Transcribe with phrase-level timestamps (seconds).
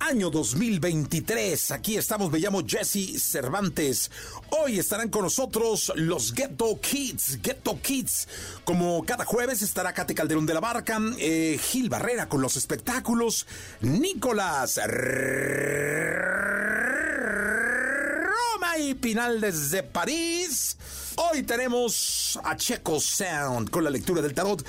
[0.00, 1.70] año 2023.
[1.72, 4.10] Aquí estamos, me llamo Jesse Cervantes.
[4.50, 7.40] Hoy estarán con nosotros los Ghetto Kids.
[7.42, 8.28] Ghetto Kids.
[8.64, 13.46] Como cada jueves estará Kate Calderón de la Barca, eh, Gil Barrera con los espectáculos,
[13.80, 14.78] Nicolás
[18.38, 20.76] Roma y Pinal desde París.
[21.16, 24.64] Hoy tenemos a Checo Sound con la lectura del tarot.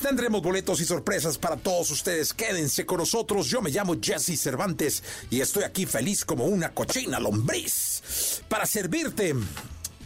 [0.00, 2.32] Tendremos boletos y sorpresas para todos ustedes.
[2.32, 3.46] Quédense con nosotros.
[3.48, 9.34] Yo me llamo Jesse Cervantes y estoy aquí feliz como una cochina lombriz para servirte.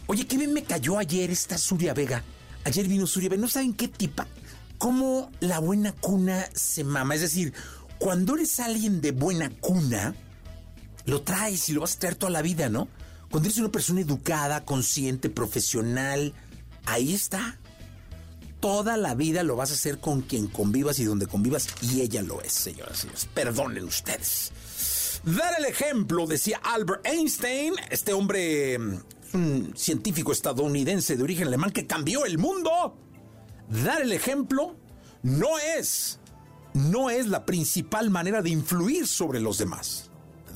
[0.07, 2.23] Oye, qué bien me cayó ayer esta Suria Vega.
[2.65, 3.41] Ayer vino Suria Vega.
[3.41, 4.27] ¿No saben qué tipa?
[4.77, 7.15] Cómo la buena cuna se mama.
[7.15, 7.53] Es decir,
[7.97, 10.13] cuando eres alguien de buena cuna,
[11.05, 12.87] lo traes y lo vas a traer toda la vida, ¿no?
[13.29, 16.33] Cuando eres una persona educada, consciente, profesional,
[16.85, 17.59] ahí está.
[18.59, 22.23] Toda la vida lo vas a hacer con quien convivas y donde convivas, y ella
[22.23, 23.27] lo es, señoras y señores.
[23.33, 24.51] Perdonen ustedes.
[25.23, 28.77] Dar el ejemplo, decía Albert Einstein, este hombre,
[29.33, 32.97] un científico estadounidense de origen alemán que cambió el mundo.
[33.83, 34.77] Dar el ejemplo
[35.21, 36.19] no es,
[36.73, 40.09] no es la principal manera de influir sobre los demás.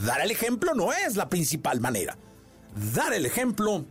[0.06, 2.18] Dar el ejemplo no es la principal manera.
[2.94, 3.86] Dar el ejemplo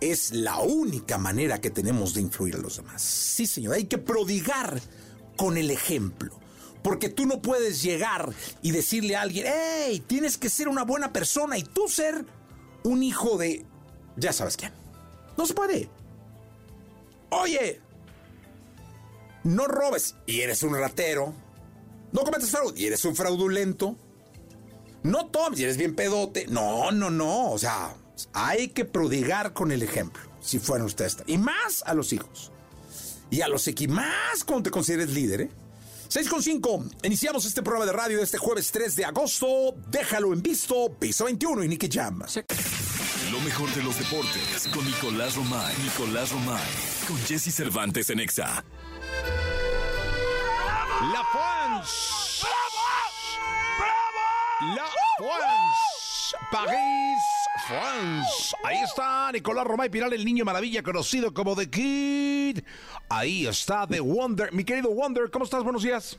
[0.00, 3.02] es la única manera que tenemos de influir a los demás.
[3.02, 4.80] Sí, señor, hay que prodigar
[5.36, 6.38] con el ejemplo.
[6.82, 8.32] Porque tú no puedes llegar
[8.62, 12.24] y decirle a alguien, hey, tienes que ser una buena persona y tú ser
[12.84, 13.64] un hijo de...
[14.16, 14.72] Ya sabes quién.
[15.36, 15.88] No se puede.
[17.30, 17.80] Oye,
[19.44, 21.34] no robes y eres un ratero.
[22.12, 23.96] No cometes fraude y eres un fraudulento.
[25.02, 26.46] No tomes eres bien pedote.
[26.48, 27.50] No, no, no.
[27.50, 27.94] O sea,
[28.32, 30.22] hay que prodigar con el ejemplo.
[30.40, 31.18] Si fueran ustedes.
[31.26, 32.50] Y más a los hijos.
[33.30, 33.96] Y a los equipos.
[33.96, 35.50] Más cuando te consideres líder, ¿eh?
[36.08, 36.84] 6 con 5.
[37.02, 39.74] Iniciamos este programa de radio de este jueves 3 de agosto.
[39.88, 40.90] Déjalo en visto.
[40.98, 42.22] Piso 21 y Nicky Jam.
[43.30, 45.74] Lo mejor de los deportes con Nicolás Romay.
[45.82, 46.62] Nicolás Romay.
[47.06, 48.64] Con Jesse Cervantes en Exa.
[51.12, 52.27] La France.
[54.60, 54.86] La
[55.18, 56.36] France.
[56.50, 57.22] París,
[57.68, 58.56] France.
[58.64, 62.58] Ahí está Nicolás Romay Piral, el niño maravilla conocido como The Kid.
[63.08, 64.52] Ahí está The Wonder.
[64.52, 65.62] Mi querido Wonder, ¿cómo estás?
[65.62, 66.18] Buenos días.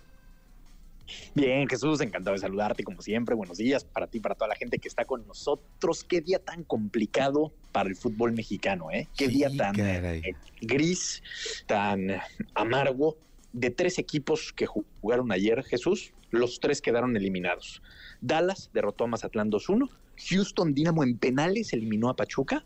[1.35, 3.35] Bien, Jesús, encantado de saludarte como siempre.
[3.35, 6.05] Buenos días para ti, para toda la gente que está con nosotros.
[6.05, 9.09] Qué día tan complicado para el fútbol mexicano, ¿eh?
[9.17, 11.21] Qué Sí, día tan eh, gris,
[11.65, 12.21] tan
[12.53, 13.17] amargo.
[13.53, 17.81] De tres equipos que jugaron ayer, Jesús, los tres quedaron eliminados.
[18.21, 19.89] Dallas derrotó a Mazatlán 2-1.
[20.29, 22.63] Houston Dynamo en penales eliminó a Pachuca.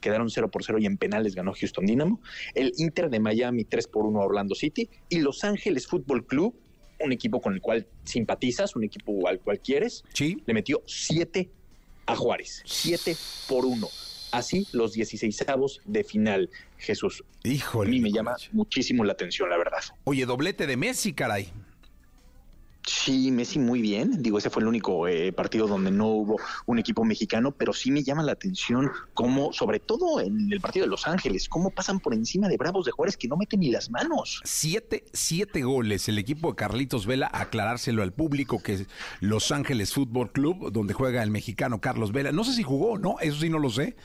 [0.00, 2.20] Quedaron 0 por 0 y en penales ganó Houston Dynamo.
[2.54, 4.90] El Inter de Miami 3 por 1 a Orlando City.
[5.08, 6.54] Y Los Ángeles Fútbol Club,
[7.00, 10.36] un equipo con el cual simpatizas, un equipo al cual quieres, Sí.
[10.44, 11.48] le metió 7
[12.04, 12.62] a Juárez.
[12.66, 13.16] 7
[13.48, 13.88] por 1.
[14.36, 15.44] Así los 16
[15.86, 17.24] de final, Jesús.
[17.44, 17.90] A Híjole.
[17.90, 19.80] mí me llama muchísimo la atención, la verdad.
[20.04, 21.50] Oye, doblete de Messi, caray.
[22.88, 24.22] Sí, Messi muy bien.
[24.22, 26.36] Digo, ese fue el único eh, partido donde no hubo
[26.66, 30.86] un equipo mexicano, pero sí me llama la atención cómo, sobre todo en el partido
[30.86, 33.72] de Los Ángeles, cómo pasan por encima de Bravos de Juárez que no meten ni
[33.72, 34.40] las manos.
[34.44, 36.08] Siete, siete goles.
[36.08, 38.86] El equipo de Carlitos Vela, aclarárselo al público que es
[39.18, 42.30] Los Ángeles Fútbol Club, donde juega el mexicano Carlos Vela.
[42.30, 43.96] No sé si jugó o no, eso sí no lo sé.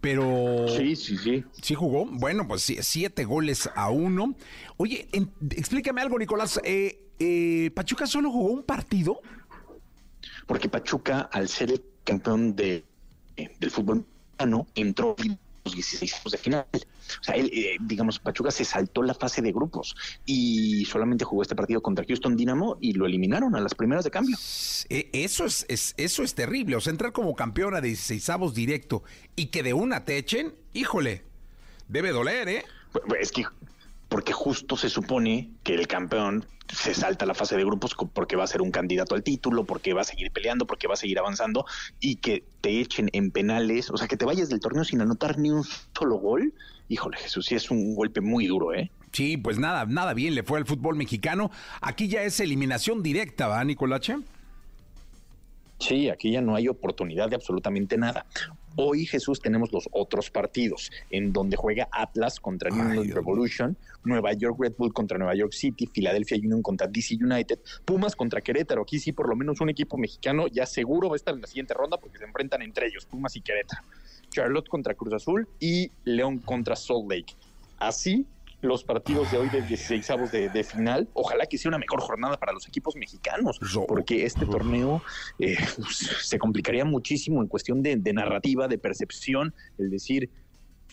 [0.00, 1.44] Pero Sí, sí, sí.
[1.60, 2.06] sí jugó.
[2.06, 4.34] Bueno, pues sí, siete goles a uno.
[4.76, 6.60] Oye, en- explícame algo, Nicolás.
[6.64, 9.20] Eh, eh, ¿Pachuca solo jugó un partido?
[10.46, 12.84] Porque Pachuca, al ser el campeón de,
[13.36, 15.14] eh, del fútbol mexicano, entró
[15.64, 16.66] los 16 de final.
[16.72, 19.94] O sea, él, eh, digamos, Pachuca se saltó la fase de grupos
[20.26, 24.10] y solamente jugó este partido contra Houston Dynamo y lo eliminaron a las primeras de
[24.10, 24.36] cambio.
[24.36, 26.76] Eso es, es eso es terrible.
[26.76, 29.04] O sea, entrar como campeón a 16 directo
[29.36, 31.24] y que de una te echen, híjole,
[31.88, 32.64] debe doler, ¿eh?
[32.92, 33.44] Pues, pues, es que
[34.12, 38.44] porque justo se supone que el campeón se salta la fase de grupos porque va
[38.44, 41.18] a ser un candidato al título, porque va a seguir peleando, porque va a seguir
[41.18, 41.64] avanzando
[41.98, 45.38] y que te echen en penales, o sea, que te vayas del torneo sin anotar
[45.38, 45.64] ni un
[45.96, 46.52] solo gol.
[46.90, 48.90] Híjole, Jesús, sí es un golpe muy duro, ¿eh?
[49.12, 51.50] Sí, pues nada, nada bien le fue al fútbol mexicano.
[51.80, 54.18] Aquí ya es eliminación directa, ¿va, Nicolache?
[55.78, 58.26] Sí, aquí ya no hay oportunidad de absolutamente nada.
[58.76, 64.32] Hoy, Jesús, tenemos los otros partidos, en donde juega Atlas contra New England Revolution, Nueva
[64.32, 68.82] York Red Bull contra Nueva York City, Philadelphia Union contra DC United, Pumas contra Querétaro.
[68.82, 71.46] Aquí sí, por lo menos un equipo mexicano ya seguro va a estar en la
[71.46, 73.82] siguiente ronda porque se enfrentan entre ellos, Pumas y Querétaro.
[74.30, 77.34] Charlotte contra Cruz Azul y León contra Salt Lake.
[77.78, 78.26] Así
[78.62, 81.08] los partidos de hoy de 16 de, de final.
[81.12, 85.02] Ojalá que sea una mejor jornada para los equipos mexicanos, porque este torneo
[85.38, 90.30] eh, pues, se complicaría muchísimo en cuestión de, de narrativa, de percepción, el decir,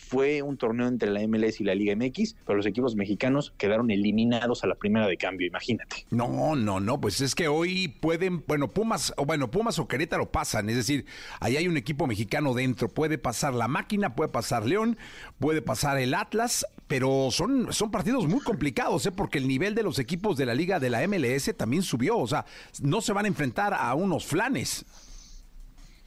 [0.00, 3.90] fue un torneo entre la MLS y la Liga MX, pero los equipos mexicanos quedaron
[3.90, 6.06] eliminados a la primera de cambio, imagínate.
[6.10, 10.30] No, no, no, pues es que hoy pueden, bueno, Pumas, o bueno, Pumas o Querétaro
[10.32, 11.04] pasan, es decir,
[11.38, 14.96] ahí hay un equipo mexicano dentro, puede pasar la máquina, puede pasar León,
[15.38, 19.12] puede pasar el Atlas, pero son, son partidos muy complicados, ¿eh?
[19.12, 22.26] porque el nivel de los equipos de la Liga de la MLS también subió, o
[22.26, 22.46] sea,
[22.82, 24.84] no se van a enfrentar a unos flanes.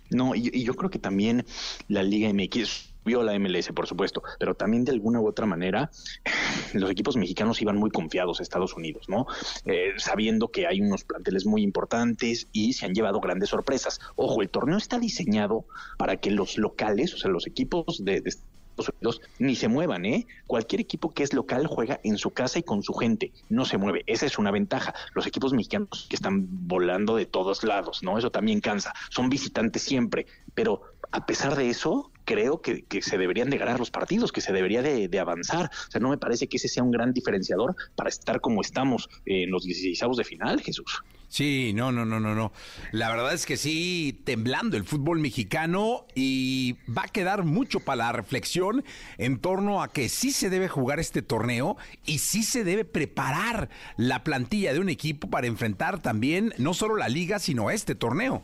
[0.10, 1.46] No, y, y yo creo que también
[1.88, 5.92] la Liga MX vio la MLS, por supuesto, pero también de alguna u otra manera
[6.74, 9.26] los equipos mexicanos iban muy confiados a Estados Unidos, ¿no?
[9.66, 14.00] Eh, sabiendo que hay unos planteles muy importantes y se han llevado grandes sorpresas.
[14.16, 15.66] Ojo, el torneo está diseñado
[15.98, 20.06] para que los locales, o sea, los equipos de, de Estados Unidos ni se muevan,
[20.06, 20.26] ¿eh?
[20.48, 23.78] Cualquier equipo que es local juega en su casa y con su gente, no se
[23.78, 24.04] mueve.
[24.08, 24.94] Esa es una ventaja.
[25.14, 28.18] Los equipos mexicanos que están volando de todos lados, ¿no?
[28.18, 28.94] Eso también cansa.
[29.10, 33.92] Son visitantes siempre, pero a pesar de eso, creo que, se deberían de ganar los
[33.92, 35.70] partidos, que se debería de, avanzar.
[35.88, 39.10] O sea, no me parece que ese sea un gran diferenciador para estar como estamos
[39.26, 41.04] en los 16 de final, Jesús.
[41.34, 42.52] Sí, no, no, no, no, no.
[42.92, 47.96] La verdad es que sí, temblando el fútbol mexicano y va a quedar mucho para
[47.96, 48.84] la reflexión
[49.18, 53.70] en torno a que sí se debe jugar este torneo y sí se debe preparar
[53.98, 58.44] la plantilla de un equipo para enfrentar también no solo la liga, sino este torneo.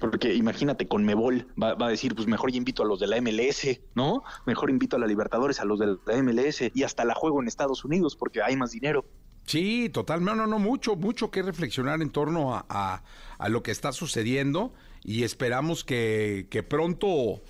[0.00, 3.20] Porque imagínate, con Mebol va, va, a decir, pues mejor invito a los de la
[3.20, 4.22] MLS, ¿no?
[4.46, 7.48] Mejor invito a la Libertadores, a los de la MLS y hasta la juego en
[7.48, 9.04] Estados Unidos porque hay más dinero.
[9.48, 13.02] Sí, total, no, no, no, mucho, mucho que reflexionar en torno a,
[13.38, 17.40] a, lo que está sucediendo y esperamos que, que, pronto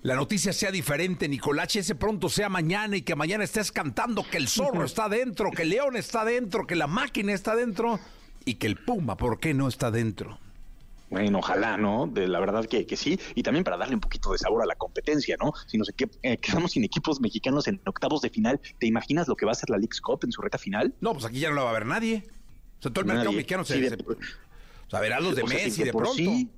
[0.00, 4.38] la noticia sea diferente, Nicolache, ese pronto sea mañana y que mañana estés cantando que
[4.38, 8.00] el zorro está dentro, que el león está dentro, que la máquina está dentro
[8.46, 10.38] y que el puma, ¿por qué no está dentro?
[11.08, 12.06] Bueno, ojalá, ¿no?
[12.06, 13.18] De la verdad que, que, sí.
[13.34, 15.52] Y también para darle un poquito de sabor a la competencia, ¿no?
[15.66, 15.92] Si nos
[16.22, 19.54] eh, quedamos sin equipos mexicanos en octavos de final, ¿te imaginas lo que va a
[19.54, 20.94] ser la League's Cup en su reta final?
[21.00, 22.24] No, pues aquí ya no la va a ver nadie.
[22.78, 25.92] O sea, todo el mercado mexicano se, sí, O sea, verá los de Messi de,
[25.92, 26.14] pronto.
[26.14, 26.50] Sí,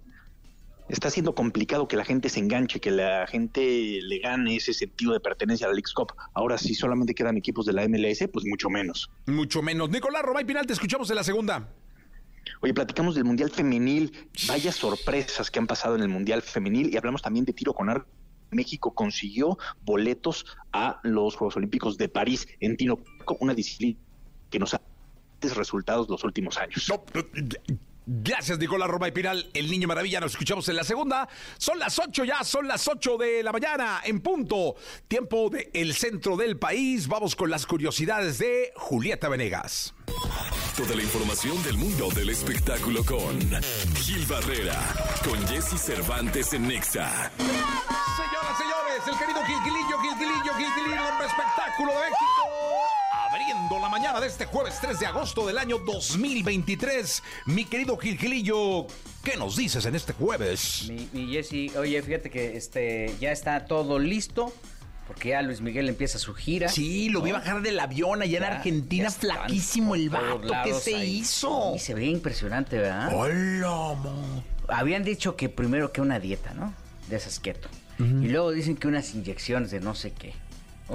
[0.88, 5.12] está siendo complicado que la gente se enganche, que la gente le gane ese sentido
[5.12, 6.14] de pertenencia a la League's Cup.
[6.32, 9.10] Ahora, si solamente quedan equipos de la MLS, pues mucho menos.
[9.26, 9.90] Mucho menos.
[9.90, 11.68] Nicolás Romay Pinal, te escuchamos en la segunda.
[12.60, 14.12] Oye, platicamos del Mundial Femenil,
[14.46, 17.88] vaya sorpresas que han pasado en el Mundial Femenil y hablamos también de tiro con
[17.88, 18.08] arco.
[18.50, 23.00] México consiguió boletos a los Juegos Olímpicos de París en tiro,
[23.40, 23.98] una disciplina
[24.50, 24.80] que nos ha
[25.40, 26.90] dado resultados los últimos años.
[28.10, 30.18] Gracias, Nicolás Roma y Pinal, el niño maravilla.
[30.18, 31.28] Nos escuchamos en la segunda.
[31.58, 34.76] Son las ocho ya, son las ocho de la mañana en punto.
[35.06, 37.06] Tiempo del el centro del país.
[37.06, 39.92] Vamos con las curiosidades de Julieta Venegas.
[40.74, 43.38] Toda la información del mundo del espectáculo con
[43.96, 44.80] Gil Barrera,
[45.22, 47.30] con Jesse Cervantes en Nexa.
[47.36, 52.57] Señoras, señores, el querido Gilquilillo, Gilquilillo, Gilquilillo, hombre espectáculo de éxito
[53.76, 57.22] la mañana de este jueves 3 de agosto del año 2023.
[57.46, 58.86] Mi querido Gilgilillo,
[59.22, 60.86] ¿qué nos dices en este jueves?
[60.88, 64.52] Mi, mi Jesse, oye, fíjate que este ya está todo listo.
[65.06, 66.68] Porque ya Luis Miguel empieza su gira.
[66.68, 70.48] Sí, lo vi bajar del avión allá en Argentina, flaquísimo el vato.
[70.64, 71.72] ¿Qué se hizo?
[71.74, 73.14] Y se ve impresionante, ¿verdad?
[73.14, 73.96] ¡Hola,
[74.68, 76.74] Habían dicho que primero que una dieta, ¿no?
[77.08, 77.68] De esas keto.
[77.98, 80.34] Y luego dicen que unas inyecciones de no sé qué.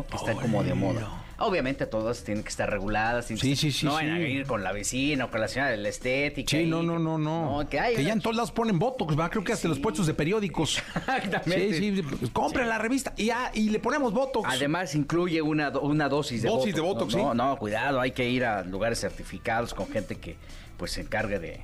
[0.10, 1.23] Que están como de moda.
[1.40, 3.26] Obviamente todas tienen que estar reguladas.
[3.26, 4.24] Sí, sí, sí, No van a sí.
[4.24, 6.50] ir con la vecina o con la señora de la estética.
[6.52, 7.68] Sí, y- no, no, no, no.
[7.70, 9.80] que, hay que ya en todos lados ponen Botox, va, creo que hasta en los
[9.80, 10.78] puestos de periódicos.
[10.96, 11.74] Exactamente.
[11.78, 14.48] Sí, sí, pues, compren la revista y, ya, y le ponemos Botox.
[14.50, 16.76] Además incluye una, una dosis de Dosis Botox.
[16.76, 17.26] de Botox, no, sí.
[17.26, 20.36] No, no, cuidado, hay que ir a lugares certificados con gente que
[20.78, 21.62] pues se encargue de,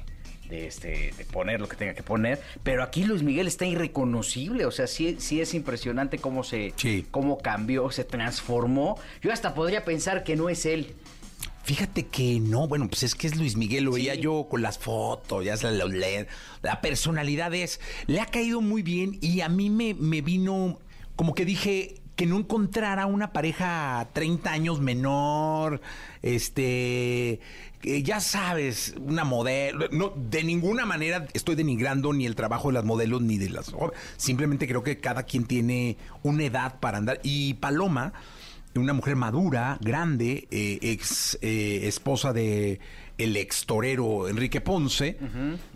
[0.50, 2.42] de, este, de poner lo que tenga que poner.
[2.64, 7.06] Pero aquí Luis Miguel está irreconocible, o sea, sí, sí es impresionante cómo se Sí.
[7.12, 8.98] cómo cambió, se transformó.
[9.22, 10.94] Yo hasta podría pensar que no es él.
[11.64, 14.80] Fíjate que no, bueno, pues es que es Luis Miguel, lo veía yo con las
[14.80, 16.26] fotos, ya se lo leen.
[16.64, 20.80] La personalidad es, le ha caído muy bien y a mí me, me vino
[21.16, 25.80] como que dije que no encontrara una pareja 30 años menor,
[26.22, 27.40] este,
[27.82, 32.84] ya sabes, una modelo, no, de ninguna manera estoy denigrando ni el trabajo de las
[32.84, 33.74] modelos ni de las,
[34.18, 37.22] simplemente creo que cada quien tiene una edad para andar.
[37.24, 38.12] Y Paloma
[38.76, 42.80] una mujer madura, grande, eh, ex eh, esposa de
[43.18, 45.18] el torero Enrique Ponce,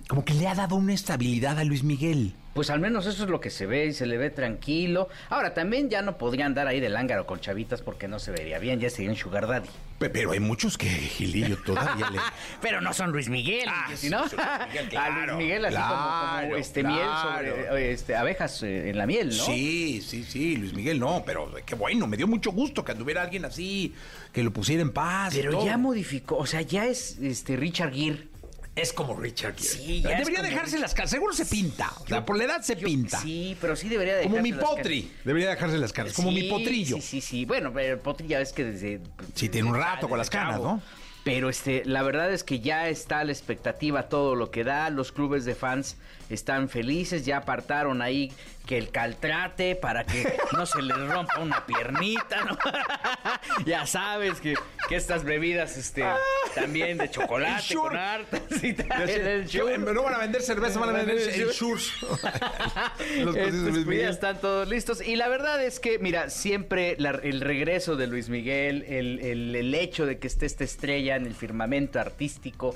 [0.08, 2.34] como que le ha dado una estabilidad a Luis Miguel.
[2.54, 5.10] Pues al menos eso es lo que se ve y se le ve tranquilo.
[5.30, 8.60] Ahora, también ya no podría andar ahí de lángaro con chavitas porque no se vería
[8.60, 9.68] bien, ya sería un sugar daddy.
[9.98, 12.20] Pe- Pero hay muchos que Gilillo todavía le...
[12.62, 15.76] Pero no son Luis Miguel, Ah, sí, no, Luis Miguel, a claro, Luis Miguel así
[15.78, 19.44] como- como, claro, este miel sobre este, abejas eh, en la miel, ¿no?
[19.46, 23.24] Sí, sí, sí, Luis Miguel no, pero qué bueno, me dio mucho gusto que anduviera
[23.24, 23.96] alguien así,
[24.32, 25.34] que lo pusiera en paz.
[25.34, 25.66] y Pero todo.
[25.66, 28.28] ya modificó, o sea, ya es este Richard Gere.
[28.76, 29.68] Es como Richard Gere.
[29.70, 32.38] Sí, ya es Debería como dejarse Richard- las caras, seguro se pinta, o sea, por
[32.38, 33.20] la edad se Yo- pinta.
[33.22, 35.26] Sí, pero sí debería de como mi dejarse las potri, caras.
[35.26, 36.96] debería dejarse las caras, como mi potrillo.
[36.96, 37.46] Sí, sí, sí.
[37.46, 39.02] Bueno, pero el potri ya ves que desde...
[39.36, 40.60] Sí, tiene un rato con las canas.
[40.60, 40.82] ¿no?
[41.24, 44.90] Pero este, la verdad es que ya está la expectativa, todo lo que da.
[44.90, 45.96] Los clubes de fans
[46.30, 48.32] están felices, ya apartaron ahí
[48.66, 52.58] que el caltrate para que no se les rompa una piernita, ¿no?
[53.66, 54.56] ya sabes que,
[54.88, 56.06] que estas bebidas este,
[56.56, 59.10] también de chocolate con hartas y tal.
[59.10, 59.48] El.
[59.94, 61.54] No van a vender cerveza, van a vender el Shure.
[61.54, 61.94] Shurs.
[63.24, 65.02] Los Estos, cosas de Luis pues, ya están todos listos.
[65.06, 69.56] Y la verdad es que, mira, siempre la- el regreso de Luis Miguel, el, el-
[69.56, 72.76] el hecho de que esté esta estrella en el firmamento artístico,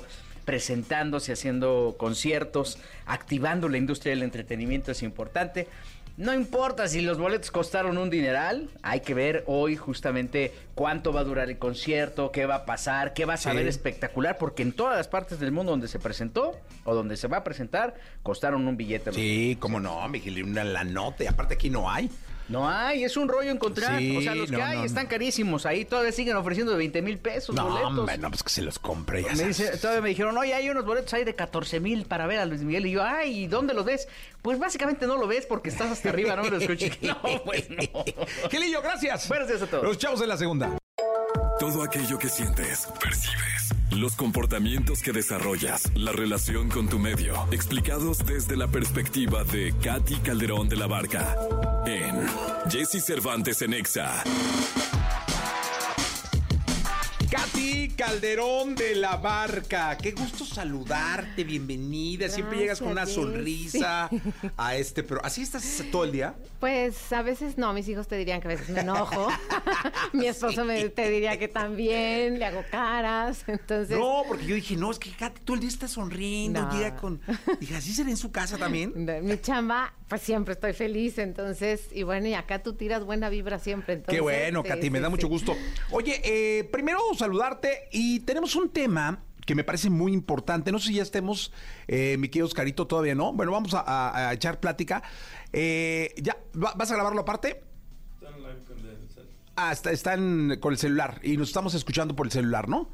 [0.52, 5.68] presentándose, haciendo conciertos, activando la industria del entretenimiento es importante.
[6.16, 11.20] No importa si los boletos costaron un dineral, hay que ver hoy justamente cuánto va
[11.20, 13.68] a durar el concierto, qué va a pasar, qué va a saber Sí.
[13.68, 17.36] espectacular, porque en todas las partes del mundo donde se presentó o donde se va
[17.36, 19.12] a presentar, costaron un billete.
[19.12, 21.24] Sí, cómo no, Miguel, una la nota.
[21.24, 22.10] Y aparte aquí no hay.
[22.48, 23.98] No hay, es un rollo encontrar.
[23.98, 25.10] Sí, o sea, los no, que hay no, están no.
[25.10, 25.66] carísimos.
[25.66, 27.98] Ahí todavía siguen ofreciendo de 20 mil pesos No, boletos.
[27.98, 29.22] hombre, no, pues que se los compre.
[29.22, 29.58] Ya me sabes.
[29.58, 32.46] dice, todavía me dijeron, oye, hay unos boletos ahí de 14 mil para ver a
[32.46, 32.86] Luis Miguel.
[32.86, 34.08] Y yo, ay, ¿y ¿dónde los ves?
[34.42, 36.96] Pues básicamente no lo ves porque estás hasta arriba, no lo escuchas.
[37.02, 38.04] No, pues no.
[38.50, 39.28] Gilillo, gracias.
[39.28, 39.84] Buenos días a todos.
[39.84, 40.78] Los chavos en la segunda.
[41.60, 43.57] Todo aquello que sientes, percibes,
[43.90, 50.16] los comportamientos que desarrollas, la relación con tu medio, explicados desde la perspectiva de Katy
[50.16, 51.36] Calderón de la Barca
[51.86, 52.26] en
[52.70, 54.22] Jesse Cervantes en Exa.
[57.30, 59.98] Katy Calderón de la Barca.
[59.98, 62.26] Qué gusto saludarte, bienvenida.
[62.30, 64.08] Siempre llegas con una sonrisa
[64.56, 66.34] a este, pero ¿así estás todo el día?
[66.58, 69.28] Pues a veces no, mis hijos te dirían que a veces me enojo.
[70.14, 73.44] Mi esposo me, te diría que también, le hago caras.
[73.46, 76.72] Entonces, No, porque yo dije, no, es que Katy todo el día está sonriendo, No.
[76.72, 77.20] llega con...
[77.60, 78.92] Dije, ¿así será en su casa también?
[79.22, 81.18] mi chamba, pues siempre estoy feliz.
[81.18, 83.94] Entonces, y bueno, y acá tú tiras buena vibra siempre.
[83.94, 85.54] Entonces, Qué bueno, sí, Katy, me da mucho gusto.
[85.90, 90.70] Oye, eh, primero saludarte y tenemos un tema que me parece muy importante.
[90.72, 91.52] No sé si ya estemos,
[91.86, 93.32] eh, mi querido Oscarito, todavía no.
[93.32, 95.02] Bueno, vamos a, a- a echar plática.
[95.52, 96.36] Eh, ¿Ya?
[96.62, 97.62] ¿Va- ¿Vas a grabarlo aparte?
[99.56, 102.90] Ah, está, están con el celular y nos estamos escuchando por el celular, ¿no?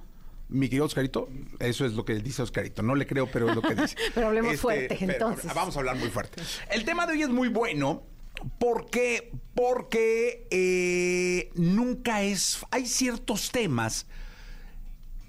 [0.49, 1.29] Mi querido Oscarito,
[1.59, 2.83] eso es lo que dice Oscarito.
[2.83, 3.85] No le creo, pero es lo que dice.
[3.99, 5.53] Este, Pero hablemos fuerte, pero entonces.
[5.55, 6.41] Vamos a hablar muy fuerte.
[6.71, 8.03] El tema de hoy es muy bueno
[8.59, 12.59] porque, porque eh, nunca es.
[12.71, 14.07] Hay ciertos temas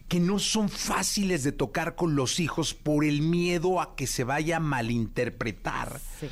[0.07, 4.23] que no son fáciles de tocar con los hijos por el miedo a que se
[4.23, 6.27] vaya a malinterpretar, Sí.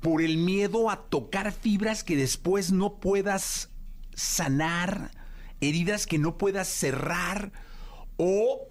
[0.00, 3.70] por el miedo a tocar fibras que después no puedas
[4.14, 5.10] sanar,
[5.60, 7.50] heridas que no puedas cerrar
[8.16, 8.68] o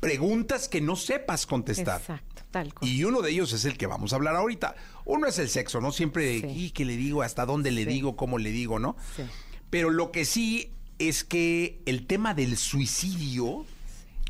[0.00, 2.00] preguntas que no sepas contestar.
[2.00, 2.90] Exacto, tal cual.
[2.90, 4.74] Y uno de ellos es el que vamos a hablar ahorita.
[5.10, 5.92] Uno es el sexo, ¿no?
[5.92, 6.46] Siempre, Sí.
[6.48, 7.22] ¿y qué le digo?
[7.22, 7.90] ¿Hasta dónde le Sí.
[7.90, 8.16] digo?
[8.16, 8.78] ¿Cómo le digo?
[8.78, 8.96] ¿No?
[9.16, 9.22] Sí.
[9.70, 13.64] Pero lo que sí es que el tema del suicidio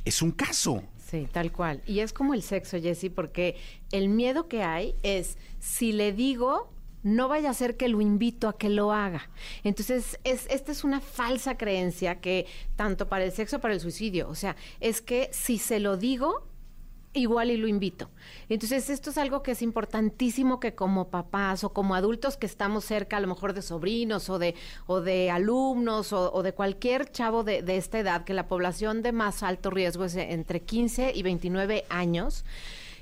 [0.05, 0.83] es un caso.
[1.11, 1.83] Sí, tal cual.
[1.87, 3.57] Y es como el sexo, Jessy, porque
[3.91, 6.73] el miedo que hay es, si le digo,
[7.03, 9.29] no vaya a ser que lo invito a que lo haga.
[9.65, 12.47] Entonces, es, esta es una falsa creencia que
[12.77, 16.47] tanto para el sexo, para el suicidio, o sea, es que si se lo digo,
[17.13, 18.09] igual y lo invito.
[18.49, 22.85] Entonces, esto es algo que es importantísimo que como papás o como adultos que estamos
[22.85, 24.55] cerca, a lo mejor de sobrinos o de,
[24.87, 29.13] o de alumnos o, de cualquier chavo de, de, esta edad, que la población de
[29.13, 32.45] más alto riesgo es entre 15 y 29 años.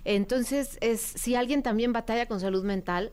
[0.04, 3.12] Entonces, es, si alguien también batalla con salud mental,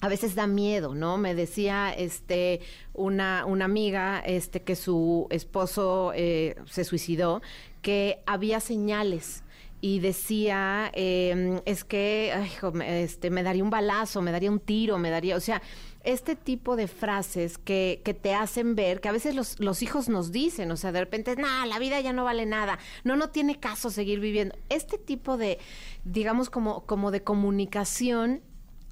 [0.00, 1.16] a veces da miedo, ¿no?
[1.16, 2.60] Me decía este
[2.92, 7.40] una, una amiga este que su esposo eh, se suicidó,
[7.82, 9.41] que había señales
[9.82, 12.32] y decía em, es que
[12.78, 15.60] este me daría un balazo, me daría un tiro, me daría, o sea,
[16.04, 20.08] este tipo de frases que, que te hacen ver, que a veces los, los hijos
[20.08, 23.30] nos dicen, o sea, de repente, no, la vida ya no vale nada, no, no
[23.30, 24.54] tiene caso seguir viviendo.
[24.68, 25.58] Este tipo de,
[26.04, 28.40] digamos, como, como de comunicación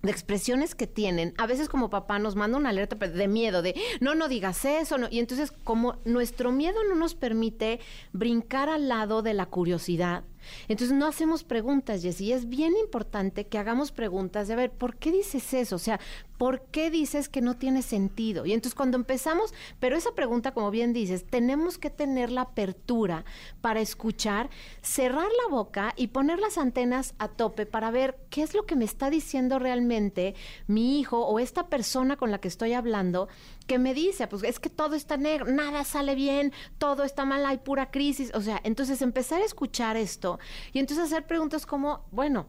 [0.02, 3.76] de expresiones que tienen, a veces como papá nos manda una alerta de miedo, de
[4.00, 5.06] no, no digas eso, no.
[5.08, 7.78] y entonces como nuestro miedo no nos permite
[8.12, 10.24] brincar al lado de la curiosidad,
[10.68, 12.32] entonces no hacemos preguntas, Jessy.
[12.32, 15.76] Es bien importante que hagamos preguntas de, a ver, ¿por qué dices eso?
[15.76, 16.00] O sea,
[16.38, 18.46] ¿por qué dices que no tiene sentido?
[18.46, 23.24] Y entonces cuando empezamos, pero esa pregunta, como bien dices, tenemos que tener la apertura
[23.60, 24.48] para escuchar,
[24.80, 28.76] cerrar la boca y poner las antenas a tope para ver qué es lo que
[28.76, 30.34] me está diciendo realmente
[30.66, 33.28] mi hijo o esta persona con la que estoy hablando
[33.70, 37.46] que me dice, pues es que todo está negro, nada sale bien, todo está mal,
[37.46, 38.32] hay pura crisis.
[38.34, 40.40] O sea, entonces empezar a escuchar esto
[40.72, 42.48] y entonces hacer preguntas como, bueno,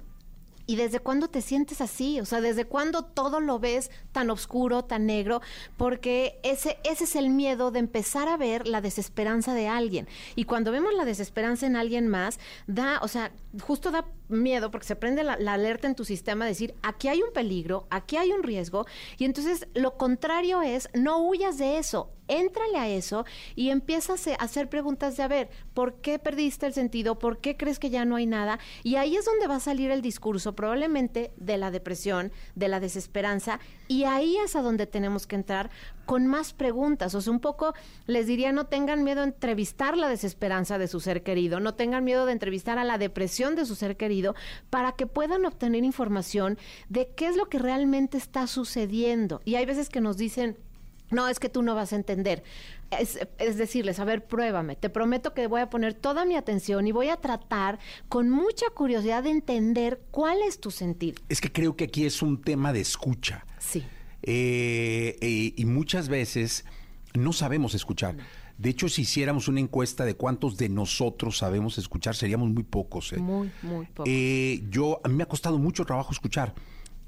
[0.67, 2.21] ¿Y desde cuándo te sientes así?
[2.21, 5.41] O sea, ¿desde cuándo todo lo ves tan oscuro, tan negro?
[5.75, 10.07] Porque ese, ese es el miedo de empezar a ver la desesperanza de alguien.
[10.35, 14.87] Y cuando vemos la desesperanza en alguien más, da, o sea, justo da miedo porque
[14.87, 18.31] se prende la, alerta en tu sistema de decir, aquí hay un peligro, aquí hay
[18.31, 18.85] un riesgo.
[19.17, 24.35] Y entonces lo contrario es, no huyas de eso, éntrale a eso y empiezas a
[24.35, 27.19] hacer preguntas de, a ver, ¿por qué perdiste el sentido?
[27.19, 28.59] ¿Por qué crees que ya no hay nada?
[28.83, 32.79] Y ahí es donde va a salir el discurso probablemente de la depresión, de la
[32.79, 35.69] desesperanza, y ahí es a donde tenemos que entrar
[36.05, 37.15] con más preguntas.
[37.15, 37.73] O sea, un poco
[38.07, 42.03] les diría, no tengan miedo de entrevistar la desesperanza de su ser querido, no tengan
[42.03, 44.35] miedo de entrevistar a la depresión de su ser querido,
[44.69, 46.57] para que puedan obtener información
[46.89, 49.41] de qué es lo que realmente está sucediendo.
[49.45, 50.57] Y hay veces que nos dicen,
[51.11, 52.43] no, es que tú no vas a entender.
[52.97, 53.19] Es,
[53.57, 54.75] decirles, a ver, pruébame.
[54.75, 58.65] Te prometo que voy a poner toda mi atención y voy a tratar con mucha
[58.73, 61.15] curiosidad de entender cuál es tu sentir.
[61.29, 63.45] Es que creo que aquí es un tema de escucha.
[63.59, 63.83] Sí.
[64.23, 66.65] Eh, eh, y muchas veces
[67.13, 68.17] no sabemos escuchar.
[68.57, 73.13] De hecho, si hiciéramos una encuesta de cuántos de nosotros sabemos escuchar, seríamos muy pocos.
[73.13, 73.17] ¿eh?
[73.17, 74.11] Muy, muy pocos.
[74.69, 76.53] yo, a mí me ha costado mucho trabajo escuchar.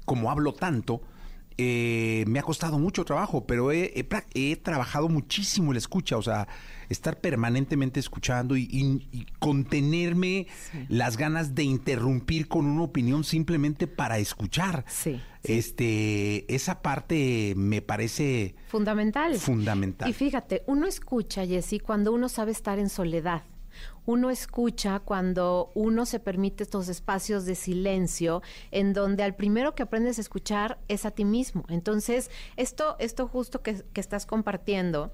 [0.04, 1.02] Como hablo tanto,
[1.56, 6.48] eh, me ha costado mucho trabajo, pero he, trabajado muchísimo la escucha, o sea,
[6.88, 10.46] estar permanentemente escuchando y, contenerme
[10.88, 14.84] las ganas de interrumpir con una opinión simplemente para escuchar.
[14.88, 19.34] Sí, Este, esa parte me parece fundamental.
[19.36, 20.08] Fundamental.
[20.08, 23.42] Y fíjate, uno escucha, Jessy, cuando uno sabe estar en soledad
[24.06, 29.82] uno escucha cuando uno se permite estos espacios de silencio en donde al primero que
[29.82, 31.64] aprendes a escuchar es a ti mismo.
[31.68, 35.12] Entonces, esto, esto justo que, que estás compartiendo,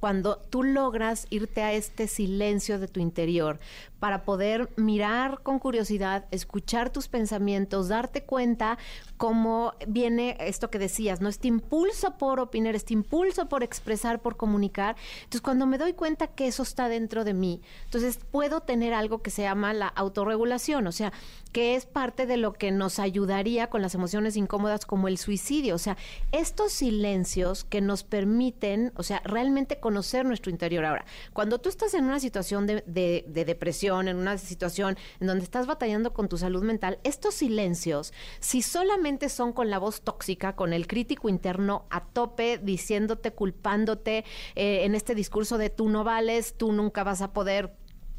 [0.00, 3.58] cuando tú logras irte a este silencio de tu interior
[3.98, 8.78] para poder mirar con curiosidad, escuchar tus pensamientos, darte cuenta
[9.16, 11.28] cómo viene esto que decías, ¿no?
[11.28, 14.96] Este impulso por opinar, este impulso por expresar, por comunicar.
[15.18, 19.20] Entonces, cuando me doy cuenta que eso está dentro de mí, entonces puedo tener algo
[19.20, 21.12] que se llama la autorregulación, o sea,
[21.52, 25.74] que es parte de lo que nos ayudaría con las emociones incómodas como el suicidio.
[25.74, 25.96] O sea,
[26.30, 30.84] estos silencios que nos permiten, o sea, realmente conocer nuestro interior.
[30.84, 35.44] Ahora, cuando tú estás en una situación de, de depresión, en una situación en donde
[35.44, 40.54] estás batallando con tu salud mental, estos silencios, si solamente son con la voz tóxica,
[40.54, 46.04] con el crítico interno a tope, diciéndote, culpándote eh, en este discurso de tú no
[46.04, 47.72] vales, tú nunca vas a poder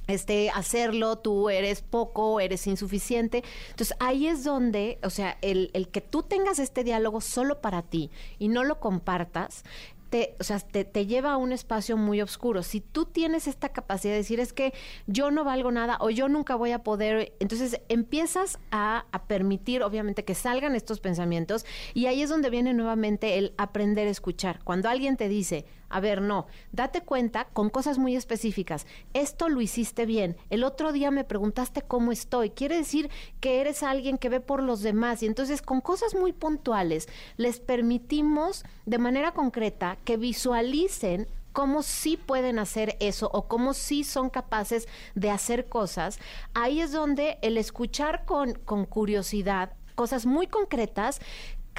[0.07, 3.43] este, hacerlo, tú eres poco, eres insuficiente.
[3.69, 7.83] Entonces ahí es donde, o sea, el, el, que tú tengas este diálogo solo para
[7.83, 9.63] ti y no lo compartas,
[10.09, 12.63] te, o sea, te, lleva a un espacio muy oscuro.
[12.63, 14.73] Si tú tienes esta capacidad de decir es que
[15.07, 20.23] yo no valgo nada o yo nunca voy a poder, entonces empiezas a, permitir, obviamente,
[20.23, 24.61] que salgan estos pensamientos y ahí es donde viene nuevamente el aprender a escuchar.
[24.63, 28.85] Cuando alguien te dice, a ver, no, date cuenta con cosas muy específicas.
[29.13, 30.37] Esto lo hiciste bien.
[30.49, 32.51] El otro día me preguntaste cómo estoy.
[32.51, 35.23] Quiere decir que eres alguien que ve por los demás.
[35.23, 42.15] Y entonces con cosas muy puntuales les permitimos de manera concreta que visualicen cómo sí
[42.17, 46.19] pueden hacer eso o cómo sí son capaces de hacer cosas,
[46.53, 51.19] ahí es donde el escuchar con, con curiosidad cosas muy concretas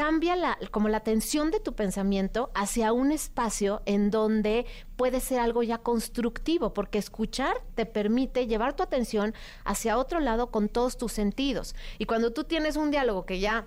[0.01, 4.65] cambia la, como la atención de tu pensamiento hacia un espacio en donde
[4.97, 10.51] puede ser algo ya constructivo, porque escuchar te permite llevar tu atención hacia otro lado
[10.51, 11.75] con todos tus sentidos.
[11.99, 13.67] Y cuando tú tienes un diálogo que ya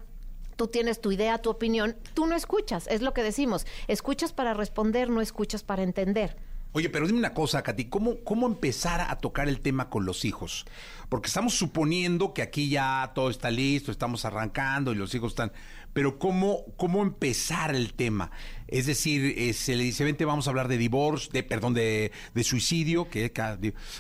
[0.56, 4.56] tú tienes tu idea, tu opinión, tú no escuchas, es lo que decimos, escuchas para
[4.56, 6.36] responder, no escuchas para entender.
[6.76, 10.26] Oye, pero dime una cosa, Katy, ¿cómo, ¿cómo empezar a tocar el tema con los
[10.26, 10.66] hijos?
[11.08, 15.52] Porque estamos suponiendo que aquí ya todo está listo, estamos arrancando y los hijos están...
[15.94, 18.32] Pero ¿cómo, cómo empezar el tema?
[18.68, 22.12] Es decir, eh, se le dice, vente, vamos a hablar de divorcio, de, perdón, de,
[22.34, 23.32] de suicidio, que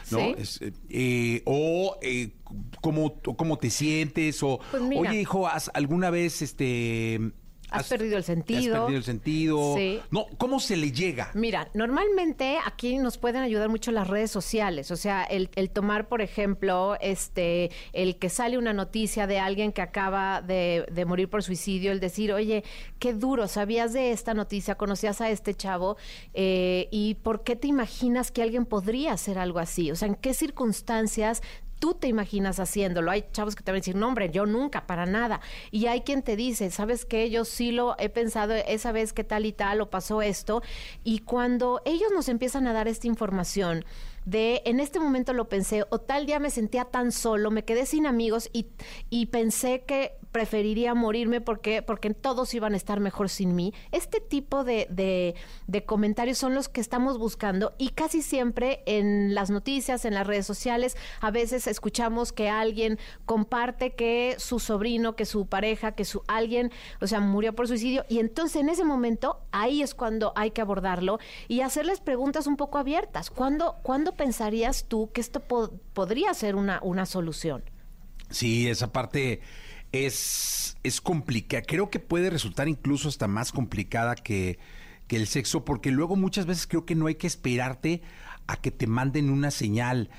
[0.09, 0.19] ¿no?
[0.89, 2.31] Eh, o eh,
[2.81, 7.33] ¿cómo, cómo te sientes, o, pues oye, hijo, ¿has alguna vez este
[7.73, 8.75] Has, perdido el sentido.
[8.75, 9.75] Has perdido el sentido.
[9.75, 9.99] Sí.
[10.11, 11.31] No, ¿cómo se le llega?
[11.33, 14.91] Mira, normalmente aquí nos pueden ayudar mucho las redes sociales.
[14.91, 19.81] O sea, el, tomar, por ejemplo, este, el que sale una noticia de alguien que
[19.81, 22.63] acaba de, morir por suicidio, el decir, oye,
[22.99, 24.75] qué duro, ¿sabías de esta noticia?
[24.75, 25.97] ¿Conocías a este chavo?
[26.33, 29.91] Eh, ¿Y por qué te imaginas que alguien podría hacer algo así?
[29.91, 31.41] O sea, ¿en qué circunstancias
[31.83, 33.11] tú te imaginas haciéndolo.
[33.11, 35.41] Hay chavos que te van a decir, no, hombre, yo nunca, para nada.
[35.69, 37.29] Y hay quien te dice, ¿sabes qué?
[37.29, 40.63] Yo sí lo he pensado esa vez que tal y tal o pasó esto.
[41.03, 43.83] Y cuando ellos nos empiezan a dar esta información,
[44.23, 47.85] de en este momento lo pensé o tal día me sentía tan solo, me quedé
[47.85, 48.67] sin amigos y,
[49.09, 53.73] y pensé que preferiría morirme porque, porque todos iban a estar mejor sin mí.
[53.91, 59.51] Este tipo de, de, comentarios son los que estamos buscando y casi siempre en las
[59.51, 65.25] noticias, en las redes sociales, a veces escuchamos que alguien comparte que su sobrino, que
[65.25, 69.39] su pareja, que su alguien, o sea, murió por suicidio y entonces en ese momento
[69.51, 73.29] ahí es cuando hay que abordarlo y hacerles preguntas un poco abiertas.
[73.29, 75.41] ¿Cuándo, ¿cuándo pensarías tú que esto
[75.93, 77.63] podría ser una, una solución?
[78.31, 79.41] Sí, esa parte
[79.93, 81.63] es, es complicada.
[81.65, 84.59] Creo que puede resultar incluso hasta más complicada que,
[85.07, 88.01] que el sexo, porque luego muchas veces creo que no hay que esperarte
[88.47, 90.09] a que te manden una señal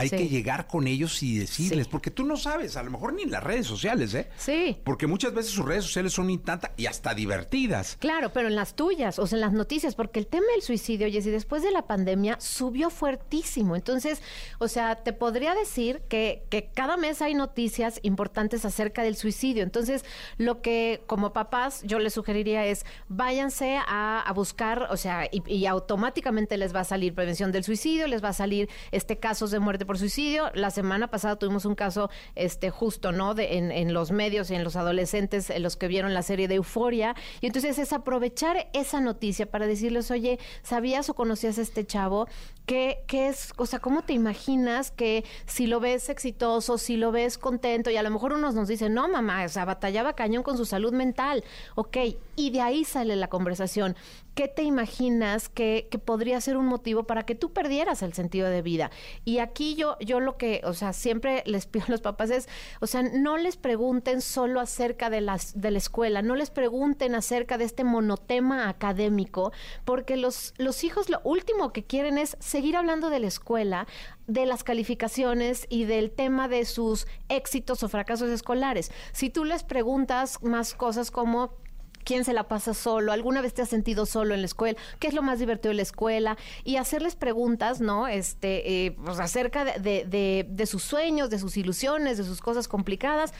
[0.00, 3.22] hay que llegar con ellos y decirles, porque tú no sabes, a lo mejor ni
[3.22, 4.28] en las redes sociales, ¿eh?
[4.36, 4.76] Sí.
[4.84, 7.96] Porque muchas veces sus redes sociales son intanta y hasta divertidas.
[8.00, 11.08] Claro, pero en las tuyas, o sea, en las noticias, porque el tema del suicidio,
[11.10, 13.76] Jessy, después de la pandemia subió fuertísimo.
[13.76, 14.22] Entonces,
[14.58, 19.62] o sea, te podría decir que, que cada mes hay noticias importantes acerca del suicidio.
[19.62, 20.04] Entonces,
[20.38, 25.42] lo que como papás yo les sugeriría es váyanse a, a buscar, o sea, y,
[25.46, 29.50] y automáticamente les va a salir prevención del suicidio, les va a salir este casos
[29.50, 30.52] de muerte por suicidio.
[30.54, 33.34] La semana pasada tuvimos un caso este justo, ¿no?
[33.34, 36.46] De, en, en los medios y en los adolescentes, en los que vieron la serie
[36.46, 37.16] de Euforia.
[37.40, 42.28] Y entonces es aprovechar esa noticia para decirles, oye, ¿sabías o conocías a este chavo?
[42.66, 47.10] ¿Qué, ¿Qué es, o sea, cómo te imaginas que si lo ves exitoso, si lo
[47.10, 50.44] ves contento, y a lo mejor unos nos dicen, no, mamá, o sea, batallaba cañón
[50.44, 51.42] con su salud mental,
[51.74, 51.96] ok,
[52.36, 53.96] y de ahí sale la conversación.
[54.40, 58.62] ¿Qué te imaginas que, podría ser un motivo para que tú perdieras el sentido de
[58.62, 58.90] vida?
[59.26, 62.48] Y aquí yo, yo lo que, o sea, siempre les pido a los papás es,
[62.80, 67.14] o sea, no les pregunten solo acerca de, las, de la escuela, no les pregunten
[67.14, 69.52] acerca de este monotema académico,
[69.84, 73.86] porque los, los hijos lo último que quieren es seguir hablando de la escuela,
[74.26, 78.90] de las calificaciones y del tema de sus éxitos o fracasos escolares.
[79.12, 81.60] Si tú les preguntas más cosas como
[82.04, 85.08] quién se la pasa solo, alguna vez te has sentido solo en la escuela, qué
[85.08, 88.08] es lo más divertido de la escuela y hacerles preguntas, ¿no?
[88.08, 92.68] Este, eh, pues acerca de, de, de, sus sueños, de sus ilusiones, de sus cosas
[92.68, 93.32] complicadas.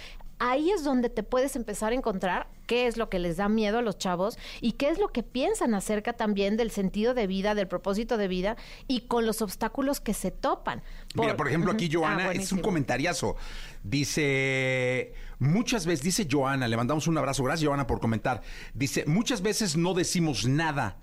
[0.43, 3.79] Ahí es donde te puedes empezar a encontrar qué es lo que les da miedo
[3.79, 7.55] a los chavos y qué es lo que piensan acerca también del sentido de vida,
[7.55, 8.57] del propósito de vida
[8.89, 10.83] y con los obstáculos que se topan.
[11.15, 13.37] Mira, por ejemplo, aquí Joana ah, es un comentariazo.
[13.83, 18.43] Dice, muchas veces, dice Joana, le mandamos un abrazo, gracias Joana por comentar.
[18.73, 20.99] Dice, muchas veces no decimos nada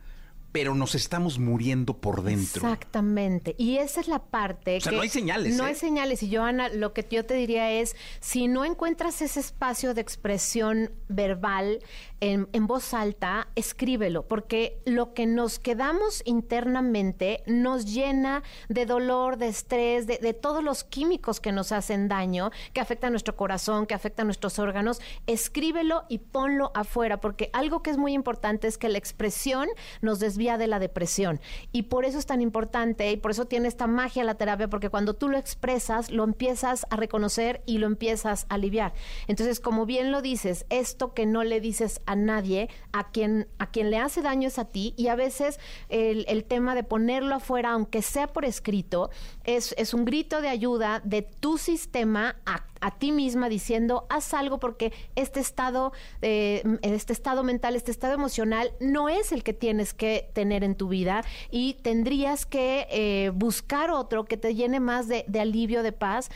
[0.57, 2.63] pero nos estamos muriendo por dentro.
[2.67, 3.53] Exactamente.
[3.59, 4.77] Y esa es la parte.
[4.77, 5.55] O sea, no hay señales.
[5.55, 5.67] No ¿eh?
[5.67, 6.23] hay señales.
[6.23, 10.89] Y Joana, lo que yo te diría es: si no encuentras ese espacio de expresión
[11.09, 11.83] verbal
[12.19, 19.49] en, voz alta, escríbelo, porque lo que nos quedamos internamente nos llena de dolor, de
[19.49, 23.93] estrés, de, de todos los químicos que nos hacen daño, que afectan nuestro corazón, que
[23.93, 24.99] afectan nuestros órganos.
[25.27, 29.67] Escríbelo y ponlo afuera, porque algo que es muy importante es que la expresión
[30.01, 31.41] nos des de la depresión.
[31.73, 34.89] Y por eso es tan importante y por eso tiene esta magia la terapia, porque
[34.89, 38.93] cuando tú lo expresas, lo empiezas a reconocer y lo empiezas a aliviar.
[39.27, 43.71] Entonces, como bien lo dices, esto que no le dices a nadie, a quien, a
[43.71, 47.35] quien le hace daño es a ti, y a veces el, el tema de ponerlo
[47.35, 49.09] afuera, aunque sea por escrito,
[49.43, 54.33] es, es un grito de ayuda de tu sistema a, a ti misma diciendo haz
[54.33, 59.53] algo porque este estado eh, este estado mental este estado emocional no es el que
[59.53, 64.79] tienes que tener en tu vida y tendrías que eh, buscar otro que te llene
[64.79, 66.29] más de, alivio de paz.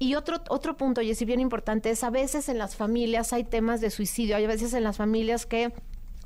[0.00, 3.44] Y otro, otro punto, y es bien importante, es a veces en las familias hay
[3.44, 5.72] temas de suicidio, hay a veces en las familias que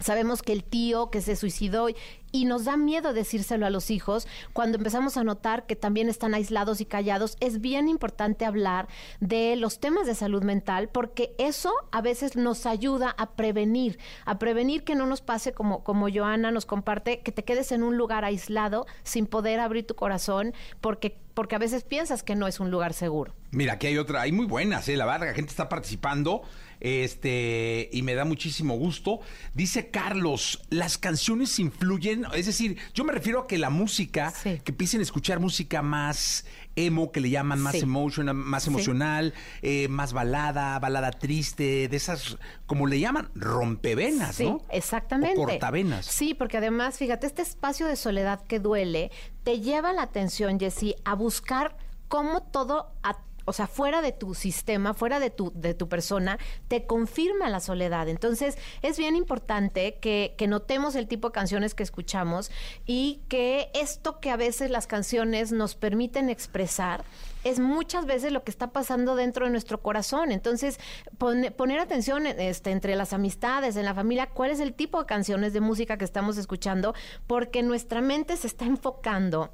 [0.00, 1.88] Sabemos que el tío que se suicidó
[2.32, 6.34] y nos da miedo decírselo a los hijos cuando empezamos a notar que también están
[6.34, 7.36] aislados y callados.
[7.40, 8.88] Es bien importante hablar
[9.20, 14.38] de los temas de salud mental porque eso a veces nos ayuda a prevenir, a
[14.38, 17.96] prevenir que no nos pase como, como Joana nos comparte, que te quedes en un
[17.96, 22.60] lugar aislado sin poder abrir tu corazón porque, porque a veces piensas que no es
[22.60, 23.34] un lugar seguro.
[23.50, 24.96] Mira, aquí hay otra, hay muy buenas, ¿eh?
[24.96, 26.42] la verdad, la gente está participando
[26.80, 29.20] este, y me da muchísimo gusto.
[29.54, 34.62] Dice Carlos, las canciones influyen, es decir, yo me refiero a que la música, que
[34.66, 36.44] empiecen a escuchar música más
[36.76, 42.38] emo, que le llaman más emotion, más emocional, eh, más balada, balada triste, de esas,
[42.66, 44.62] como le llaman, rompevenas, ¿no?
[44.70, 45.38] Exactamente.
[45.38, 46.06] O cortavenas.
[46.06, 49.10] Sí, porque además, fíjate, este espacio de soledad que duele
[49.42, 51.76] te lleva la atención, Jessie, a buscar
[52.08, 56.38] cómo todo a o sea, fuera de tu sistema, fuera de tu, de tu persona,
[56.68, 58.08] te confirma la soledad.
[58.08, 62.50] Entonces, es bien importante que, notemos el tipo de canciones que escuchamos
[62.86, 67.04] y que esto que a veces las canciones nos permiten expresar,
[67.44, 70.32] es muchas veces lo que está pasando dentro de nuestro corazón.
[70.32, 70.78] Entonces,
[71.18, 75.52] poner atención este, entre las amistades, en la familia, cuál es el tipo de canciones
[75.52, 76.94] de música que estamos escuchando,
[77.26, 79.50] porque nuestra mente se está enfocando,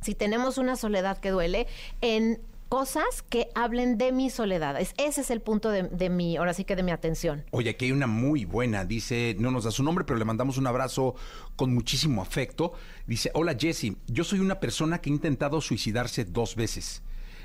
[0.00, 1.66] si tenemos una soledad que duele,
[2.02, 2.40] en
[2.74, 4.80] cosas que hablen de mi soledad.
[4.80, 7.44] ese es el punto de, mi, ahora sí que de mi atención.
[7.52, 8.84] Oye, aquí hay una muy buena.
[8.84, 11.14] Dice, no nos da su nombre, pero le mandamos un abrazo
[11.54, 12.72] con muchísimo afecto.
[13.06, 17.04] Dice, hola Jesse, yo soy una persona que ha intentado suicidarse dos veces.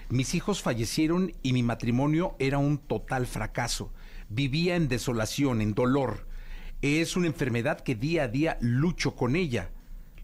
[0.09, 3.93] Mis hijos fallecieron y mi matrimonio era un total fracaso.
[4.29, 6.25] Vivía en desolación, en dolor.
[6.81, 9.69] Es una enfermedad que día a día lucho con ella.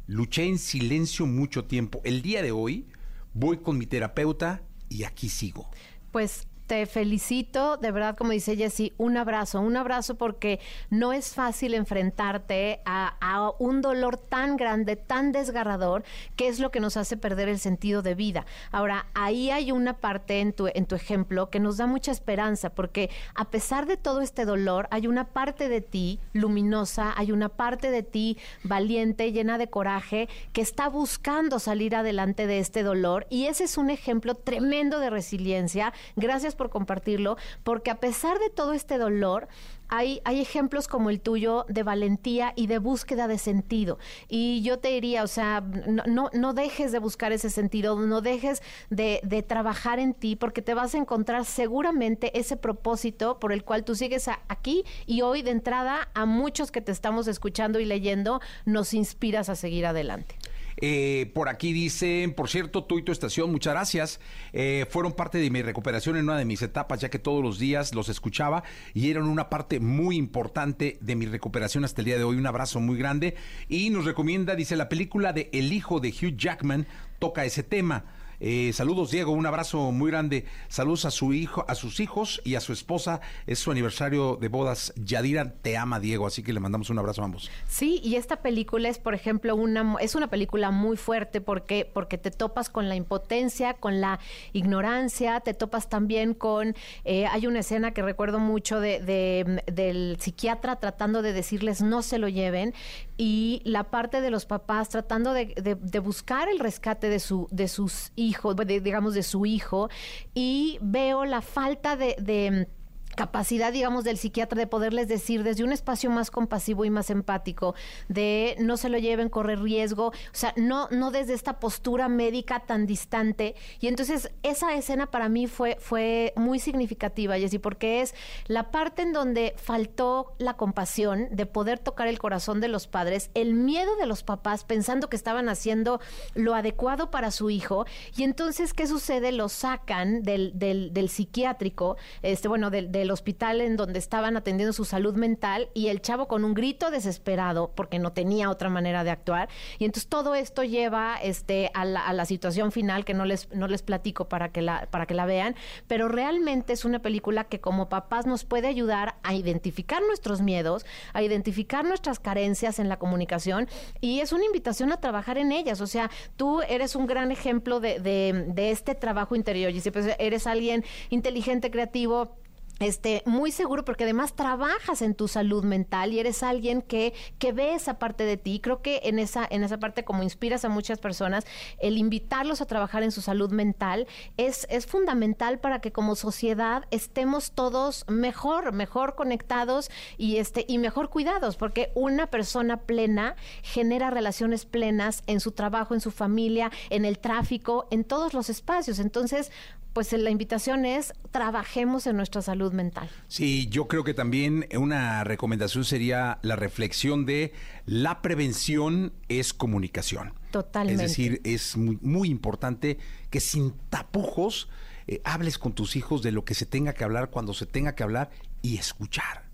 [0.08, 2.02] Luché en silencio mucho tiempo.
[2.04, 2.88] El día de hoy
[3.36, 5.70] voy con mi terapeuta y aquí sigo.
[6.12, 11.34] Pues te felicito, de verdad, como dice Jessy, un abrazo, un abrazo porque no es
[11.34, 13.14] fácil enfrentarte a,
[13.60, 16.04] un dolor tan grande, tan desgarrador,
[16.36, 18.46] que es lo que nos hace perder el sentido de vida.
[18.72, 22.70] Ahora, ahí hay una parte en tu, en tu ejemplo que nos da mucha esperanza,
[22.70, 27.50] porque a pesar de todo este dolor, hay una parte de ti luminosa, hay una
[27.50, 33.28] parte de ti valiente, llena de coraje, que está buscando salir adelante de este dolor,
[33.30, 35.94] y ese es un ejemplo tremendo de resiliencia.
[36.16, 39.48] Gracias por compartirlo, porque a pesar de todo este dolor,
[39.88, 44.00] hay, hay, ejemplos como el tuyo de valentía y de búsqueda de sentido.
[44.28, 48.64] Y yo te diría, o sea, no, no, dejes de buscar ese sentido, no dejes
[48.90, 53.64] de, de, trabajar en ti, porque te vas a encontrar seguramente ese propósito por el
[53.64, 57.86] cual tú sigues aquí y hoy de entrada a muchos que te estamos escuchando y
[57.86, 60.36] leyendo, nos inspiras a seguir adelante.
[60.78, 64.20] Eh, por aquí dicen, por cierto, tú y tu estación, muchas gracias.
[64.54, 67.60] Eh, fueron parte de mi recuperación en una de mis etapas, ya que todos los
[67.60, 72.18] días los escuchaba y eran una parte muy importante de mi recuperación hasta el día
[72.18, 72.38] de hoy.
[72.38, 73.36] Un abrazo muy grande.
[73.70, 76.88] Y nos recomienda, dice, la película de El hijo de Hugh Jackman
[77.20, 78.06] toca ese tema.
[78.48, 80.46] Eh, saludos, Diego, un abrazo muy grande.
[80.68, 83.20] Saludos a su hijo, a sus hijos y a su esposa.
[83.48, 84.94] Es su aniversario de bodas.
[84.98, 87.50] Yadira te ama, Diego, así que le mandamos un abrazo a ambos.
[87.68, 92.20] Sí, y esta película es, por ejemplo, una es una película muy fuerte porque porque
[92.20, 94.20] te topas con la impotencia, con la
[94.54, 100.76] ignorancia, te topas también con eh, hay una escena que recuerdo mucho de, del psiquiatra
[100.76, 102.76] tratando de decirles no se lo lleven
[103.18, 107.68] y la parte de los papás tratando de, de buscar el rescate de su de
[107.68, 109.90] sus hijos hijo, digamos, de su hijo,
[110.34, 112.68] y veo la falta de, de
[113.16, 117.76] capacidad, digamos, del psiquiatra de poderles decir desde un espacio más compasivo y más empático,
[118.08, 122.62] de no se lo lleven, correr riesgo, o sea, no, no desde esta postura médica
[122.62, 123.56] tan distante.
[123.80, 128.14] Y entonces esa escena para mí fue, fue muy significativa, Jessy, porque es
[128.48, 133.30] la parte en donde faltó la compasión de poder tocar el corazón de los padres,
[133.34, 136.00] el miedo de los papás pensando que estaban haciendo
[136.34, 137.86] lo adecuado para su hijo.
[138.16, 139.32] Y entonces, ¿qué sucede?
[139.32, 144.74] Lo sacan del, del, del psiquiátrico, este, bueno, del del hospital en donde estaban atendiendo
[144.74, 149.04] su salud mental y el chavo con un grito desesperado porque no tenía otra manera
[149.04, 149.50] de actuar.
[149.80, 153.82] Y entonces todo esto lleva este, a, la, situación final que no les, no les
[153.82, 155.56] platico para que, la, para que la vean,
[155.88, 160.86] pero realmente es una película que como papás nos puede ayudar a identificar nuestros miedos,
[161.14, 163.68] a identificar nuestras carencias en la comunicación
[164.02, 165.82] y es una invitación a trabajar en ellas.
[165.82, 170.16] O sea, tú eres un gran ejemplo de, de, de este trabajo interior y siempre
[170.20, 172.36] eres alguien inteligente, creativo
[172.80, 177.52] este, muy seguro porque además trabajas en tu salud mental y eres alguien que, que
[177.52, 178.60] ve esa parte de ti.
[178.62, 181.46] Creo que en esa, en esa parte, como inspiras a muchas personas,
[181.80, 184.08] el invitarlos a trabajar en su salud mental
[184.38, 190.78] es, es fundamental para que como sociedad estemos todos mejor, mejor conectados y, este, y
[190.78, 196.72] mejor cuidados, porque una persona plena genera relaciones plenas en su trabajo, en su familia,
[196.90, 199.00] en el tráfico, en todos los espacios.
[199.00, 199.52] Entonces,
[199.96, 203.10] pues la invitación es trabajemos en nuestra salud mental.
[203.30, 207.54] Sí, yo creo que también una recomendación sería la reflexión de
[207.86, 210.34] la prevención es comunicación.
[210.52, 211.02] Totalmente.
[211.02, 212.98] Es decir, es muy, muy importante
[213.30, 214.68] que sin tapujos
[215.08, 217.96] eh, hables con tus hijos de lo que se tenga que hablar cuando se tenga
[217.96, 218.32] que hablar
[218.62, 219.45] y escuchar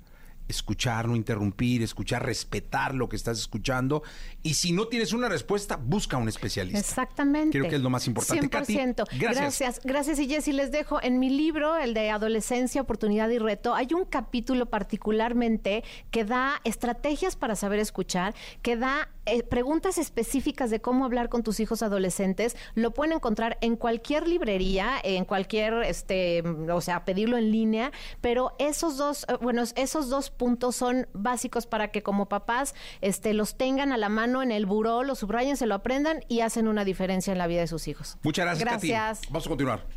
[0.48, 4.04] escuchar, no interrumpir, escuchar, respetar lo que estás escuchando.
[4.44, 6.80] Y si no tienes una respuesta, busca un especialista.
[6.80, 7.58] Exactamente.
[7.58, 8.48] Creo que es lo más importante.
[8.48, 8.50] 100%.
[8.50, 9.60] Katy, gracias.
[9.60, 9.82] gracias.
[9.84, 10.20] Gracias.
[10.20, 14.06] Y Jessy, les dejo en mi libro, el de Adolescencia, Oportunidad y Reto, hay un
[14.06, 21.06] capítulo particularmente que da estrategias para saber escuchar, que da eh, preguntas específicas de cómo
[21.06, 22.58] hablar con tus hijos adolescentes.
[22.74, 28.56] Lo pueden encontrar en cualquier librería, en cualquier, este, o sea, pedirlo en línea, pero
[28.58, 33.58] esos dos, eh, bueno, esos dos puntos son básicos para que como papás este, los
[33.58, 36.84] tengan a la mano en el buró, los subrayen, se lo aprendan y hacen una
[36.84, 38.18] diferencia en la vida de sus hijos.
[38.24, 39.20] Muchas gracias, Gracias.
[39.20, 39.28] Katy.
[39.28, 39.88] Vamos a continuar.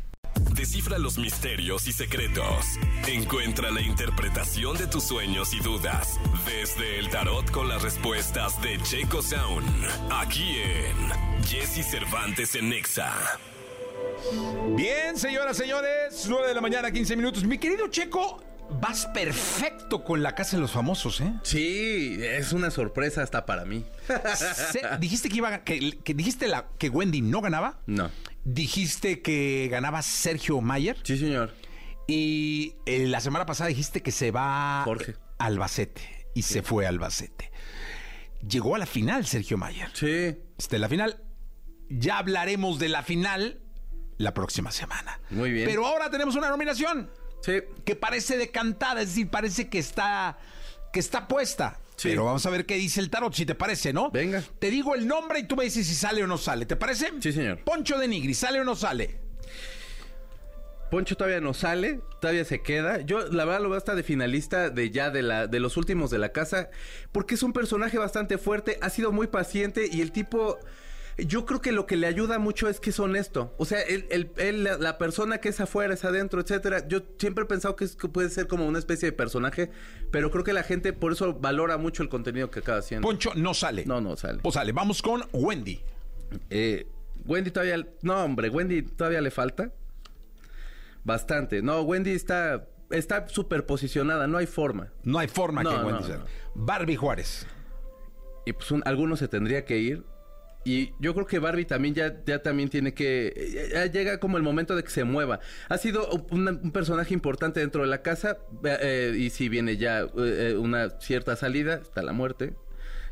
[0.53, 2.63] Descifra los misterios y secretos.
[3.07, 6.19] Encuentra la interpretación de tus sueños y dudas.
[6.45, 9.65] Desde el tarot con las respuestas de Checo Sound.
[10.11, 13.11] Aquí en Jesse Cervantes en Nexa.
[14.75, 17.43] Bien, señoras, señores, 9 de la mañana, 15 minutos.
[17.43, 21.33] Mi querido Checo, vas perfecto con la Casa de los Famosos, ¿eh?
[21.43, 23.85] Sí, es una sorpresa hasta para mí.
[24.35, 27.79] Se- dijiste que iba a- que, que dijiste la, que Wendy no ganaba.
[27.85, 28.09] No.
[28.43, 30.97] Dijiste que ganaba Sergio Mayer.
[31.03, 31.53] Sí, señor.
[32.07, 35.15] Y eh, la semana pasada dijiste que se va Jorge.
[35.39, 36.27] a Albacete.
[36.35, 37.51] Y se fue a Albacete.
[38.47, 39.89] Llegó a la final Sergio Mayer.
[39.93, 40.37] Sí.
[40.57, 41.21] Este, la final.
[41.89, 43.61] Ya hablaremos de la final
[44.17, 45.19] la próxima semana.
[45.29, 45.67] Muy bien.
[45.67, 47.09] Pero ahora tenemos una nominación
[47.45, 47.61] Sí.
[47.85, 50.37] que parece decantada, es decir, parece que está
[50.91, 51.79] que está puesta.
[51.95, 52.09] Sí.
[52.09, 54.09] Pero vamos a ver qué dice el tarot, si te parece, ¿no?
[54.11, 54.43] Venga.
[54.59, 56.65] Te digo el nombre y tú me dices si sale o no sale.
[56.65, 57.11] ¿Te parece?
[57.19, 57.59] Sí, señor.
[57.63, 59.19] Poncho de Nigri, ¿sale o no sale?
[60.89, 63.01] Poncho todavía no sale, todavía se queda.
[63.01, 66.11] Yo la verdad lo veo hasta de finalista de ya de la de los últimos
[66.11, 66.69] de la casa,
[67.11, 70.59] porque es un personaje bastante fuerte, ha sido muy paciente y el tipo
[71.17, 73.53] yo creo que lo que le ayuda mucho es que es honesto.
[73.57, 76.87] O sea, él, él- él, la, la persona que es afuera, es adentro, etcétera.
[76.87, 79.71] Yo siempre he pensado que, es, que puede ser como una especie de personaje,
[80.11, 83.07] pero creo que la gente por eso valora mucho el contenido que acaba haciendo.
[83.07, 83.85] Poncho no sale.
[83.85, 84.39] No, no sale.
[84.41, 84.71] Pues sale.
[84.73, 85.79] Vamos con Wendy.
[86.49, 86.85] Eh,
[87.25, 87.87] Wendy todavía.
[88.01, 89.71] No, hombre, Wendy todavía le falta.
[91.03, 91.61] Bastante.
[91.61, 92.67] No, Wendy está.
[92.91, 94.91] Está súper posicionada, no hay forma.
[95.03, 96.07] No hay forma No, que no, Wendy no.
[96.07, 96.25] salga.
[96.53, 97.47] Barbie Juárez.
[98.45, 100.03] Y pues un, alguno se tendría que ir.
[100.65, 103.69] Y yo creo que Barbie también ya, ya también tiene que...
[103.71, 105.39] Ya llega como el momento de que se mueva.
[105.69, 108.39] Ha sido un, un personaje importante dentro de la casa.
[108.63, 112.53] eh, y si viene ya eh, una cierta salida, está la muerte.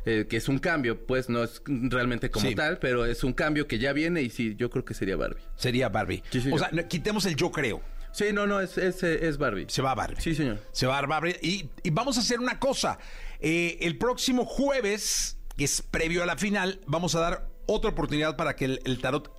[0.06, 2.54] eh, que es un cambio, pues no es realmente como Sí.
[2.54, 5.40] tal, pero es un cambio que ya viene y sí, yo creo que sería Barbie.
[5.56, 6.22] Sería Barbie.
[6.30, 7.80] Sí, o sea, quitemos el yo creo.
[8.12, 9.64] Sí, no, no, es, es, es Barbie.
[9.68, 10.20] Se va Barbie.
[10.20, 10.58] Sí, señor.
[10.72, 11.36] Se va Barbie.
[11.40, 12.98] Y, y vamos a hacer una cosa.
[13.40, 18.36] Eh, el próximo jueves, que es previo a la final, vamos a dar otra oportunidad
[18.36, 19.32] para que el, el tarot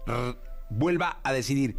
[0.70, 1.78] vuelva a decidir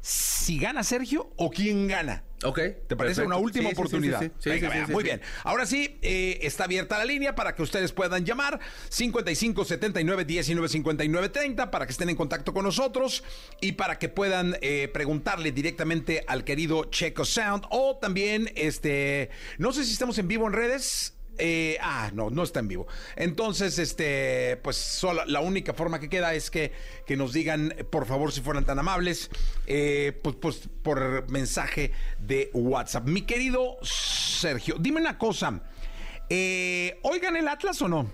[0.00, 2.24] si gana Sergio o quién gana.
[2.42, 2.56] Ok.
[2.58, 3.26] ¿Te parece perfecto.
[3.26, 4.20] una última Sí, oportunidad?
[4.20, 5.22] Sí, sí, Venga, venga, muy bien.
[5.44, 8.60] Ahora sí, eh, está abierta la línea para que ustedes puedan llamar
[8.90, 13.24] 55 79 19 59 30 para que estén en contacto con nosotros
[13.62, 19.72] y para que puedan eh, preguntarle directamente al querido Checo Sound o también, este, no
[19.72, 21.14] sé si estamos en vivo en redes.
[21.36, 22.86] Eh, ah, no, no está en vivo.
[23.16, 26.72] Entonces, este, pues solo, la única forma que queda es que,
[27.06, 29.30] que nos digan, por favor, si fueran tan amables,
[29.66, 33.06] eh, pues, pues por mensaje de WhatsApp.
[33.08, 35.60] Mi querido Sergio, dime una cosa.
[36.30, 38.08] Eh, ¿Hoy gana el Atlas o no?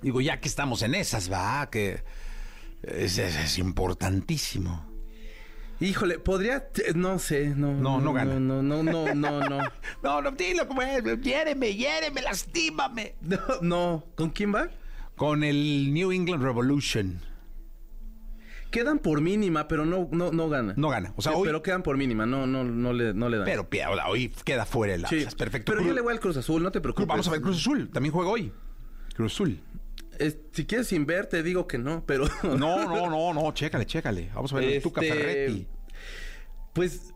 [0.00, 2.02] Digo, ya que estamos en esas, va, que
[2.82, 4.85] es, es- es importantísimo.
[5.80, 7.72] Híjole, podría, no sé, no.
[7.74, 8.38] No, no gana.
[8.40, 9.58] No, no, no, no, no.
[10.02, 11.02] No, no, dilo como es.
[11.22, 13.14] Hiéreme, hiéreme, lastímame.
[13.20, 14.04] No, no.
[14.14, 14.68] ¿Con quién va?
[15.16, 17.20] Con el New England Revolution.
[18.70, 20.74] Quedan por mínima, pero no, no, no gana.
[20.76, 21.12] No gana.
[21.16, 23.46] O sea, Sí, hoy- Pero quedan por mínima, no, no, no le, no le dan.
[23.46, 23.68] Pero
[24.08, 25.34] hoy queda fuera el Atlas.
[25.34, 25.72] Perfecto.
[25.72, 27.06] Pero yo le voy al Cruz Azul, no te preocupes.
[27.06, 27.88] Vamos a ver Cruz Azul.
[27.90, 28.52] También juega hoy.
[29.14, 29.60] Cruz Azul.
[30.52, 32.26] Si quieres sin ver, te digo que no, pero.
[32.42, 32.56] No,
[32.86, 33.52] no, no, no.
[33.52, 34.30] Chécale, chécale.
[34.34, 35.68] Vamos a ver Tuca Este, Ferretti.
[36.72, 37.12] Pues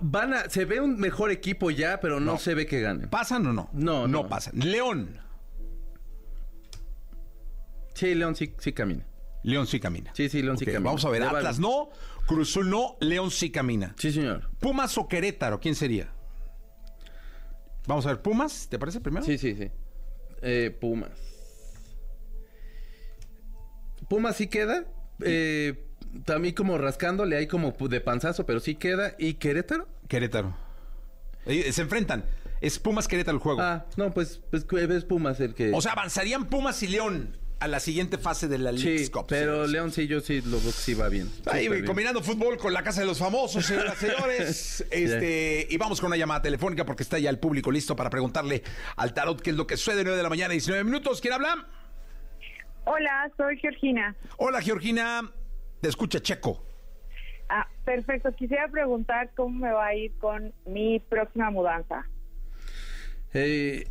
[0.00, 0.48] van a.
[0.50, 2.38] Se ve un mejor equipo ya, pero no, No.
[2.38, 3.08] se ve que ganen.
[3.08, 3.68] ¿Pasan o no?
[3.72, 4.28] No, No no.
[4.28, 4.58] pasan.
[4.58, 5.20] León.
[7.94, 9.04] Sí, León sí, sí camina.
[9.44, 10.12] León sí camina.
[10.14, 10.84] Sí, sí, León sí camina.
[10.84, 11.22] Vamos a ver.
[11.22, 11.58] Atlas vale.
[11.60, 11.90] no.
[12.26, 12.96] Cruz Azul no.
[13.00, 13.94] León sí camina.
[13.98, 14.48] Sí, señor.
[14.60, 15.60] Pumas o Querétaro.
[15.60, 16.12] ¿Quién sería?
[17.86, 18.22] Vamos a ver.
[18.22, 18.68] Pumas.
[18.68, 19.24] ¿Te parece primero?
[19.26, 19.70] Sí, sí, sí.
[20.42, 21.10] Eh, Pumas.
[24.12, 24.84] Pumas sí queda.
[25.24, 25.86] Eh,
[26.26, 29.14] también como rascándole ahí como de panzazo, pero sí queda.
[29.18, 29.88] ¿Y Querétaro?
[30.06, 30.54] Querétaro.
[31.46, 32.22] Eh, Se enfrentan.
[32.60, 33.62] Es Pumas Querétaro el juego.
[33.62, 35.72] Ah, no, pues, pues es Pumas el que.
[35.72, 39.24] O sea, avanzarían Pumas y León a la siguiente fase de la League sí, Cup.
[39.28, 39.66] pero.
[39.66, 41.30] León sí, yo sí lo veo que sí va bien.
[41.46, 41.86] Ahí, bien.
[41.86, 44.84] combinando fútbol con la casa de los famosos, señoras y señores.
[44.90, 48.62] Este, y vamos con una llamada telefónica porque está ya el público listo para preguntarle
[48.96, 51.22] al tarot qué es lo que sucede 9 de la mañana, 19 minutos.
[51.22, 51.66] ¿Quién habla?
[52.84, 54.16] Hola, soy Georgina.
[54.38, 55.30] Hola, Georgina.
[55.80, 56.64] Te escucha Checo.
[57.48, 58.32] Ah, perfecto.
[58.32, 62.04] Quisiera preguntar cómo me va a ir con mi próxima mudanza.
[63.34, 63.86] Eh,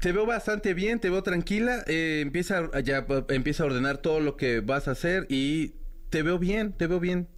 [0.00, 1.82] te veo bastante bien, te veo tranquila.
[1.86, 5.74] eh, empieza, a- ya, empieza a ordenar todo lo que vas a hacer y
[6.10, 7.28] te veo bien, te veo bien.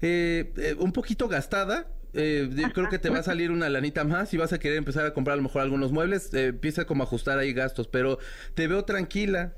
[0.00, 1.86] Eh, eh, un poquito gastada.
[2.12, 5.06] Eh, creo que te va a salir una lanita más y vas a querer empezar
[5.06, 6.32] a comprar a lo mejor algunos muebles.
[6.34, 8.18] eh, empieza como a ajustar ahí gastos, pero
[8.54, 9.54] te veo tranquila.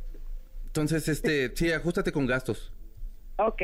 [0.66, 2.72] Entonces, este, sí, ajustate con gastos.
[3.36, 3.62] Ok,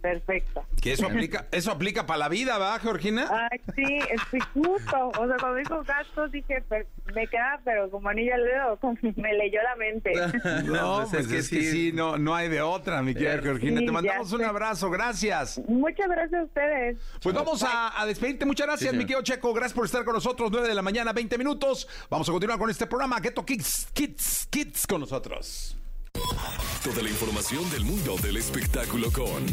[0.00, 0.64] perfecto.
[0.80, 3.28] Que eso aplica, eso aplica para la vida, ¿va, Georgina?
[3.50, 5.08] Ay, sí, estoy justo.
[5.18, 8.96] O sea, cuando dijo gastos dije, per- me queda, pero como anillo al dedo, como
[9.16, 10.12] me leyó la mente.
[10.64, 13.80] No, pues, es que sí, no, no hay de otra, mi querida Eh, Georgina.
[13.80, 15.60] sí, Te mandamos un abrazo, gracias.
[15.68, 16.98] Muchas gracias a ustedes.
[17.22, 18.44] Pues vamos a, a despedirte.
[18.46, 19.52] Muchas gracias, Sí, mi querido Checo.
[19.52, 20.50] Gracias por estar con nosotros.
[20.50, 21.88] 9 de la mañana, 20 minutos.
[22.08, 23.20] Vamos a continuar con este programa.
[23.20, 25.76] Geto Kids, Kids, Kids con nosotros.
[26.14, 29.46] Toda la información del mundo del espectáculo con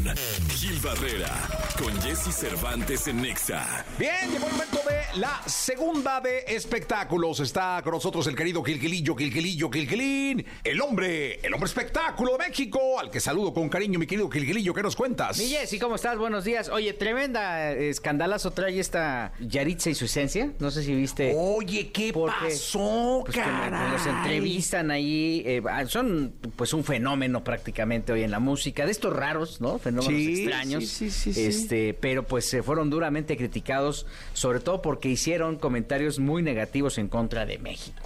[0.49, 1.29] Gil Barrera,
[1.77, 3.85] con Jesse Cervantes en Nexa.
[3.99, 7.41] Bien, llegó el momento de la segunda de espectáculos.
[7.41, 12.97] Está con nosotros el querido Gilgilillo, Gilgilillo, Gilgilín, el hombre, el hombre espectáculo de México,
[12.97, 14.73] al que saludo con cariño, mi querido Gilgilillo.
[14.73, 15.37] ¿Qué nos cuentas?
[15.37, 16.17] Mi Jessy, ¿cómo estás?
[16.17, 16.69] Buenos días.
[16.69, 20.53] Oye, tremenda eh, escandalazo trae esta Yaritza y su esencia.
[20.59, 21.33] No sé si viste.
[21.37, 23.43] Oye, ¿qué Porque, pasó, pues, que
[23.91, 25.43] los entrevistan ahí.
[25.45, 28.85] eh, ah, son pues un fenómeno prácticamente hoy en la música.
[28.85, 29.79] De estos raros, ¿no?
[29.79, 30.85] Fenómenos Sí, extraños.
[30.87, 31.45] sí, sí, sí, sí.
[31.45, 37.07] Este, pero pues se fueron duramente criticados, sobre todo porque hicieron comentarios muy negativos en
[37.07, 37.97] contra de México.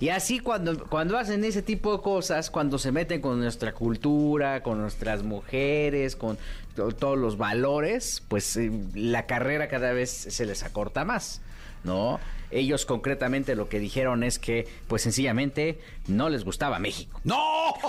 [0.00, 4.62] Y así cuando, cuando hacen ese tipo de cosas, cuando se meten con nuestra cultura,
[4.62, 6.36] con nuestras mujeres, con
[6.74, 11.40] to- todos los valores, pues eh, la carrera cada vez se les acorta más,
[11.84, 12.18] ¿no?
[12.50, 17.20] Ellos concretamente lo que dijeron es que, pues sencillamente, no les gustaba México.
[17.24, 17.74] ¡No!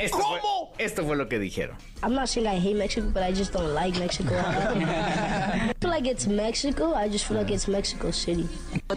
[0.00, 0.72] Esto ¿Cómo?
[0.74, 1.76] Fue, esto fue lo que dijeron.
[2.02, 4.34] I'm not saying I hate Mexico, but I just don't like Mexico.
[4.34, 6.94] I feel like it's Mexico.
[6.94, 8.48] I just feel like it's Mexico City.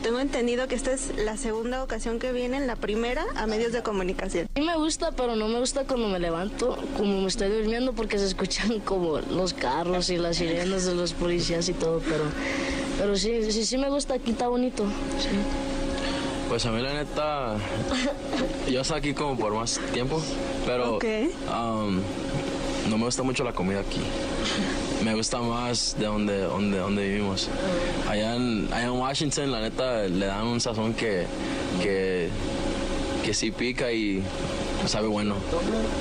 [0.02, 3.84] Tengo entendido que esta es la segunda ocasión que vienen, la primera a medios de
[3.84, 4.48] comunicación.
[4.56, 7.92] A mí me gusta, pero no me gusta cuando me levanto, como me estoy durmiendo,
[7.92, 12.00] porque se escuchan como los carros y las sirenas de los policías y todo.
[12.00, 12.24] Pero,
[12.98, 14.14] pero sí, sí, sí me gusta.
[14.14, 14.86] Aquí está bonito.
[15.20, 15.83] Sí.
[16.54, 17.56] Pues a mí la neta,
[18.70, 20.22] yo estoy aquí como por más tiempo,
[20.68, 21.06] pero Ok.
[21.50, 22.00] um,
[22.92, 24.00] no me gusta mucho la comida aquí.
[25.04, 27.50] Me gusta más de donde, donde, donde vivimos.
[28.08, 31.26] Allá en, allá en Washington, la neta, le dan un sazón que,
[31.82, 32.30] que,
[33.24, 34.22] que sí pica y
[34.86, 35.36] sabe bueno.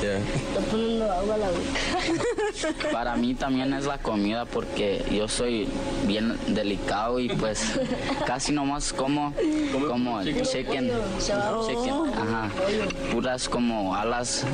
[0.00, 0.18] Yeah.
[0.18, 2.88] Está poniendo agua a la boca.
[2.92, 5.68] Para mí también es la comida porque yo soy
[6.06, 7.78] bien delicado y pues
[8.26, 9.32] casi nomás como
[9.88, 10.90] como chicken, chicken,
[12.16, 12.50] ajá,
[13.12, 14.44] puras como alas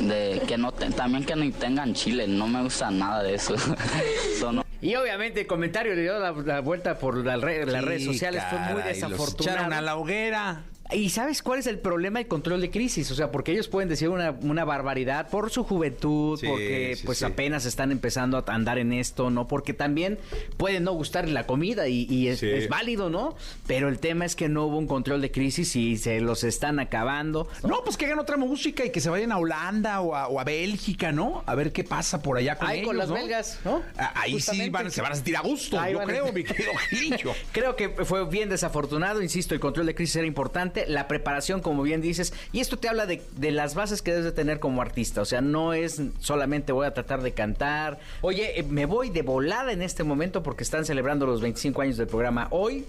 [0.00, 3.54] de que no te- también que ni tengan chile, no me gusta nada de eso.
[4.40, 8.04] Son- Y obviamente el comentario le dio la, la vuelta por la re- las redes
[8.04, 9.56] sociales, fue muy los desafortunado.
[9.58, 10.62] echaron a la hoguera.
[10.90, 12.18] ¿Y sabes cuál es el problema?
[12.20, 13.10] El control de crisis.
[13.10, 17.02] O sea, porque ellos pueden decir una, una barbaridad por su juventud, Sí, porque sí,
[17.06, 17.24] pues sí.
[17.24, 19.46] apenas están empezando a andar en esto, ¿no?
[19.48, 20.18] Porque también
[20.56, 22.46] puede no gustarle la comida y, y es, Sí.
[22.48, 23.36] es válido, ¿no?
[23.66, 26.78] Pero el tema es que no hubo un control de crisis y se los están
[26.80, 27.48] acabando.
[27.62, 30.40] No, pues que hagan otra música y que se vayan a Holanda o a, o
[30.40, 31.42] a Bélgica, ¿no?
[31.46, 33.14] A ver qué pasa por allá con Ahí ellos, con las ¿no?
[33.14, 33.82] belgas, ¿no?
[33.98, 34.70] Ah, Ahí sí Justamente.
[34.70, 37.32] van, se van a sentir a gusto, Ahí yo a- creo, mi querido Gilillo.
[37.52, 41.82] Creo que fue bien desafortunado, insisto, el control de crisis era importante, la preparación, como
[41.82, 45.22] bien dices, y esto te habla de, las bases que debes de tener como artista,
[45.22, 49.22] o sea, no es solamente voy a tratar de cantar, oye, eh, me voy de
[49.22, 52.84] volada en este momento porque están celebrando los 25 años del programa hoy,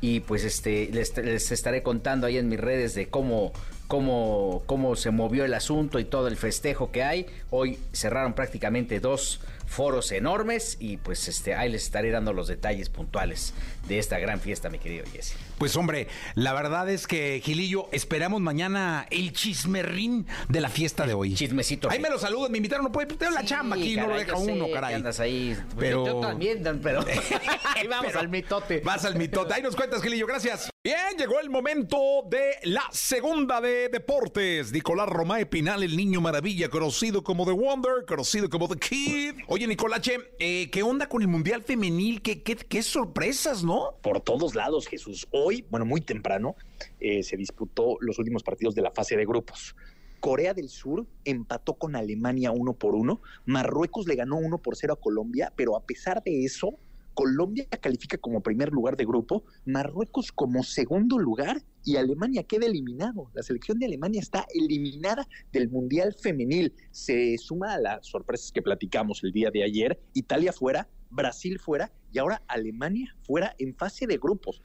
[0.00, 3.52] y pues este les, les estaré contando ahí en mis redes de cómo
[3.88, 7.26] cómo cómo se movió el asunto y todo el festejo que hay.
[7.50, 12.88] Hoy cerraron prácticamente dos foros enormes y pues este ahí les estaré dando los detalles
[12.88, 13.52] puntuales
[13.88, 15.34] de esta gran fiesta, mi querido Jesse.
[15.58, 21.14] Pues hombre, la verdad es que, Gilillo, esperamos mañana el chismerrín de la fiesta de
[21.14, 21.34] hoy.
[21.34, 21.90] Chismecito.
[21.90, 24.36] Ahí me lo saludan, me invitaron, no puede, tengo la chamba aquí, no lo deja
[24.36, 24.94] sé uno, que caray.
[24.96, 25.56] andas ahí.
[25.78, 27.00] Pero- Yo, también, pero
[27.74, 28.80] ahí vamos Pero- al mitote.
[28.84, 29.54] Vas al mitote.
[29.54, 30.26] Ahí nos cuentas, Gilillo.
[30.26, 30.68] Gracias.
[30.84, 31.98] Bien, llegó el momento
[32.30, 34.72] de la segunda de deportes.
[34.72, 39.34] Nicolás Romae Pinal, el niño maravilla, conocido como The Wonder, conocido como The Kid.
[39.48, 42.22] Oye, Nicolache, eh, ¿qué onda con el Mundial Femenil?
[42.22, 43.94] ¿Qué, qué, qué sorpresas, no?
[44.02, 45.26] por todos lados, Jesús.
[45.48, 46.56] Hoy, bueno, muy temprano,
[46.98, 49.76] eh, se disputó los últimos partidos de la fase de grupos.
[50.18, 53.22] Corea del Sur empató con Alemania uno por uno.
[53.44, 56.80] Marruecos le ganó uno por cero a Colombia, pero a pesar de eso,
[57.14, 63.30] Colombia califica como primer lugar de grupo, Marruecos como segundo lugar y Alemania queda eliminado.
[63.32, 66.74] La selección de Alemania está eliminada del Mundial Femenil.
[66.90, 70.00] Se suma a las sorpresas que platicamos el día de ayer.
[70.12, 74.60] Italia fuera, Brasil fuera y ahora Alemania fuera en fase de grupos.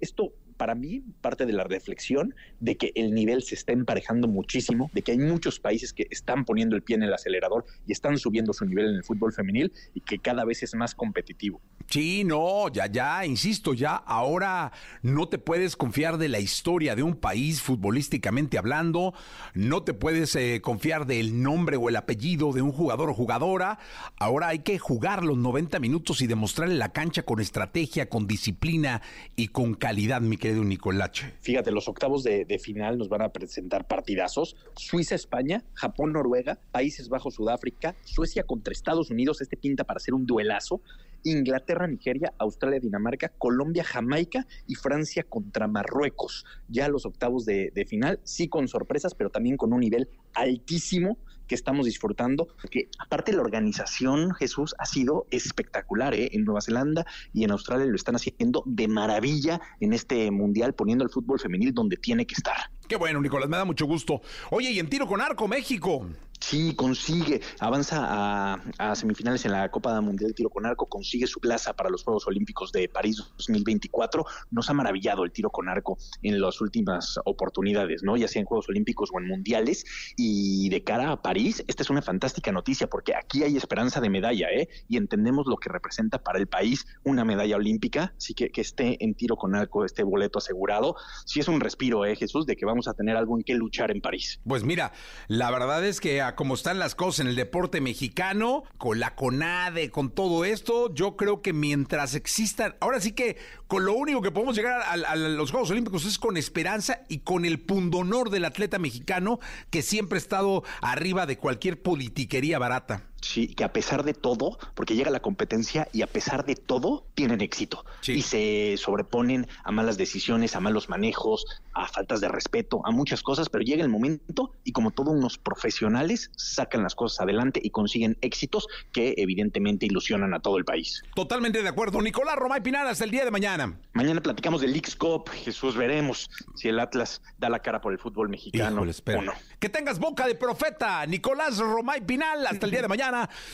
[0.00, 4.90] Esto para mí parte de la reflexión de que el nivel se está emparejando muchísimo,
[4.92, 8.18] de que hay muchos países que están poniendo el pie en el acelerador y están
[8.18, 11.62] subiendo su nivel en el fútbol femenil y que cada vez es más competitivo.
[11.88, 17.02] Sí, no, ya, ya, insisto, ya ahora no te puedes confiar de la historia de
[17.02, 19.14] un país futbolísticamente hablando,
[19.54, 23.78] no te puedes eh, confiar del nombre o el apellido de un jugador o jugadora,
[24.18, 29.00] ahora hay que jugar los 90 minutos y demostrarle la cancha con estrategia, con disciplina
[29.36, 31.34] y con calidad, mi Nicolache.
[31.40, 34.56] Fíjate, los octavos de, final nos van a presentar partidazos.
[34.76, 40.80] Suiza-España, Japón-Noruega, Países Bajos-Sudáfrica, Suecia contra Estados Unidos, este pinta para ser un duelazo.
[41.24, 46.44] Inglaterra-Nigeria, Australia-Dinamarca, Colombia-Jamaica y Francia contra Marruecos.
[46.68, 51.18] Ya los octavos de final, sí con sorpresas, pero también con un nivel altísimo
[51.48, 56.30] que estamos disfrutando, porque aparte la organización, Jesús, ha sido espectacular, ¿eh?
[56.32, 61.04] En Nueva Zelanda y en Australia lo están haciendo de maravilla en este mundial, poniendo
[61.04, 62.56] el fútbol femenil donde tiene que estar.
[62.86, 64.20] Qué bueno, Nicolás, me da mucho gusto.
[64.50, 66.06] Oye, y en tiro con arco, México.
[66.40, 71.40] Sí, consigue, avanza a, semifinales en la Copa Mundial de Tiro con Arco, consigue su
[71.40, 74.24] plaza para los Juegos Olímpicos de París 2024.
[74.50, 78.16] Nos ha maravillado el tiro con arco en las últimas oportunidades, ¿no?
[78.16, 79.84] Ya sea en Juegos Olímpicos o en Mundiales.
[80.16, 84.08] Y de cara a París, esta es una fantástica noticia porque aquí hay esperanza de
[84.08, 84.68] medalla, ¿eh?
[84.88, 88.14] Y entendemos lo que representa para el país una medalla olímpica.
[88.16, 90.96] Así que que esté en tiro con arco este boleto asegurado.
[91.26, 92.46] Sí es un respiro, ¿eh, Jesús?
[92.46, 94.40] De que vamos a tener algo en qué luchar en París.
[94.46, 94.92] Pues mira,
[95.26, 99.14] la verdad es que a como están las cosas en el deporte mexicano, con la
[99.14, 104.22] CONADE, con todo esto, yo creo que mientras existan, ahora sí que con lo único
[104.22, 108.30] que podemos llegar a, a los Juegos Olímpicos es con esperanza y con el pundonor
[108.30, 113.02] del atleta mexicano que siempre ha estado arriba de cualquier politiquería barata.
[113.20, 117.04] Sí, que a pesar de todo, porque llega la competencia y a pesar de todo,
[117.14, 117.84] tienen éxito.
[118.06, 123.22] Y se sobreponen a malas decisiones, a malos manejos, a faltas de respeto, a muchas
[123.22, 127.70] cosas, pero llega el momento y como todos unos profesionales, sacan las cosas adelante y
[127.70, 131.02] consiguen éxitos que evidentemente ilusionan a todo el país.
[131.14, 132.00] Totalmente de acuerdo.
[132.00, 133.78] Nicolás Romay Pinar, hasta el día de mañana.
[133.92, 135.28] Mañana platicamos del Leagues Cup.
[135.30, 139.32] Jesús, veremos si el Atlas da la cara por el fútbol mexicano Híjole, o no.
[139.58, 142.46] Que tengas boca de profeta, Nicolás Romay Pinal.
[142.46, 143.07] Hasta el día de mañana.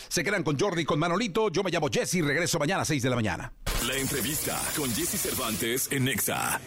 [0.09, 1.51] Se quedan con Jordi, con Manolito.
[1.51, 2.23] Yo me llamo Jesse.
[2.23, 3.53] Regreso mañana a 6 de la mañana.
[3.87, 6.61] La entrevista con Jesse Cervantes en Nexa.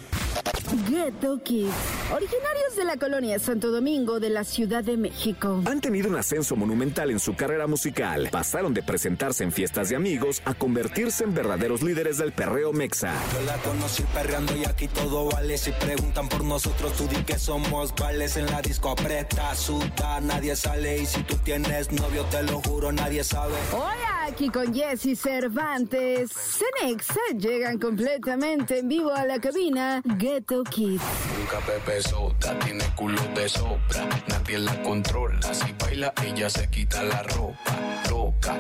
[0.89, 1.73] Ghetto Kids,
[2.13, 5.63] originarios de la colonia Santo Domingo de la Ciudad de México.
[5.65, 8.27] Han tenido un ascenso monumental en su carrera musical.
[8.31, 13.13] Pasaron de presentarse en fiestas de amigos a convertirse en verdaderos líderes del perreo mexa.
[13.33, 15.57] Yo la conocí perreando y aquí todo vale.
[15.57, 18.35] Si preguntan por nosotros, tú di que somos vales.
[18.35, 20.99] En la disco aprieta, suda, nadie sale.
[21.01, 23.55] Y si tú tienes novio, te lo juro, nadie sabe.
[23.71, 26.31] Hola, Aquí con Jesse Cervantes.
[26.31, 31.01] Cenexa llegan completamente en vivo a la cabina Ghetto Kids.
[31.39, 35.39] Nunca Pepe Sota tiene culo de sobra, nadie la controla.
[35.53, 37.73] Si baila, ella se quita la ropa.
[38.09, 38.57] Loca,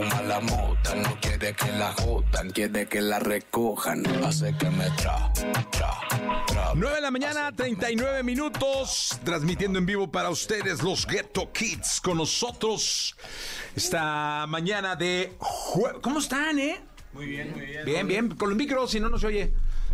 [0.00, 4.04] fuma la mota, no quiere que la jodan, quiere que la recojan.
[4.24, 5.30] Hace que me tra,
[5.70, 5.94] tra,
[6.46, 6.72] tra.
[6.74, 12.16] 9 de la mañana, 39 minutos, transmitiendo en vivo para ustedes los Ghetto Kids con
[12.18, 13.16] nosotros
[13.76, 16.80] esta mañana de jue- ¿Cómo están, eh?
[17.12, 17.84] Muy bien, muy bien.
[17.84, 19.52] Bien, bien, con los micros, si no, no se oye.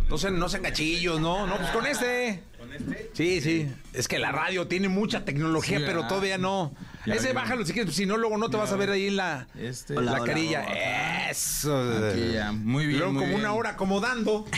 [0.09, 2.41] No sean, no sean gachillos, no, no, pues con este.
[2.57, 3.11] ¿Con este?
[3.13, 3.67] Sí, sí.
[3.91, 6.73] Es que la radio tiene mucha tecnología, Sí, pero todavía no.
[7.15, 9.47] Ese bájalo si quieres, si no, luego no te vas a ver ahí en la,
[9.57, 9.95] Este.
[9.95, 10.63] la carilla.
[10.67, 11.29] hola.
[11.29, 12.09] Eso.
[12.09, 12.51] Aquí ya.
[12.51, 13.41] Muy bien, luego muy como bien.
[13.41, 14.45] una hora acomodando.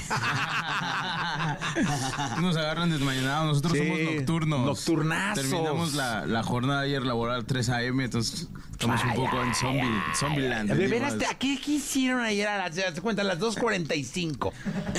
[2.41, 4.66] Nos agarran desmañanados, nosotros Sí, somos nocturnos.
[4.66, 5.50] nocturnazos.
[5.50, 9.89] Terminamos la, la jornada ayer laboral 3 a.m., entonces estamos un Ay, poco en zombie,
[10.16, 10.70] Zombieland.
[10.72, 11.32] De veras, venimos.
[11.34, 14.52] ¿a ¿qué, qué hicieron ayer a las, te cuenta, a las 2.45?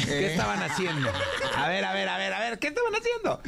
[0.05, 0.33] ¿Qué Eh.
[0.33, 1.09] estaban haciendo?
[1.57, 3.43] A ver, a ver, a ver, a ver, ¿qué estaban haciendo?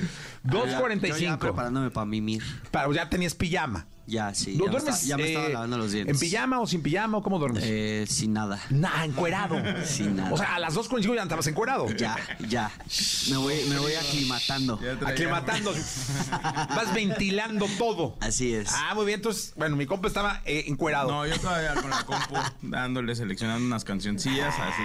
[0.44, 1.38] 2.45.
[1.38, 2.42] preparándome para mimir.
[2.70, 3.86] Para, ya tenías pijama.
[4.06, 4.56] Ya, sí.
[4.56, 6.14] ¿No ya, me duermes, ya me estaba eh, lavando los dientes.
[6.16, 7.62] ¿En pijama o sin pijama o cómo duermes?
[7.66, 8.60] Eh, sin nada.
[8.70, 9.56] Nah, encuerado.
[9.84, 10.32] Sin nada.
[10.32, 11.86] O sea, a las 2.45 ya estabas encuerado.
[11.92, 12.16] Ya,
[12.48, 12.70] ya.
[13.30, 14.80] Me voy, me voy aclimatando.
[15.06, 15.72] Aclimatando.
[16.32, 18.16] Vas ventilando todo.
[18.20, 18.70] Así es.
[18.72, 19.18] Ah, muy bien.
[19.20, 21.08] Entonces, bueno, mi compa estaba eh, encuerado.
[21.10, 24.82] No, yo todavía con la compu dándole, seleccionando unas cancioncillas así.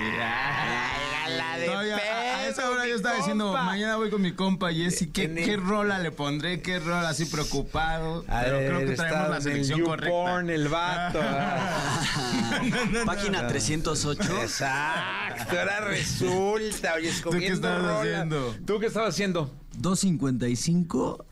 [1.37, 5.09] la de Todavía, a- esa hora yo estaba diciendo, mañana voy con mi compa Jesse,
[5.13, 6.61] ¿qué, qué rola le pondré?
[6.61, 7.09] ¿Qué rola?
[7.09, 8.23] Así preocupado.
[8.27, 10.09] A pero ver, creo que está traemos la selección el correcta.
[10.09, 11.19] YouPorn, el vato.
[13.05, 14.21] Página 308.
[14.41, 17.99] Exacto, ahora resulta, oye, escogiendo estabas rola.
[17.99, 18.55] haciendo?
[18.65, 19.53] ¿Tú qué estabas haciendo?
[19.81, 21.23] 2.55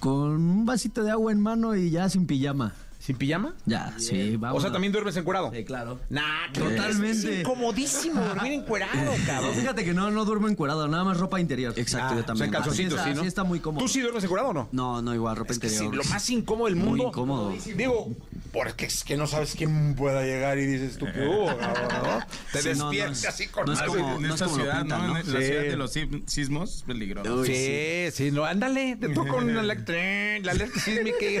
[0.00, 2.74] con un vasito de agua en mano y ya sin pijama.
[3.04, 3.54] ¿Sin pijama?
[3.66, 4.58] Ya, sí, vamos.
[4.58, 5.50] O sea, también duermes encuerado.
[5.52, 5.98] Sí, claro.
[6.08, 7.32] Nah, Totalmente.
[7.34, 9.54] Es incomodísimo dormir encuerado, cabrón.
[9.56, 11.74] Fíjate que no, no duermo encuerado, nada más ropa interior.
[11.76, 12.34] Exacto, Ah, yo también.
[12.34, 13.20] O sea, en calzoncitos, Así sí, está, ¿no?
[13.22, 13.84] así está muy cómodo.
[13.84, 14.68] ¿Tú sí duermes encuerado o no?
[14.70, 16.04] No, no, igual, ropa Es que sí, interior.
[16.04, 16.96] lo más incómodo del mundo.
[17.02, 17.52] Muy incómodo.
[17.76, 18.08] Digo,
[18.52, 22.26] porque es que no sabes quién pueda llegar y dices tú, ¿qué hubo, cabrón, no?
[22.52, 23.94] Te Sí, no, no despiertas es- así con no es algo.
[23.96, 25.06] como- en no es esta ciudad, pintan, ¿no?
[25.14, 25.18] ¿no?
[25.18, 25.46] En la Sí.
[25.46, 27.34] ciudad de los sis- sismos, peligroso.
[27.34, 31.38] Uy, Sí, sí, no, ándale, te toca una alerta, la alerta sísmica y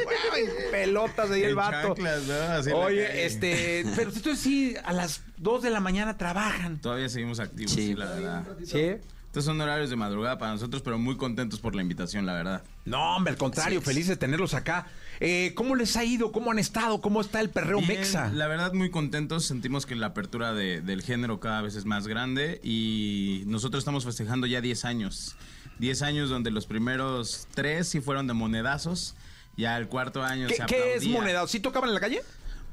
[0.72, 1.86] pelotas ahí el En vato.
[1.88, 2.34] chanclas, ¿no?
[2.34, 6.80] Así en la Oye, este, pero ustedes sí a las 2 de la mañana trabajan.
[6.80, 7.88] Todavía seguimos activos, Sí.
[7.88, 8.44] sí, la verdad.
[8.64, 8.94] ¿Sí?
[9.26, 12.62] Estos son horarios de madrugada para nosotros, pero muy contentos por la invitación, la verdad.
[12.84, 14.88] No, hombre, al contrario, feliz de tenerlos acá.
[15.20, 16.32] Eh, ¿Cómo les ha ido?
[16.32, 17.00] ¿Cómo han estado?
[17.00, 18.28] ¿Cómo está el perreo Bien, mexa?
[18.30, 19.46] La verdad, muy contentos.
[19.46, 24.04] Sentimos que la apertura de- del género cada vez es más grande y nosotros estamos
[24.04, 25.34] festejando ya 10 años.
[25.78, 29.14] 10 años donde los primeros tres sí fueron de monedazos.
[29.56, 31.18] Ya el cuarto año ¿Qué, se qué es aplaudía.
[31.20, 31.46] moneda?
[31.48, 32.22] ¿Sí tocaban en la calle?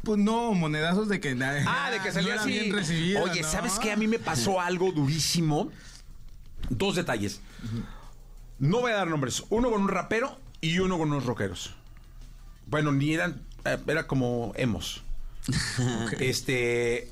[0.04, 1.64] Pues no, monedazos de que nadie.
[1.68, 2.52] Ah, de que salía no era así.
[2.52, 3.22] bien recibido.
[3.24, 3.48] Oye, ¿no?
[3.48, 3.92] ¿sabes qué?
[3.92, 5.72] A mí me pasó algo durísimo.
[6.70, 7.42] Dos detalles.
[8.60, 9.44] No voy a dar nombres.
[9.50, 11.74] Uno con un rapero y uno con unos rockeros.
[12.68, 13.42] Bueno, ni eran.
[13.66, 15.04] eh, Era como hemos.
[16.20, 17.12] Este.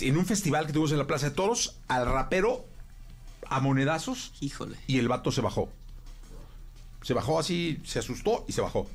[0.00, 2.64] En un festival que tuvimos en la Plaza de Toros, al rapero
[3.50, 4.76] a monedazos Híjole.
[4.86, 5.70] y el vato se bajó.
[7.08, 8.86] Se bajó así, se asustó y se bajó.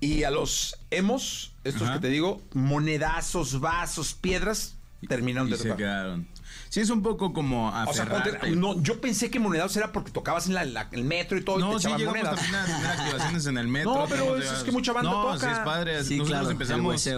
[0.00, 1.94] Y a los hemos, estos Ajá.
[1.94, 4.74] que te digo, monedazos, vasos, piedras,
[5.06, 5.76] terminaron Y de se tocar.
[5.76, 6.26] quedaron.
[6.68, 8.50] Sí, es un poco como O sea, aferrarte.
[8.56, 11.60] no, yo pensé que monedazos era porque tocabas en la- la- el metro y todo
[11.60, 12.34] y No, te sí echaban monedas.
[12.34, 13.94] también a tener activaciones en el metro.
[13.94, 15.38] No, pero eso es que mucha banda no, toca.
[15.38, 16.02] sí es padre.
[16.02, 17.08] Sí, Nosotros claro, empezamos,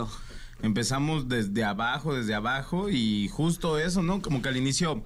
[0.61, 4.21] empezamos desde abajo, desde abajo y justo eso, ¿no?
[4.21, 5.03] Como que al inicio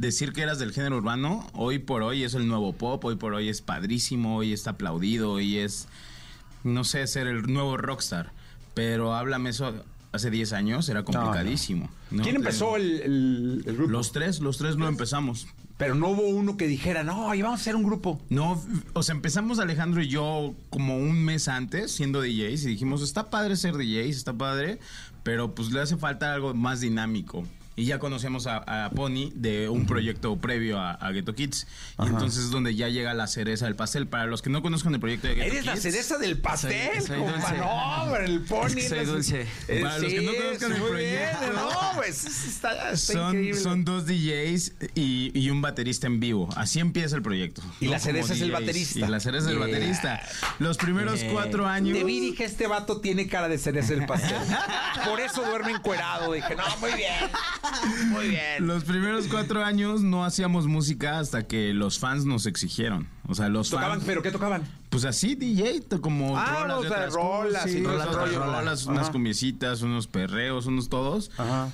[0.00, 3.34] decir que eras del género urbano, hoy por hoy es el nuevo pop, hoy por
[3.34, 5.88] hoy es padrísimo, hoy está aplaudido, hoy es,
[6.64, 8.32] no sé, ser el nuevo rockstar.
[8.74, 9.74] Pero háblame eso
[10.12, 11.90] hace 10 años, era complicadísimo.
[12.10, 12.22] ¿no?
[12.22, 13.90] ¿Quién empezó el, el- el grupo?
[13.92, 15.46] Los tres, los tres lo empezamos.
[15.76, 18.20] Pero no hubo uno que dijera, no, y vamos a hacer un grupo.
[18.28, 23.02] No, o sea, empezamos Alejandro y yo como un mes antes siendo DJs y dijimos,
[23.02, 24.78] está padre ser DJs, está padre,
[25.22, 27.44] pero pues le hace falta algo más dinámico.
[27.80, 31.66] Y ya conocemos a, a Pony de un proyecto previo a, a Ghetto Kids.
[31.98, 34.06] Y entonces es donde ya llega la cereza del pastel.
[34.06, 35.82] Para los que no conozcan el proyecto de Ghetto Eres la Kids.
[35.82, 37.56] cereza del pastel, Soy- soy dulce.
[37.56, 38.66] No, el pony.
[38.66, 39.46] Es que soy dulce.
[39.68, 41.40] Eh, Para los que no conozcan el proyecto.
[41.40, 43.60] bien, No, pues está, está Son, increíble.
[43.60, 46.50] son dos DJs y, y un baterista en vivo.
[46.56, 47.62] Así empieza el proyecto.
[47.80, 48.98] Y No la cereza es el baterista.
[48.98, 50.20] Y la cereza es el baterista.
[50.58, 51.96] Los primeros cuatro años.
[51.96, 54.36] Te vi dije, este vato tiene cara de cereza del pastel.
[55.08, 56.32] Por eso duerme encuerado.
[56.32, 57.14] Dije, no, muy bien.
[58.08, 58.66] Muy bien.
[58.66, 63.08] Los primeros cuatro años no hacíamos música hasta que los fans nos exigieron.
[63.26, 63.98] O sea, los ¿Tocaban?
[63.98, 64.04] fans.
[64.06, 64.62] ¿Pero qué tocaban?
[64.90, 69.82] Pues así, DJ, como Ah, rolas, o de sea, rolas sí, rolas, rolas, unas cumbiecitas,
[69.82, 71.30] unos perreos, unos todos.
[71.38, 71.68] Ajá.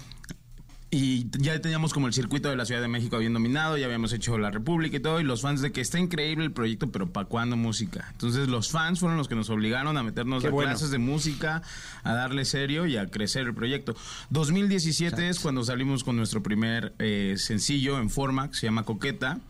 [0.89, 4.13] Y ya teníamos como el circuito de la Ciudad de México bien dominado, ya habíamos
[4.13, 7.09] hecho la República y todo, y los fans de que está increíble el proyecto, pero
[7.13, 8.07] ¿para cuándo música?
[8.13, 10.71] Entonces los fans fueron los que nos obligaron a meternos Qué a bueno.
[10.71, 11.63] clases de música,
[12.05, 13.97] a darle serio y a crecer el proyecto.
[14.31, 19.41] 2017 es cuando salimos con nuestro primer eh, sencillo en forma, que se llama Coqueta.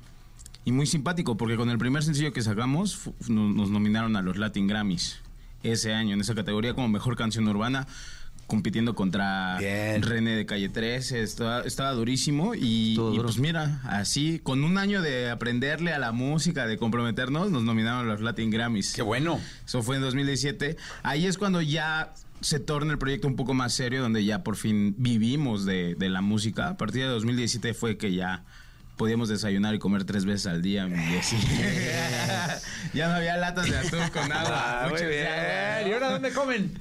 [0.64, 4.66] Y muy simpático, porque con el primer sencillo que sacamos nos nominaron a los Latin
[4.66, 5.20] Grammys
[5.62, 7.86] ese año, en esa categoría como mejor canción urbana,
[8.46, 11.22] compitiendo contra René de Calle 13.
[11.22, 16.12] Estaba, estaba durísimo y, y pues mira, así, con un año de aprenderle a la
[16.12, 18.94] música, de comprometernos, nos nominaron a los Latin Grammys.
[18.94, 19.40] Qué bueno.
[19.64, 20.76] Eso fue en 2017.
[21.02, 24.56] Ahí es cuando ya se torna el proyecto un poco más serio, donde ya por
[24.56, 26.68] fin vivimos de, de la música.
[26.68, 28.44] A partir de 2017 fue que ya
[28.96, 30.88] podíamos desayunar y comer tres veces al día.
[30.88, 31.36] Y así.
[32.94, 34.84] ya no había latas de atún con agua.
[34.84, 35.88] Ah, muy bien.
[35.88, 36.78] ¿Y ahora dónde comen?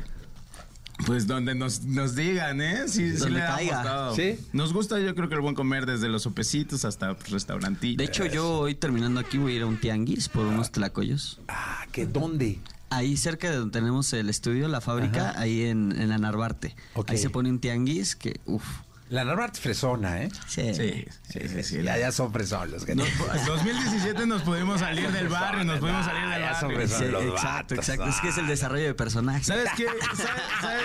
[1.06, 2.88] Pues donde nos, nos digan, ¿eh?
[2.88, 4.12] Sí, sí Donde le damos caiga.
[4.16, 4.40] Sí.
[4.54, 7.98] Nos gusta, yo creo que el buen comer desde los sopecitos hasta pues, restaurantitos.
[7.98, 11.40] De hecho, yo hoy terminando aquí voy a ir a un tianguis por unos tlacoyos.
[11.48, 12.60] Ah, ¿qué dónde?
[12.90, 15.42] Ahí cerca de donde tenemos el estudio, la fábrica, Ajá.
[15.42, 16.76] ahí en, en la Narvarte.
[17.08, 18.66] Ahí se pone un tianguis que, uff.
[19.10, 20.30] La Narvarte fresona, ¿eh?
[20.48, 20.74] Sí.
[20.74, 21.62] Sí, sí, sí.
[21.64, 21.84] sí.
[21.84, 23.04] Ya, ya son fresones los que No,
[23.46, 26.88] 2017 nos pudimos salir del barrio, nos pudimos salir del ya son barrio.
[26.88, 28.06] fresones los exacto, vatos, exacto.
[28.10, 29.46] Es que es el desarrollo de personajes.
[29.46, 29.86] ¿Sabes qué?
[30.16, 30.84] ¿Sabes- sabes?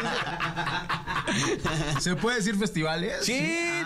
[2.02, 3.24] ¿Se puede decir festivales?
[3.24, 3.32] Sí,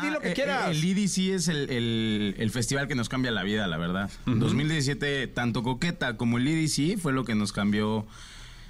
[0.02, 0.68] di lo que eh, quieras.
[0.68, 4.10] El EDC es el, el- el festival que nos cambia la vida, la verdad.
[4.26, 8.04] 2017, tanto Coqueta como el EDC fue lo que nos cambió.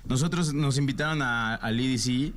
[0.06, 2.34] Nosotros nos invitaron a- al EDC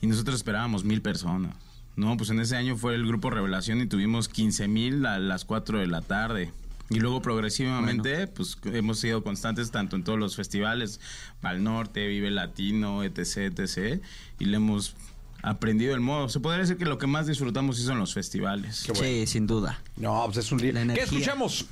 [0.00, 1.54] y nosotros esperábamos mil personas.
[1.96, 5.44] No, pues en ese año fue el grupo Revelación y tuvimos 15 mil a las
[5.44, 6.52] 4 de la tarde.
[6.88, 11.00] Y luego progresivamente, pues hemos sido constantes tanto en todos los festivales,
[11.42, 14.00] Val Norte, Vive Latino, etc, etc.
[14.38, 14.94] Y le hemos
[15.42, 16.28] aprendido el modo.
[16.28, 18.86] Se podría decir que lo que más disfrutamos sí son los festivales.
[18.92, 19.80] Sí, sin duda.
[19.96, 20.72] No, pues es un día.
[20.94, 21.66] ¿Qué escuchamos?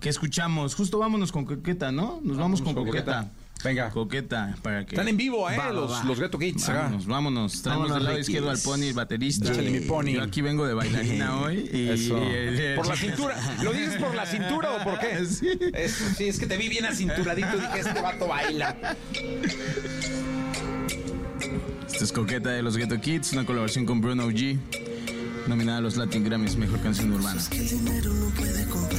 [0.00, 0.74] ¿Qué escuchamos?
[0.74, 2.20] Justo vámonos con Coqueta, ¿no?
[2.22, 3.22] Nos vamos, con, con Coqueta.
[3.22, 3.41] Coqueta.
[3.64, 3.90] Venga.
[3.90, 4.94] Coqueta, para que...
[4.96, 5.56] Están en vivo, ¿eh?
[5.56, 6.04] Va, los, va.
[6.04, 6.68] los Ghetto Kids.
[6.68, 6.82] acá.
[6.82, 7.62] Vámonos, vámonos.
[7.62, 9.52] Traemos Vámonos, del lado izquierdo al pony, el baterista.
[9.52, 10.06] Échale mi pony.
[10.14, 11.70] Yo aquí vengo de bailarina hoy.
[11.72, 12.18] Y, Eso.
[12.18, 13.36] y el- Por la cintura.
[13.62, 15.24] ¿Lo dices por la cintura o por qué?
[15.32, 15.48] Sí.
[15.74, 18.76] Es, sí, es que te vi bien acinturadito y dije, este vato baila.
[21.86, 24.58] Esta es Coqueta de los Ghetto Kids, una colaboración con Bruno G.
[25.46, 27.40] Nominada a los Latin Grammys, Mejor Canción Urbana.
[27.50, 28.91] que el dinero no puede comprar.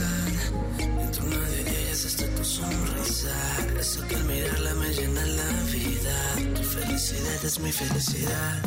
[4.16, 6.16] Al mirarla me llena la vida.
[6.56, 8.62] Tu felicidad es mi felicidad.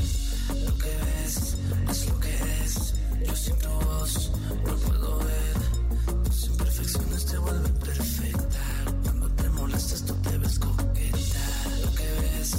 [0.66, 1.56] Lo que ves
[1.90, 2.34] es lo que
[2.64, 2.94] es.
[3.26, 4.30] Yo siento voz,
[4.64, 6.24] no puedo ver.
[6.24, 8.64] Tus imperfecciones te vuelven perfecta.
[9.02, 11.44] Cuando te molestas tú te ves coqueta.
[11.84, 12.52] Lo que ves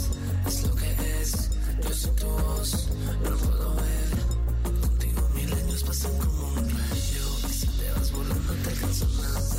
[0.47, 1.49] es lo que es.
[1.83, 2.87] Yo siento voz,
[3.23, 4.81] no puedo ver.
[4.81, 7.25] Contigo milenios pasan como un rayo.
[7.49, 9.57] Y si te vas volando te alcanzo nadando.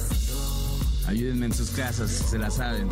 [1.06, 2.88] Ayúdenme en sus casas, se la saben.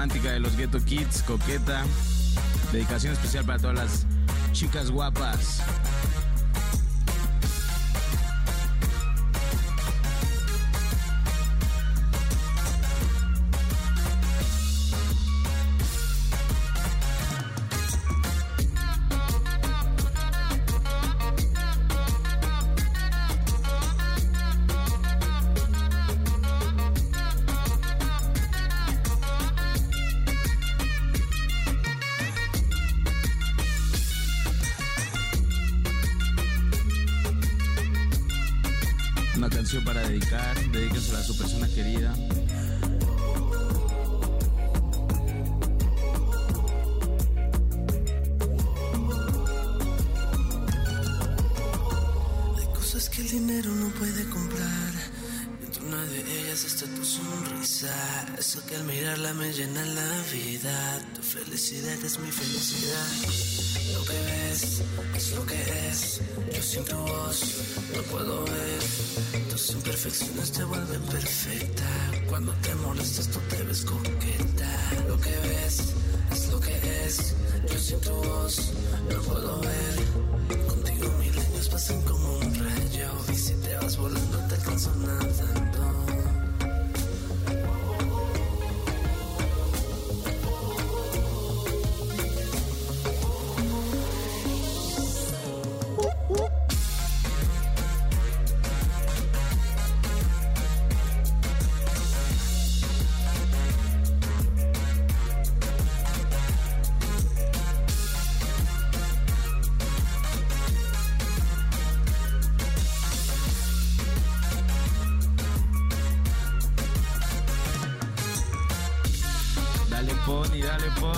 [0.00, 1.84] Romántica de los Ghetto Kids, Coqueta.
[2.72, 4.06] Dedicación especial para todas las
[4.52, 5.62] chicas guapas.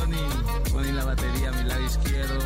[0.03, 0.73] Pony.
[0.73, 2.39] Pony la batería a mi lado izquierdo.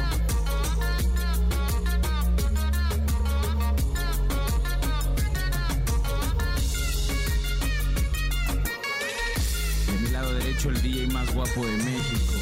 [9.87, 12.35] De mi lado derecho el DJ más guapo de México.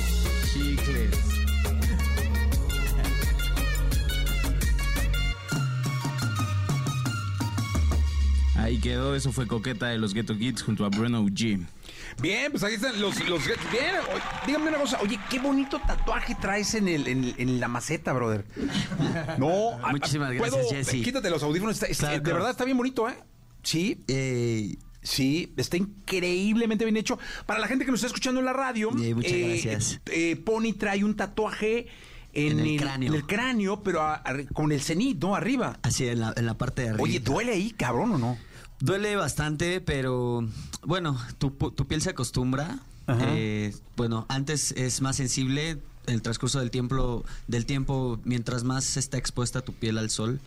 [0.52, 1.18] Chicles.
[8.56, 11.64] Ahí quedó, eso fue Coqueta de los Ghetto Kids junto a Bruno G.
[12.22, 14.98] Bien, pues ahí están los, los Bien, oye, dígame una cosa.
[15.02, 18.44] Oye, qué bonito tatuaje traes en, el, en, en la maceta, brother.
[19.38, 21.02] No, a- Muchísimas a- gracias, Jesse.
[21.04, 21.74] Quítate los audífonos.
[21.76, 22.36] está- está- Claro, de claro.
[22.36, 23.14] verdad está bien bonito, ¿eh?
[23.62, 24.02] Sí.
[25.02, 27.18] sí, está increíblemente bien hecho.
[27.46, 30.00] Para la gente que nos está escuchando en la radio, muchas eh, gracias.
[30.06, 31.86] eh, Pony trae un tatuaje
[32.32, 33.08] en, En el cráneo.
[33.10, 35.34] en el cráneo, pero a- a- con el cenit, ¿no?
[35.34, 35.78] Arriba.
[35.82, 37.02] Así, en la, en la parte de arriba.
[37.04, 38.38] Oye, ¿duele ahí, cabrón, o no?
[38.84, 40.46] Duele bastante, pero
[40.82, 42.78] bueno, tu, tu piel se acostumbra.
[43.08, 45.78] Eh, bueno, antes es más sensible.
[46.06, 50.38] El transcurso del tiempo, del tiempo, mientras más está expuesta tu piel al sol,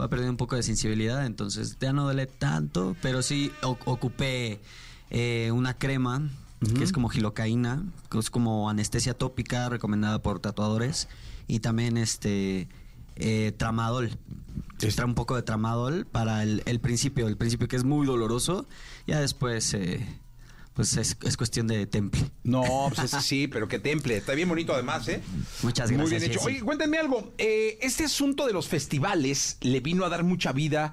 [0.00, 1.24] va perdiendo un poco de sensibilidad.
[1.24, 4.60] Entonces ya no duele tanto, pero sí o- ocupé
[5.10, 6.28] eh, una crema
[6.78, 11.06] que es como gilocaína, que es como anestesia tópica recomendada por tatuadores
[11.46, 12.66] y también este
[13.16, 14.10] eh, tramadol.
[14.88, 18.66] Trae un poco de tramadol para el, el principio, el principio que es muy doloroso.
[19.06, 20.04] Ya después, eh,
[20.74, 22.20] pues es, es cuestión de temple.
[22.42, 22.62] No,
[22.94, 24.16] pues ese sí, pero qué temple.
[24.16, 25.20] Está bien bonito además, ¿eh?
[25.62, 26.20] Muchas Muy gracias.
[26.20, 26.40] bien hecho.
[26.40, 26.56] Jessy.
[26.56, 27.32] Oye, cuéntenme algo.
[27.38, 30.92] Eh, este asunto de los festivales le vino a dar mucha vida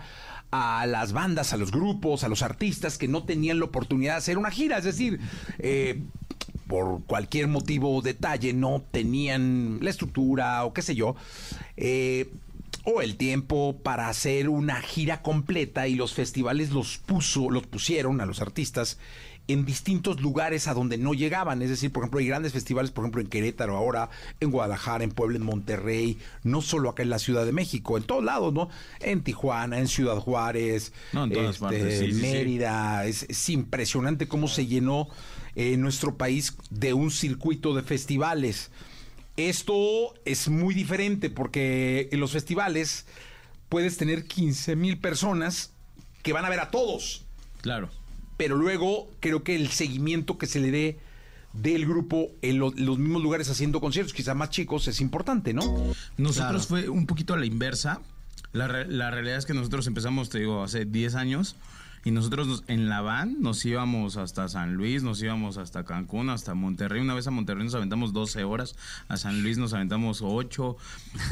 [0.52, 4.18] a las bandas, a los grupos, a los artistas que no tenían la oportunidad de
[4.18, 4.78] hacer una gira.
[4.78, 5.20] Es decir,
[5.60, 6.04] eh,
[6.68, 11.16] por cualquier motivo o detalle no tenían la estructura o qué sé yo.
[11.78, 12.32] eh,
[12.84, 18.22] o el tiempo para hacer una gira completa y los festivales los puso, los pusieron
[18.22, 18.98] a los artistas
[19.48, 21.62] en distintos lugares a donde no llegaban.
[21.62, 24.10] Es decir, por ejemplo, hay grandes festivales, por ejemplo, en Querétaro ahora,
[24.40, 28.04] en Guadalajara, en Puebla, en Monterrey, no solo acá en la Ciudad de México, en
[28.04, 28.70] todos lados, ¿no?
[29.00, 32.22] En Tijuana, en Ciudad Juárez, No, en todas este, partes, sí, sí, sí.
[32.22, 33.06] Mérida.
[33.06, 35.10] Es, es impresionante cómo se llenó
[35.56, 38.72] eh, nuestro país de un circuito de festivales.
[39.50, 43.06] Esto es muy diferente porque en los festivales
[43.70, 45.72] puedes tener 15 mil personas
[46.24, 47.24] que van a ver a todos.
[47.62, 47.90] Claro.
[48.38, 51.00] Pero luego creo que el seguimiento que se le dé
[51.54, 55.64] del grupo en lo- los mismos lugares haciendo conciertos, quizá más chicos, es importante, ¿no?
[56.18, 58.02] Nosotros fue un poquito a la inversa.
[58.54, 61.56] La, re- la realidad es que nosotros empezamos, te digo, hace 10 años.
[62.04, 66.32] Y nosotros nos- en la van nos íbamos hasta San Luis, nos íbamos hasta Cancún,
[66.32, 67.00] hasta Monterrey.
[67.00, 68.76] Una vez a Monterrey nos aventamos 12 horas,
[69.08, 70.78] a San Luis nos aventamos 8.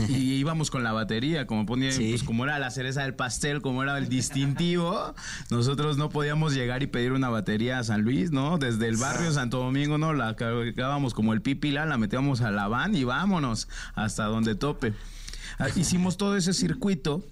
[0.10, 3.82] y íbamos con la batería, como ponía, pues como era la cereza del pastel, como
[3.82, 5.16] era el distintivo,
[5.50, 8.58] nosotros no podíamos llegar y pedir una batería a San Luis, ¿no?
[8.60, 10.14] Desde el barrio Santo Domingo, ¿no?
[10.14, 14.94] La cargábamos como el pipila, la metíamos a la van y vámonos hasta donde tope.
[15.58, 17.24] Ah, Hicimos todo ese circuito.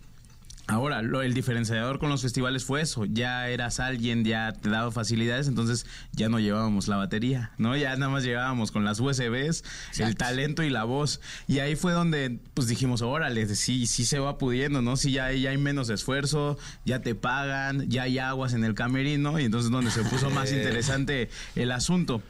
[0.69, 3.05] Ahora, lo- el diferenciador con los festivales fue eso.
[3.05, 7.77] Ya eras alguien, ya te daba facilidades, entonces ya no llevábamos la batería, ¿no?
[7.77, 9.63] Ya nada más llevábamos con las USBs,
[9.99, 11.21] el talento y la voz.
[11.47, 14.97] Y ahí fue donde, pues dijimos, órale, sí, sí se va pudiendo, ¿no?
[14.97, 19.39] Sí, ya, ya hay menos esfuerzo, ya te pagan, ya hay aguas en el camerino,
[19.39, 22.21] y entonces donde se puso más interesante el asunto.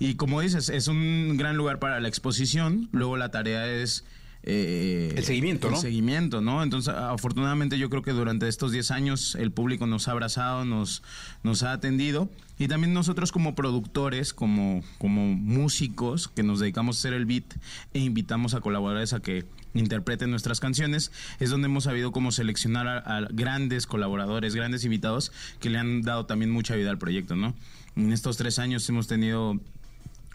[0.00, 2.88] Y como dices, es un gran lugar para la exposición.
[2.90, 4.04] Luego la tarea es
[4.46, 5.80] eh, El seguimiento, el ¿no?
[5.80, 6.62] seguimiento, ¿no?
[6.62, 11.02] Entonces, afortunadamente yo creo que durante estos 10 años el público nos ha abrazado, nos,
[11.42, 12.28] nos ha atendido
[12.58, 17.54] y también nosotros como productores, como, como músicos que nos dedicamos a hacer el beat
[17.94, 22.86] e invitamos a colaboradores a que interpreten nuestras canciones, es donde hemos sabido cómo seleccionar
[22.86, 27.34] a, a grandes colaboradores, grandes invitados que le han dado también mucha vida al proyecto,
[27.34, 27.54] ¿no?
[27.96, 29.58] En estos tres años hemos tenido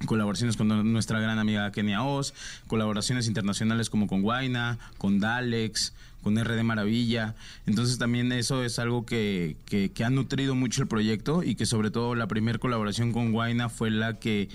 [0.05, 2.33] colaboraciones con nuestra gran amiga Kenia Oz,
[2.67, 5.93] colaboraciones internacionales como con Guaina, con Dalex,
[6.23, 7.35] con RD Maravilla.
[7.65, 11.91] Entonces también eso es algo que, que, ha nutrido mucho el proyecto y que sobre
[11.91, 14.49] todo la primera colaboración con Guaina fue la que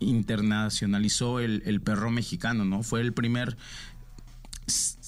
[0.00, 2.82] internacionalizó el, el perro mexicano, ¿no?
[2.82, 3.56] Fue el primer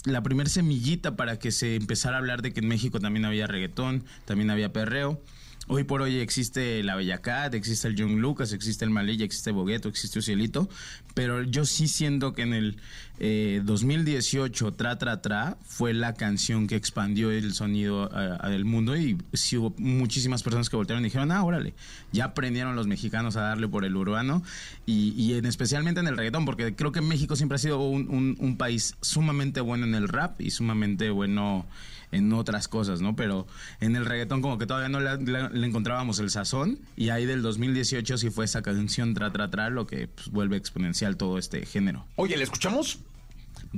[0.05, 3.47] la primer semillita para que se empezara a hablar de que en México también había
[3.47, 5.21] reggaetón, también había perreo.
[5.69, 9.53] Hoy por hoy existe la Bella Cat, existe el John Lucas, existe el Malilla, existe
[9.53, 10.69] Bogueto, existe Ocielito,
[11.15, 12.77] pero yo sí siento que en el
[13.21, 18.97] eh, 2018 Tra Tra Tra fue la canción que expandió el sonido a del mundo
[18.97, 21.75] y sí hubo muchísimas personas que voltearon y dijeron, ah, órale,
[22.13, 24.43] ya aprendieron los mexicanos a darle por el urbano
[24.85, 28.37] y, y en, especialmente en el reggaetón, porque creo que México siempre ha sido un-
[28.39, 31.67] un país sumamente bueno en el rap y sumamente bueno
[32.13, 33.17] en otras cosas, ¿no?
[33.17, 33.47] Pero
[33.81, 37.27] en el reggaetón como que todavía no le, le- le encontrábamos el sazón y ahí
[37.27, 41.39] del 2018 sí fue esa canción Tra Tra Tra lo que pues, vuelve exponencial todo
[41.39, 42.07] este género.
[42.17, 43.01] Oye, ¿le escuchamos?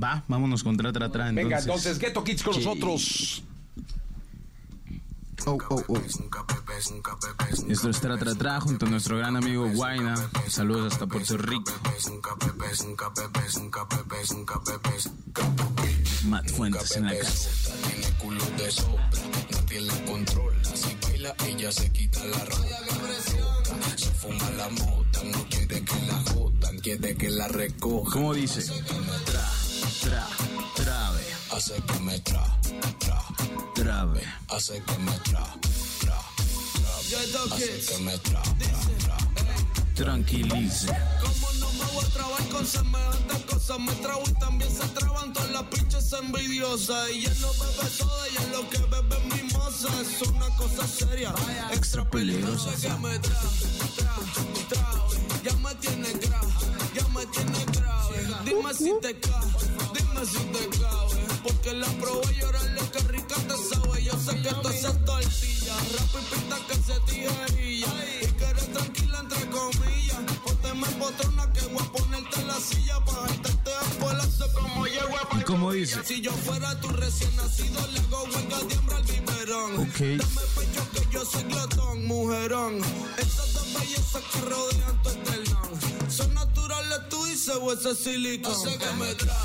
[0.01, 1.43] Va, vámonos con Tra Tra Tra entonces.
[1.49, 2.59] Venga, entonces, Ghetto Kids con Sí.
[2.59, 3.43] nosotros.
[5.47, 6.01] Oh, oh, oh.
[7.69, 10.15] Esto es Tra Tra Tra junto a nuestro gran amigo Guaina.
[10.47, 11.71] Saludos hasta Puerto Rico.
[16.25, 17.49] Matt Fuentes en la casa.
[17.87, 19.09] Tiene culo de sobra,
[19.51, 20.63] nadie la controla.
[20.63, 22.65] Si baila, ella se quita la ropa.
[23.95, 28.11] Se fuma la mota, no quiere que la jodan, quiere que la recoja.
[28.13, 28.63] ¿Cómo dice?
[29.25, 29.51] Tra,
[30.01, 30.27] tra,
[30.75, 31.23] trave.
[31.51, 32.59] Hace que me tra,
[32.99, 33.21] tra,
[33.75, 34.21] trave.
[34.49, 35.45] Hace que me tra,
[35.99, 36.21] tra,
[37.09, 37.51] trave.
[37.51, 39.17] Hace que me tra, tra, tra.
[39.95, 40.87] Tranquilice.
[41.21, 45.31] Como no me voy a trabar con semejantes cosas, me trabo y también se traban
[45.33, 47.09] todas las pinches envidiosas.
[47.11, 49.89] Y él no bebe soda y es lo que bebe es mimosa.
[50.01, 51.33] Es una cosa seria,
[51.71, 52.71] extra peligrosa.
[52.81, 53.35] que me tra.
[55.43, 56.53] Ya me tiene grave,
[56.95, 58.27] ya me tiene grave.
[58.45, 59.47] Dime si te cae,
[59.93, 61.25] dime si te cabe.
[61.43, 62.35] Porque la probé
[62.73, 64.03] lo que rica te sabe.
[64.03, 67.87] Yo sé que tú haces tortilla, rap y pinta que se tijerilla.
[68.21, 70.54] Y que eres tranquila entre comillas.
[70.75, 75.15] Me potrona que voy a ponerte en la silla para jaltarte a polazo como llego
[75.15, 76.03] a ¿Y cómo dice?
[76.03, 79.79] Si yo fuera tu recién nacido, le hago huelga de hambre al biberón.
[79.79, 79.99] Ok.
[79.99, 82.81] Dame pecho que yo soy glotón, mujerón.
[83.17, 86.11] Estas dos bellezas que rodean tu esternón.
[86.11, 88.53] Son naturales, tú dices, o ese silicón.
[88.53, 89.37] Hace que me tra,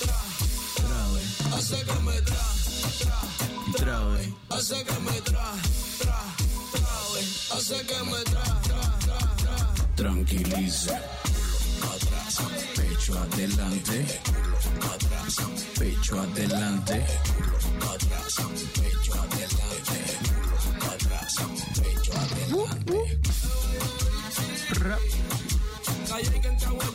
[0.00, 0.20] tra,
[0.74, 1.56] trave.
[1.56, 2.44] Hace que me tra,
[2.98, 3.20] tra,
[3.76, 4.34] Trave.
[4.50, 5.52] Hace que me tra,
[5.98, 6.20] tra,
[6.72, 7.20] trave.
[7.52, 8.61] Hace que me tra, tra, tra, tra.
[10.02, 10.90] Tranquilice.
[10.90, 12.40] Atrás,
[12.74, 14.04] pecho adelante.
[14.82, 15.36] Atrás,
[15.78, 17.04] pecho adelante.
[17.78, 18.34] Atrás,
[18.74, 20.02] pecho adelante.
[20.90, 21.36] Atrás,
[21.78, 22.98] pecho adelante.
[26.08, 26.86] Calle que en Cagua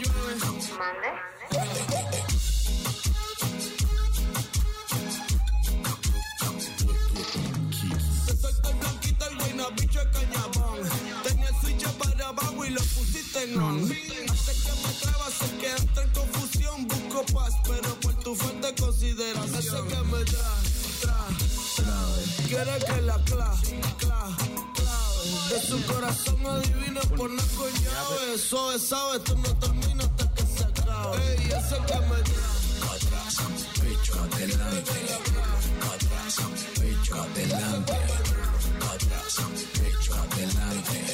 [13.38, 13.83] pusiste en on.
[13.83, 16.88] Hace que me traba, sé que entra en confusión.
[16.88, 19.55] Busco paz, pero por tu de consideración.
[19.55, 20.53] Hace que me tra,
[21.01, 21.27] tra,
[21.75, 22.23] trabe.
[22.47, 23.53] Quiere que la cla,
[23.97, 24.38] cla,
[24.73, 25.49] clave.
[25.49, 28.33] De su corazón adivino por no con llave.
[28.35, 28.41] Es,
[28.88, 31.17] sabe, esto no termina hasta que se acabe.
[31.33, 32.57] Ey, ese que me tra.
[33.81, 34.91] Pecho adelante.
[36.79, 37.93] Pecho adelante.
[39.73, 41.07] Pecho adelante.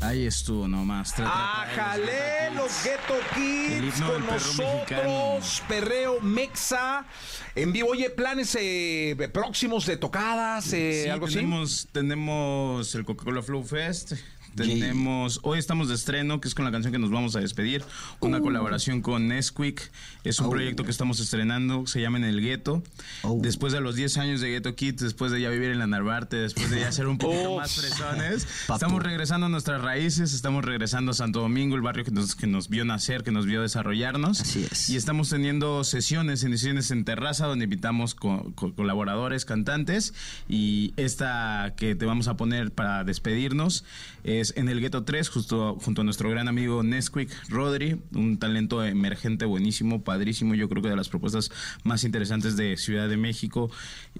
[0.00, 1.14] Ahí estuvo nomás.
[1.18, 2.50] ¡Ájale!
[2.54, 5.62] Los Ghetto Kids con nosotros.
[5.66, 7.06] Perreo Mexa.
[7.54, 11.88] En vivo, oye, planes eh, próximos de tocadas, eh, Sí, algo así.
[11.90, 14.12] tenemos el Coca-Cola Flow Fest.
[14.56, 17.82] Tenemos, hoy estamos de estreno, que es con la canción que nos vamos a despedir,
[18.20, 18.42] una Uh.
[18.42, 19.90] colaboración con Nesquik.
[20.22, 20.50] Es un Oh.
[20.50, 22.82] proyecto que estamos estrenando, se llama En el Gueto.
[23.22, 23.38] Oh.
[23.42, 26.36] Después de los 10 años de Ghetto Kids, después de ya vivir en la Narvarte,
[26.36, 31.10] después de ya ser un poquito más fresones, estamos regresando a nuestras raíces, estamos regresando
[31.10, 34.40] a Santo Domingo, el barrio que nos, que nos vio nacer, que nos vio desarrollarnos.
[34.40, 34.88] Así es.
[34.88, 40.14] Y estamos teniendo sesiones, sesiones en terraza, donde invitamos co- co- colaboradores, cantantes.
[40.48, 43.84] Y esta que te vamos a poner para despedirnos
[44.22, 48.84] es en el Gueto 3, justo junto a nuestro gran amigo Nesquik Rodri, un talento
[48.84, 50.54] emergente buenísimo, padrísimo.
[50.54, 51.50] Yo creo que de las propuestas
[51.84, 53.70] más interesantes de Ciudad de México.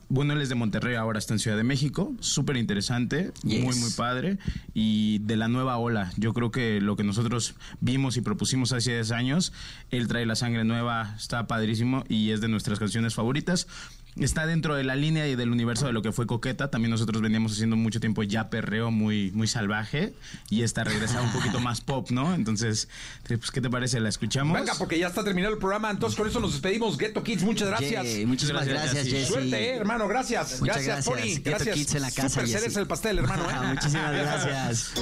[0.08, 2.14] Bueno, él es de Monterrey, ahora está en Ciudad de México.
[2.20, 4.38] Súper interesante, muy, muy padre.
[4.72, 8.92] Y de la nueva ola, yo creo que lo que nosotros vimos y propusimos hace
[8.92, 9.52] 10 años,
[9.90, 13.66] él trae la sangre nueva, está padrísimo y es de nuestras canciones favoritas.
[14.16, 16.70] Está dentro de la línea y del universo de lo que fue Coqueta.
[16.70, 20.14] También nosotros veníamos haciendo mucho tiempo ya perreo muy, muy salvaje
[20.50, 22.32] y esta regresa un poquito más pop, ¿no?
[22.34, 22.88] Entonces,
[23.26, 23.98] pues, ¿qué te parece?
[23.98, 24.56] ¿La escuchamos?
[24.58, 25.90] Venga, porque ya está terminado el programa.
[25.90, 26.96] Entonces, con eso nos despedimos.
[26.96, 28.04] Ghetto Kids, muchas gracias.
[28.26, 29.32] Muchísimas Gracias, gracias, Jessy.
[29.32, 30.06] Suerte, eh, hermano.
[30.06, 30.60] Gracias.
[30.60, 31.14] Muchas gracias, gracias.
[31.14, 31.34] Pony.
[31.34, 31.74] Ghetto Gracias.
[31.74, 33.50] Kids en la casa, Super cereza el pastel, hermano.
[33.50, 33.66] ¿eh?
[33.74, 34.94] Muchísimas gracias.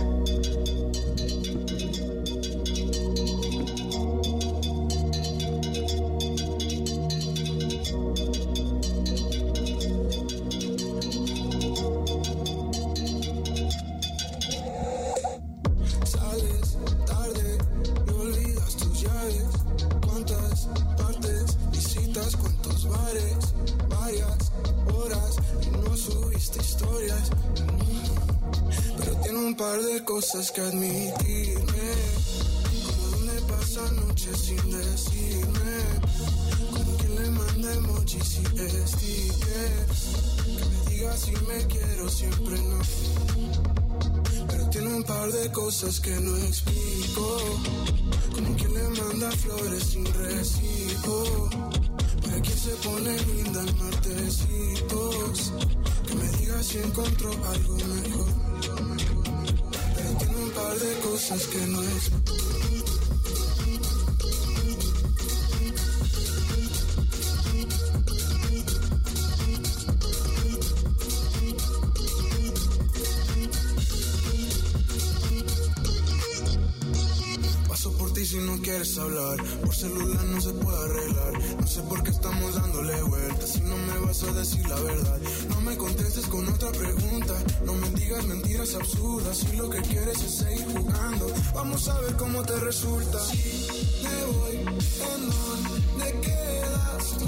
[29.62, 31.88] Par de cosas que admitirme.
[32.84, 35.76] Como donde pasa noches sin decirme.
[36.72, 38.44] Como quien le manda emojis y
[38.92, 40.02] stickers.
[40.58, 42.78] Que me diga si me quiero, siempre no.
[44.48, 47.26] Pero tiene un par de cosas que no explico.
[48.34, 51.50] Como quien le manda flores sin recibo.
[52.22, 55.52] Para quien se pone linda en martesitos.
[56.06, 58.41] Que me diga si encontró algo mejor.
[60.72, 62.32] De cosas que no explico.
[77.68, 79.61] Paso por ti si no quieres hablar.
[79.83, 81.33] Celular no se puede arreglar.
[81.61, 83.51] No sé por qué estamos dándole vueltas.
[83.51, 85.18] Si no me vas a decir la verdad.
[85.49, 87.35] No me contestes con otra pregunta.
[87.64, 89.39] No me digas mentiras absurdas.
[89.39, 91.26] Si lo que quieres es seguir jugando.
[91.53, 93.18] Vamos a ver cómo te resulta.
[93.24, 97.26] Si me voy, ¿en dónde quedas tú?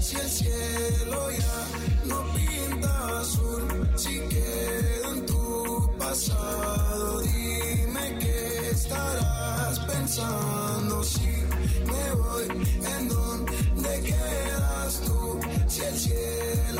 [0.00, 1.66] Si el cielo ya
[2.06, 3.90] no pinta azul.
[3.96, 7.20] Si quedo en tu pasado.
[7.20, 10.59] Dime qué estarás pensando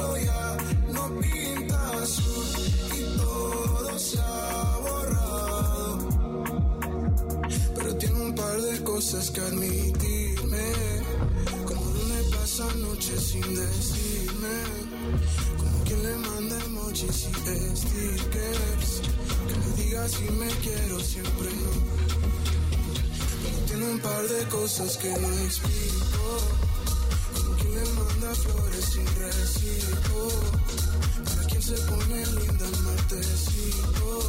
[0.00, 0.56] cielo ya
[0.92, 2.46] no pinta azul
[2.96, 5.98] y todo se ha borrado.
[7.74, 10.72] Pero tiene un par de cosas que admitirme,
[11.66, 14.56] como donde pasa noches sin decirme,
[15.58, 19.02] como quien le manda emojis y stickers,
[19.48, 21.72] que me diga si me quiero, siempre no.
[23.42, 26.69] Pero tiene un par de cosas que no explico.
[28.30, 30.28] Manda flores sin recibo.
[31.24, 34.24] Para quien se pone linda en martesitos.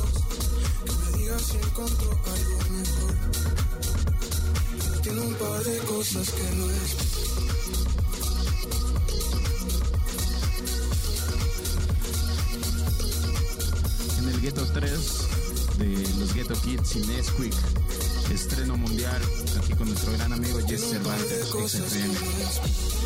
[0.86, 3.16] Que me diga si encontró algo mejor.
[4.80, 7.42] Pero tiene un par de cosas que no explico.
[14.18, 14.92] En el Ghetto 3
[15.78, 17.54] de los Ghetto Kids y Nesquik.
[18.34, 19.22] Estreno mundial
[19.60, 21.50] aquí con nuestro gran amigo Jess Cervantes.
[21.50, 23.01] XFM.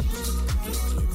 [0.00, 1.07] Thank you.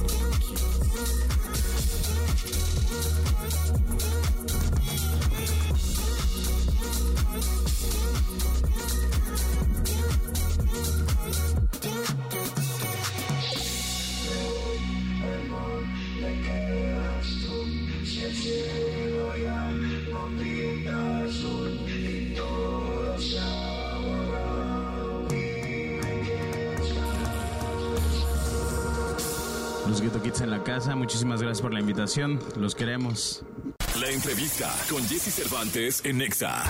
[30.74, 32.40] Casa, muchísimas gracias por la invitación.
[32.56, 33.44] Los queremos.
[34.00, 36.64] La entrevista con Jesse Cervantes en Nexa.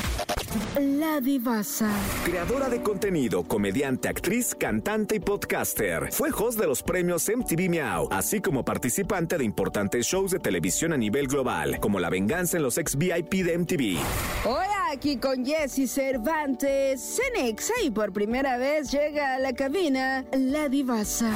[0.79, 1.91] La divasa.
[2.23, 6.13] Creadora de contenido, comediante, actriz, cantante y podcaster.
[6.13, 10.93] Fue host de los premios MTV Miau, así como participante de importantes shows de televisión
[10.93, 13.99] a nivel global, como La Venganza en los ex VIP de MTV.
[14.45, 20.69] Hola, aquí con Jesse Cervantes, Cenexa y por primera vez llega a la cabina la
[20.69, 21.33] divasa.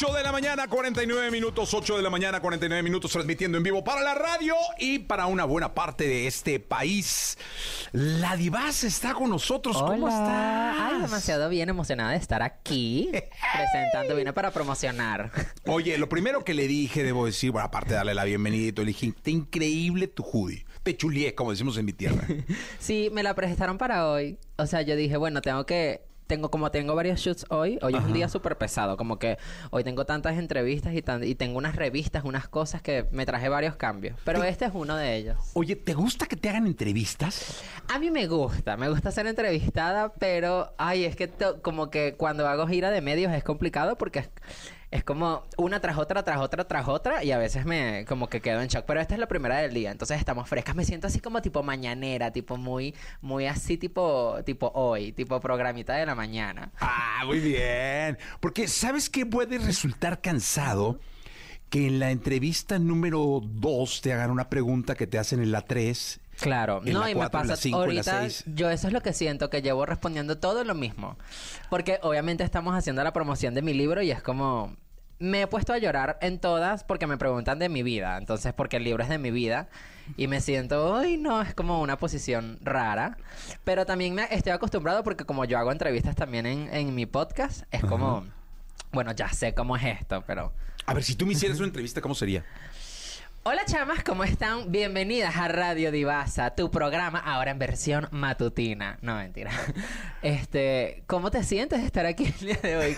[0.00, 3.82] Ocho de la mañana, 49 minutos, 8 de la mañana, 49 minutos, transmitiendo en vivo
[3.82, 7.36] para la radio y para una buena parte de este país.
[7.90, 9.76] La Divas está con nosotros.
[9.82, 10.76] ¿Cómo estás?
[10.78, 13.10] Ay, demasiado bien emocionada de estar aquí
[13.52, 14.14] presentando.
[14.14, 15.32] Vine para promocionar.
[15.66, 18.72] Oye, lo primero que le dije, debo decir, bueno, aparte de darle la bienvenida, y
[18.72, 20.64] todo, le dije, está increíble tu hoodie.
[20.84, 22.24] Te chulié, como decimos en mi tierra.
[22.78, 24.38] Sí, me la prestaron para hoy.
[24.58, 26.07] O sea, yo dije, bueno, tengo que...
[26.28, 29.38] Tengo, como tengo varios shoots hoy, hoy es un día súper pesado, como que
[29.70, 33.48] hoy tengo tantas entrevistas y, tan- y tengo unas revistas, unas cosas que me traje
[33.48, 34.14] varios cambios.
[34.26, 35.38] Pero este es uno de ellos.
[35.54, 37.62] Oye, ¿te gusta que te hagan entrevistas?
[37.88, 41.30] A mí me gusta, me gusta ser entrevistada, pero ay, es que
[41.62, 44.28] como que cuando hago gira de medios es complicado porque es,
[44.90, 48.40] es como una tras otra, tras otra, tras otra y a veces me como que
[48.40, 48.84] quedo en shock.
[48.86, 50.74] Pero esta es la primera del día, entonces estamos frescas.
[50.74, 55.94] Me siento así como tipo mañanera, tipo muy, muy así tipo, tipo hoy, tipo programita
[55.94, 56.72] de la mañana.
[56.80, 58.18] Ah, muy bien.
[58.40, 60.98] Porque ¿sabes qué puede resultar cansado?
[61.68, 65.62] Que en la entrevista número 2 te hagan una pregunta que te hacen en la
[65.62, 66.20] 3.
[66.40, 68.44] Claro, en no, la y me 4, en la pasa 5, en la ahorita, 6.
[68.54, 71.16] yo eso es lo que siento, que llevo respondiendo todo lo mismo.
[71.68, 74.76] Porque obviamente estamos haciendo la promoción de mi libro y es como...
[75.20, 78.18] Me he puesto a llorar en todas porque me preguntan de mi vida.
[78.18, 79.68] Entonces, porque el libro es de mi vida.
[80.16, 83.16] Y me siento, ay, no, es como una posición rara.
[83.64, 87.64] Pero también me estoy acostumbrado porque como yo hago entrevistas también en, en mi podcast,
[87.72, 88.26] es como...
[88.92, 90.52] Bueno, ya sé cómo es esto, pero...
[90.86, 92.44] A ver, si tú me hicieras una entrevista, ¿cómo sería?
[93.50, 94.70] Hola chamas, ¿cómo están?
[94.70, 98.98] Bienvenidas a Radio Divasa, tu programa ahora en versión matutina.
[99.00, 99.50] No, mentira.
[100.20, 102.96] Este, ¿cómo te sientes de estar aquí el día de hoy?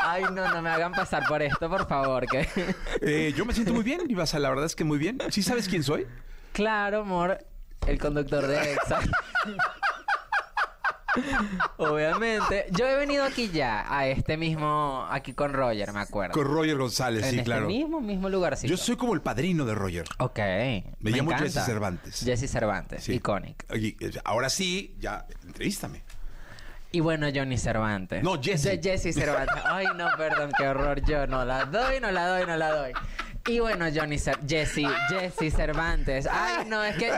[0.00, 2.26] Ay, no, no me hagan pasar por esto, por favor.
[2.26, 2.48] Que...
[3.00, 5.18] Eh, yo me siento muy bien, Ibasa, la verdad es que muy bien.
[5.30, 6.04] ¿Sí sabes quién soy?
[6.52, 7.38] Claro, amor,
[7.86, 8.98] el conductor de EXA.
[11.76, 12.66] Obviamente.
[12.72, 16.32] Yo he venido aquí ya, a este mismo, aquí con Roger, me acuerdo.
[16.34, 17.66] Con Roger González, en sí, este claro.
[17.66, 18.70] mismo, mismo lugarcito.
[18.70, 20.04] Yo soy como el padrino de Roger.
[20.18, 20.38] Ok.
[20.38, 21.44] Me, llamo encanta.
[21.44, 22.20] Jesse Cervantes.
[22.24, 23.14] Jesse Cervantes, Sí.
[23.14, 23.64] iconic.
[23.70, 26.02] Oye, eh, ahora sí, ya, entrevístame.
[26.92, 28.22] Y bueno, Johnny Cervantes.
[28.22, 28.80] No, Jesse.
[28.80, 29.56] Je- Jesse Cervantes.
[29.66, 31.02] Ay, no, perdón, qué horror.
[31.04, 32.92] Yo no la doy, no la doy, no la doy.
[33.48, 36.26] Y bueno, Johnny Cer Jesse, Jesse Cervantes.
[36.30, 37.14] Ay, no, es que yo.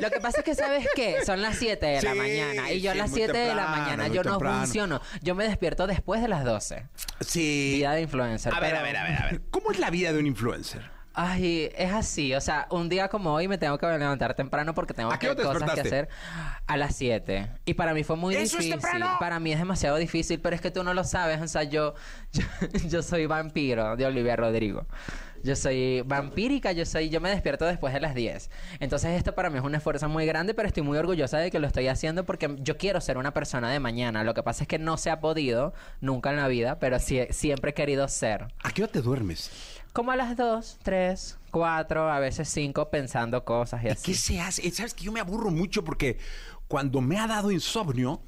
[0.00, 1.24] Lo que pasa es que, ¿sabes qué?
[1.24, 2.70] Son las 7 de la Sí, mañana.
[2.70, 4.58] Y yo a sí, las muy 7 de la temprano, mañana muy yo no temprano.
[4.58, 5.00] funciono.
[5.22, 6.86] Yo me despierto después de las 12.
[7.20, 7.74] Sí.
[7.76, 8.52] Vida de influencer.
[8.54, 9.40] A ver, pero- a ver, a ver, a ver.
[9.50, 10.90] ¿Cómo es la vida de un influencer?
[11.18, 12.34] Ay, es así.
[12.34, 15.28] O sea, un día como hoy me tengo que levantar temprano porque tengo ¿A qué
[15.28, 16.08] que- hora te cosas que hacer
[16.66, 17.48] a las 7.
[17.64, 18.72] Y para mí fue muy ¡Eso es difícil.
[18.72, 19.16] temprano!
[19.18, 21.40] Para mí es demasiado difícil, pero es que tú no lo sabes.
[21.40, 21.94] O sea, yo,
[22.32, 22.42] yo,
[22.90, 24.84] yo soy vampiro de Olivia Rodrigo.
[25.42, 28.50] Yo soy vampírica, yo soy, yo me despierto después de las 10.
[28.80, 31.60] Entonces esto para mí es un esfuerzo muy grande, pero estoy muy orgullosa de que
[31.60, 34.24] lo estoy haciendo porque yo quiero ser una persona de mañana.
[34.24, 37.26] Lo que pasa es que no se ha podido nunca en la vida, pero sí-
[37.30, 38.48] siempre he querido ser.
[38.64, 39.50] ¿A qué hora te duermes?
[39.96, 44.12] Como a las 2, 3, 4, a veces 5 pensando cosas y ¿Y así.
[44.12, 44.68] qué se hace?
[44.68, 46.18] Eh, Sabes que yo me aburro mucho porque
[46.68, 48.20] cuando me ha dado insomnio,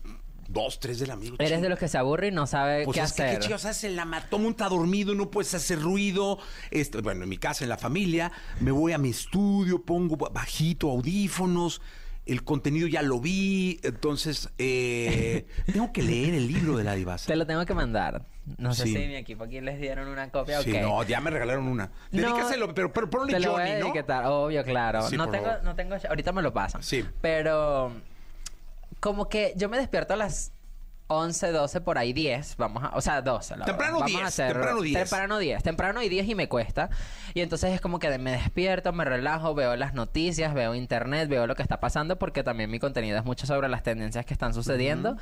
[0.48, 1.36] dos, tres de la mañana.
[1.40, 3.38] Eres de los que se aburre y no sabe Pues qué es que hacer.
[3.38, 6.38] qué chicos hace la ma- todo mundo está dormido, no puedes hacer ruido.
[6.70, 10.30] Este, bueno, en mi casa, en la familia, me voy a mi estudio, pongo ba-
[10.30, 11.82] bajito audífonos.
[12.24, 17.26] El contenido ya lo vi, entonces eh, tengo que leer el libro de la divasa.
[17.26, 18.24] Te lo tengo que mandar.
[18.56, 18.92] No sé Sí.
[18.94, 21.90] si mi equipo aquí les dieron una copia Sí, no, ya me regalaron una.
[22.10, 23.84] No, Dedícaselo, pero, pero ponle Te lo voy Johnny, a ¿no?
[23.86, 25.02] etiquetar, obvio, claro.
[25.02, 25.64] Sí, no por tengo, favor.
[25.64, 26.82] no tengo, ahorita me lo pasan.
[26.82, 27.04] Sí.
[27.20, 27.92] Pero
[29.00, 30.52] como que yo me despierto a las
[31.10, 33.56] 11, 12, por ahí 10, vamos a, o sea, 12.
[33.56, 34.06] la Temprano verdad.
[34.06, 34.98] Vamos 10, a hacer, temprano 10.
[34.98, 36.90] Temprano 10, temprano y 10 y me cuesta.
[37.32, 41.46] Y entonces es como que me despierto, me relajo, veo las noticias, veo internet, veo
[41.46, 44.52] lo que está pasando porque también mi contenido es mucho sobre las tendencias que están
[44.52, 45.16] sucediendo.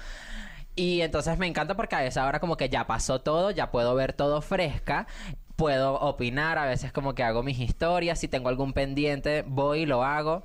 [0.77, 3.95] Y entonces me encanta porque a esa hora como que ya pasó todo, ya puedo
[3.95, 5.07] ver todo fresca,
[5.57, 9.87] puedo opinar, a veces como que hago mis historias, si tengo algún pendiente voy y
[9.87, 10.45] lo hago.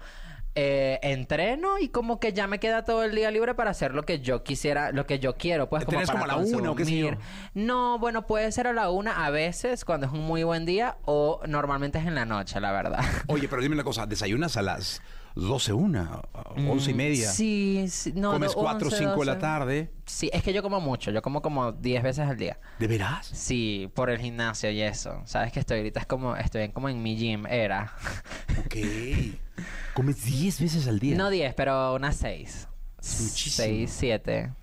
[0.54, 4.04] Eh, entreno y como que ya me queda todo el día libre para hacer lo
[4.04, 6.72] que yo quisiera, lo que yo quiero, pues como ¿Tenés para como a la una
[6.72, 7.12] o qué sé yo?
[7.54, 10.98] No, bueno, puede ser a la una a veces cuando es un muy buen día
[11.06, 13.00] o normalmente es en la noche, la verdad.
[13.28, 15.02] Oye, pero dime una cosa, ¿desayunas a las
[15.36, 16.22] 12, una,
[16.68, 17.30] once y media?
[17.32, 19.40] Sí, sí, no, ¿Comes no, 4 o 11, 5 de la 12.
[19.42, 19.92] tarde?
[20.06, 22.60] Sí, es que yo como mucho, yo como como 10 veces al día.
[22.80, 23.28] ¿De veras?
[23.28, 25.22] Sí, por el gimnasio y eso.
[25.26, 27.94] Sabes que estoy ahorita es como estoy en- como en mi gym era.
[28.66, 28.76] Ok.
[29.94, 31.16] ¿Comes 10 veces al día?
[31.18, 32.68] No 10, pero unas 6.
[32.98, 33.66] muchísimo.
[33.68, 34.54] 6, 7.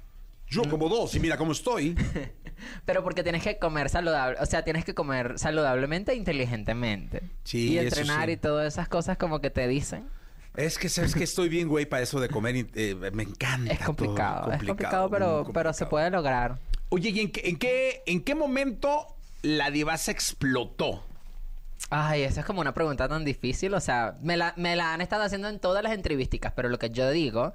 [0.51, 1.95] Yo como dos y mira cómo estoy.
[2.85, 7.23] Pero porque tienes que comer saludable, o sea, tienes que comer saludablemente e inteligentemente.
[7.45, 8.33] Sí, Y eso entrenar sí.
[8.33, 10.09] y todas esas cosas como que te dicen.
[10.57, 12.57] Es que sabes que estoy bien, güey, para eso de comer.
[12.57, 13.73] y, eh, me encanta.
[13.73, 13.87] Es todo.
[13.87, 16.59] complicado, es complicado, pero, pero se puede lograr.
[16.89, 19.07] Oye, ¿y en qué, en qué, en qué momento
[19.43, 21.05] la divasa explotó?
[21.91, 23.73] Ay, esa es como una pregunta tan difícil.
[23.75, 26.79] O sea, me la, me la han estado haciendo en todas las entrevísticas, pero lo
[26.79, 27.53] que yo digo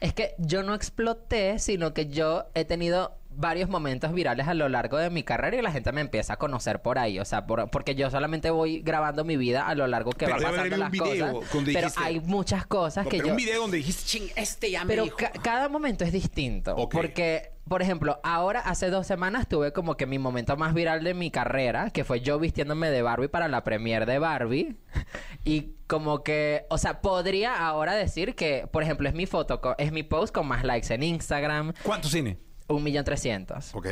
[0.00, 4.68] es que yo no exploté, sino que yo he tenido varios momentos virales a lo
[4.68, 7.18] largo de mi carrera y la gente me empieza a conocer por ahí.
[7.20, 10.38] O sea, por- porque yo solamente voy grabando mi vida a lo largo que Pero
[10.42, 11.34] va pasando las cosas.
[11.52, 13.32] Pero dijiste- hay muchas cosas No, que pero yo...
[13.34, 15.16] un video donde dijiste, ching, este ya me Pero dijo.
[15.16, 16.76] ca- cada momento es distinto.
[16.90, 21.14] Porque, por ejemplo, ahora hace dos semanas tuve como que mi momento más viral de
[21.14, 24.76] mi carrera, que fue yo vistiéndome de Barbie para la premiere de Barbie.
[25.44, 29.90] Y como que, o sea, podría ahora decir que, por ejemplo, es mi foto, es
[29.90, 31.72] mi post con más likes en Instagram.
[31.82, 32.36] ¿Cuánto cine?
[32.70, 33.74] Un millón trescientos.
[33.74, 33.86] Ok.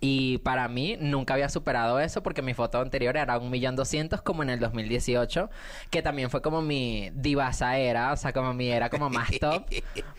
[0.00, 4.22] Y para mí nunca había superado eso porque mi foto anterior era un millón doscientos
[4.22, 5.50] como en el 2018,
[5.90, 9.64] que también fue como mi divasa era, o sea, como mi era como más top,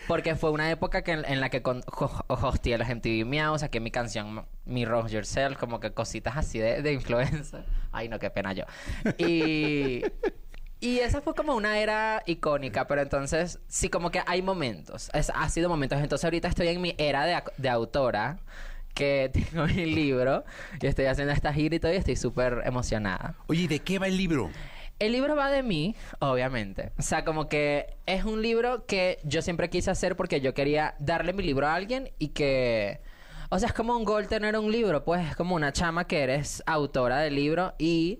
[0.07, 3.57] porque fue una época que en, en la que con, ho- hosteé los MTV Meow,
[3.57, 7.63] saqué mi canción Mi Rose Yourself, como que cositas así de, de influencer.
[7.91, 8.65] Ay, no, qué pena yo.
[9.17, 10.03] Y...
[10.79, 15.31] Y esa fue como una era icónica, pero entonces sí como que hay momentos, es,
[15.33, 15.99] ha sido momentos.
[15.99, 18.39] Entonces ahorita estoy en mi era de, de autora,
[18.93, 20.43] que tengo mi libro,
[20.79, 23.35] y estoy haciendo esta gira y todo, y estoy súper emocionada.
[23.47, 24.51] Oye, ¿y ¿de qué va el libro?
[24.99, 26.91] El libro va de mí, obviamente.
[26.97, 30.95] O sea, como que es un libro que yo siempre quise hacer porque yo quería
[30.97, 32.99] darle mi libro a alguien y que...
[33.49, 36.21] O sea, es como un gol tener un libro, pues es como una chama que
[36.21, 38.19] eres autora del libro y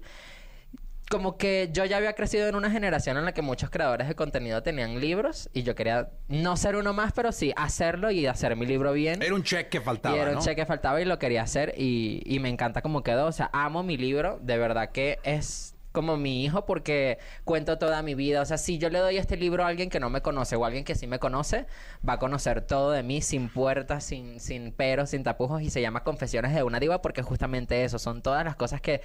[1.10, 4.16] como que yo ya había crecido en una generación en la que muchos creadores de
[4.16, 8.56] contenido tenían libros y yo quería no ser uno más, pero sí hacerlo y hacer
[8.56, 9.22] mi libro bien.
[9.22, 10.40] Era un check que faltaba, Y era ¿no?
[10.40, 13.28] un check que faltaba y lo quería hacer y, y me encanta cómo quedó.
[13.28, 18.04] O sea, amo mi libro, de verdad que es como mi hijo porque cuento toda
[18.04, 18.42] mi vida.
[18.42, 20.64] O sea, si yo le doy este libro a alguien que no me conoce o
[20.64, 21.66] a alguien que sí me conoce,
[22.08, 25.82] va a conocer todo de mí sin puertas, sin, sin peros, sin tapujos y se
[25.82, 29.02] llama Confesiones de una diva porque justamente eso, son todas las cosas que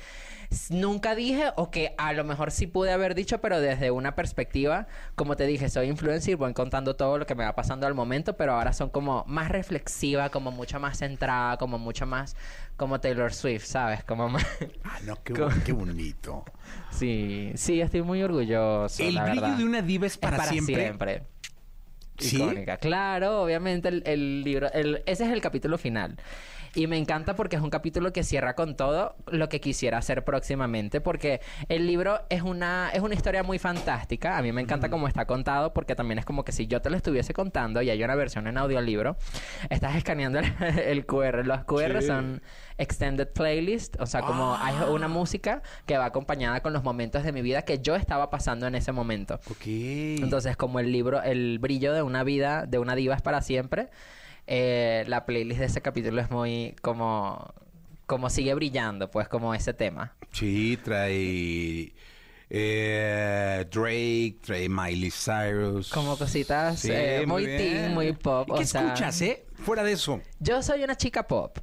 [0.71, 4.87] nunca dije o que a lo mejor sí pude haber dicho, pero desde una perspectiva,
[5.15, 8.37] como te dije, soy influencer voy contando todo lo que me va pasando al momento,
[8.37, 12.37] pero ahora son como más reflexiva, como mucho más centrada, como mucho más
[12.77, 14.03] como Taylor Swift, ¿sabes?
[14.05, 14.45] Como más...
[14.85, 16.45] Ah, no, qué, Como- qué bonito.
[16.91, 19.03] Sí, sí, estoy muy orgulloso.
[19.03, 19.57] El la brillo verdad.
[19.59, 21.23] de una diva es para siempre.
[22.19, 22.37] ¿Sí?
[22.37, 22.77] Icónica.
[22.77, 26.17] Claro, obviamente el, el libro, el- ese es el capítulo final.
[26.75, 30.25] Y me encanta porque es un capítulo que cierra con todo lo que quisiera hacer
[30.25, 34.39] próximamente, porque el libro es una, es una historia muy fantástica.
[34.39, 36.89] A mí me encanta cómo está contado, porque también es como que si yo te
[36.89, 39.17] lo estuviese contando y hay una versión en audiolibro,
[39.69, 40.47] estás escaneando el,
[40.79, 41.45] el QR.
[41.45, 42.07] Los QR Sí.
[42.07, 42.43] son
[42.79, 47.33] extended playlist, o sea, como hay una música que va acompañada con los momentos de
[47.33, 49.35] mi vida que yo estaba pasando en ese momento.
[49.51, 49.67] Ok.
[49.67, 53.91] Entonces, como el libro, el brillo de una vida, de una diva es para siempre,
[54.47, 57.53] eh, la playlist de ese capítulo es muy como,
[58.07, 60.15] como sigue brillando, pues, como ese tema.
[60.33, 61.93] Sí, trae
[62.55, 65.91] eh, Drake, trae Miley Cyrus.
[65.91, 68.47] Como cositas Sí, eh, muy teen, muy pop.
[68.49, 69.47] ¿Y o qué sea, escuchas, eh?
[69.55, 70.21] Fuera de eso.
[70.39, 71.59] Yo soy una chica pop.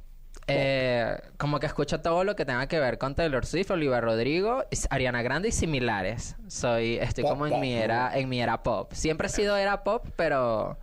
[0.48, 4.64] Eh, como que escucho todo lo que tenga que ver con Taylor Swift, Olivia Rodrigo,
[4.90, 6.34] Ariana Grande y similares.
[6.48, 8.92] Soy, estoy Pop, como en pop, mi era, en mi era pop.
[8.92, 10.76] Siempre he sido era pop, pero,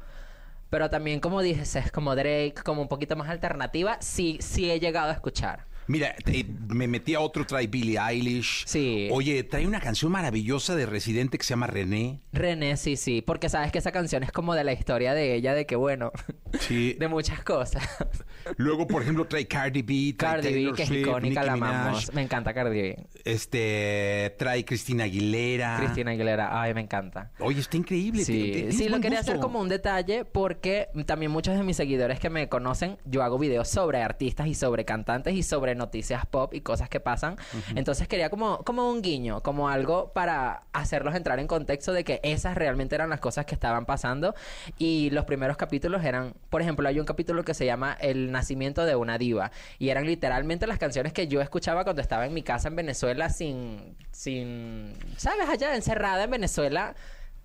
[0.69, 3.97] pero también como dices, es como Drake, como un poquito más alternativa.
[4.01, 5.65] Sí, sí he llegado a escuchar.
[5.87, 8.63] Mira, te- me metí a otro, trae Billie Eilish.
[8.65, 9.07] Sí.
[9.11, 12.21] Oye, trae una canción maravillosa de Residente que se llama René.
[12.33, 15.53] René, sí, sí, porque sabes que esa canción es como de la historia de ella,
[15.53, 16.11] de que bueno,
[16.59, 16.93] Sí.
[16.99, 17.83] de muchas cosas.
[18.57, 20.15] Luego, por ejemplo, trae Cardi B.
[20.17, 22.13] trae Cardi B, que es icónica, Nicki la amamos.
[22.13, 23.07] Me encanta Cardi B.
[23.25, 25.77] Este, trae Cristina Aguilera.
[25.79, 27.31] Cristina Aguilera, ay, me encanta.
[27.39, 28.23] Oye, está increíble.
[28.25, 32.29] Sí, sí, lo quería hacer como un detalle porque también muchos de mis seguidores que
[32.29, 36.61] me conocen, yo hago videos sobre artistas y sobre cantantes y sobre noticias pop y
[36.61, 37.37] cosas que pasan.
[37.75, 42.19] Entonces quería como, como un guiño, como algo para hacerlos entrar en contexto de que
[42.23, 44.35] esas realmente eran las cosas que estaban pasando.
[44.77, 48.85] Y los primeros capítulos eran, por ejemplo, hay un capítulo que se llama El nacimiento
[48.85, 49.51] de una diva.
[49.79, 53.29] Y eran literalmente las canciones que yo escuchaba cuando estaba en mi casa en Venezuela
[53.29, 55.47] sin, sin, ¿sabes?
[55.49, 56.95] Allá encerrada en Venezuela.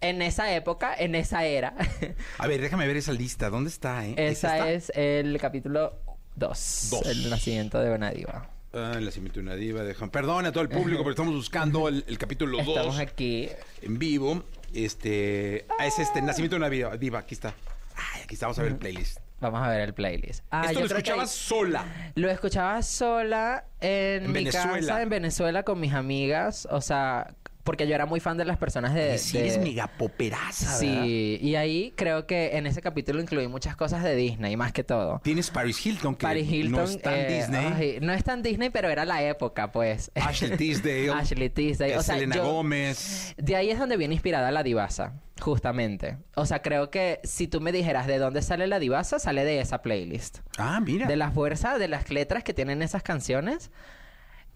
[0.00, 1.74] En esa época, en esa era.
[2.38, 3.50] A ver, déjame ver esa lista.
[3.50, 4.14] ¿Dónde está, eh?
[4.16, 4.72] Esa está?
[4.72, 6.00] es el capítulo
[6.36, 6.88] 2.
[6.90, 7.06] Dos.
[7.06, 8.48] El nacimiento de una diva.
[8.74, 9.82] Ah, el nacimiento de una diva.
[9.82, 10.10] Déjame...
[10.10, 12.68] Perdón a todo el público, pero estamos buscando el, el capítulo 2.
[12.68, 13.48] Estamos aquí.
[13.82, 14.44] En vivo.
[14.72, 15.66] Este...
[15.78, 16.96] ah, es este, el nacimiento de una diva.
[16.96, 17.18] diva.
[17.20, 17.54] Aquí está.
[17.94, 18.46] Ay, aquí está.
[18.46, 19.18] Vamos a ver el playlist.
[19.40, 20.44] Vamos a ver el playlist.
[20.50, 22.12] Ah, Esto yo lo creo que escuchabas sola.
[22.14, 24.78] Lo escuchaba sola en, En mi Venezuela.
[24.86, 26.66] casa en Venezuela con mis amigas.
[26.70, 27.34] O sea,
[27.64, 29.18] porque yo era muy fan de las personas de.
[29.18, 31.04] Si de- eres megapoperaza, ¿verdad?
[31.04, 34.82] Sí, y ahí creo que en ese capítulo incluí muchas cosas de Disney, más que
[34.84, 35.20] todo.
[35.22, 36.72] Tienes Paris Hilton, que Paris Hilton.
[36.72, 37.66] no es tan eh, Disney.
[37.74, 40.10] ay, no es tan Disney, pero era la época, pues.
[40.16, 41.10] Ashley Tisdale.
[41.14, 41.96] Ashley Tisdale.
[41.98, 43.34] O sea, Selena yo- Gómez.
[43.36, 46.16] De ahí es donde viene inspirada la divasa, justamente.
[46.34, 49.60] O sea, creo que si tú me dijeras de dónde sale la divasa, sale de
[49.60, 50.38] esa playlist.
[50.58, 51.06] Ah, mira.
[51.06, 53.70] De la fuerza, de las letras que tienen esas canciones.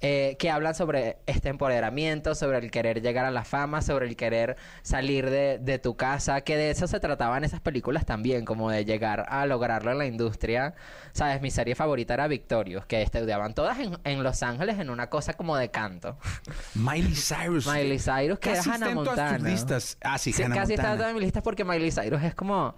[0.01, 4.15] Eh, que hablan sobre este empoderamiento, sobre el querer llegar a la fama, sobre el
[4.17, 8.71] querer salir de, de tu casa, que de eso se trataban esas películas también, como
[8.71, 10.75] de llegar a lograrlo en la industria.
[11.13, 15.09] Sabes, mi serie favorita era Victorious, que estudiaban todas en, en Los Ángeles en una
[15.09, 16.19] cosa como de canto.
[16.75, 17.67] Miley Cyrus.
[17.67, 19.49] Miley Cyrus, que Casi era está Hannah en todas tus Montana.
[19.49, 19.99] listas.
[20.03, 20.93] Ah, sí, Hannah casi está Montana.
[20.93, 22.77] en todas mis listas porque Miley Cyrus es como...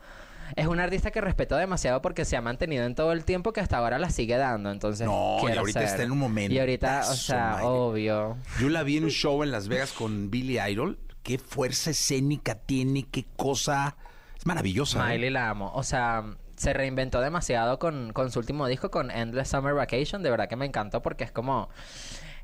[0.57, 3.61] Es una artista que respeto demasiado porque se ha mantenido en todo el tiempo que
[3.61, 4.71] hasta ahora la sigue dando.
[4.71, 5.89] Entonces, No, y ahorita ser.
[5.89, 6.55] está en un momento.
[6.55, 8.37] Y ahorita, o sea, obvio.
[8.61, 10.99] Yo la vi en un show en Las Vegas con Billy Idol.
[11.23, 13.97] Qué fuerza escénica tiene, qué cosa.
[14.37, 15.05] Es maravillosa.
[15.07, 15.15] ¿eh?
[15.15, 15.71] Miley la amo.
[15.75, 16.25] O sea,
[16.57, 20.23] se reinventó demasiado con, con su último disco, con Endless Summer Vacation.
[20.23, 21.69] De verdad que me encantó porque es como...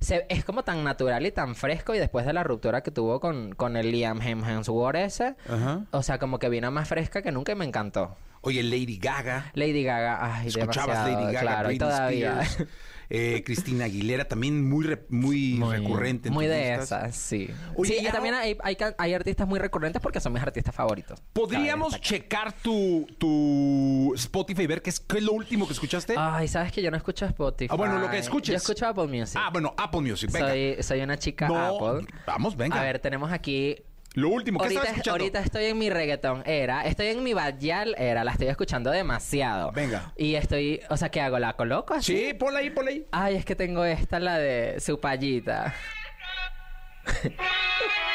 [0.05, 3.19] se- es como tan natural y tan fresco y después de la ruptura que tuvo
[3.21, 5.85] con, con el Liam Hemsworth ese, Ajá.
[5.91, 8.17] o sea, como que vino más fresca que nunca y me encantó.
[8.43, 9.51] Oye, Lady Gaga.
[9.55, 12.41] Lady Gaga, ay, Escuchabas demasiado, Lady Gaga, claro, Britney todavía.
[12.43, 12.71] Spears,
[13.11, 16.29] eh, Cristina Aguilera, también muy, re- muy, recurrente.
[16.29, 16.85] en Muy de listas.
[17.11, 17.49] esas, sí.
[17.77, 18.57] Oye, sí, y también hay,
[18.99, 21.21] hay artistas muy recurrentes porque son mis artistas favoritos.
[21.33, 26.15] ¿Podríamos checar tu, tu Spotify y ver qué es, qué es lo último que escuchaste?
[26.17, 27.69] Ay, sabes que yo no escucho Spotify.
[27.73, 28.53] Ah, bueno, lo que escuches.
[28.53, 29.39] Yo escucho Apple Music.
[29.43, 30.49] Ah, bueno, Apple Music, venga.
[30.51, 32.07] Soy, soy una chica No, Apple.
[32.27, 32.81] Vamos, venga.
[32.81, 33.77] A ver, tenemos aquí.
[34.15, 35.11] Lo último, ¿qué ahorita, escuchando?
[35.11, 39.73] ahorita estoy en mi reggaetón era, estoy en mi badial era, la estoy escuchando demasiado.
[39.73, 40.13] Venga.
[40.17, 41.39] Y estoy, o sea, ¿qué hago?
[41.41, 42.17] ¿La coloco así?
[42.17, 43.07] Sí, ponla ahí, ponla ahí.
[43.11, 45.75] Ay, es que tengo esta, la de su payita.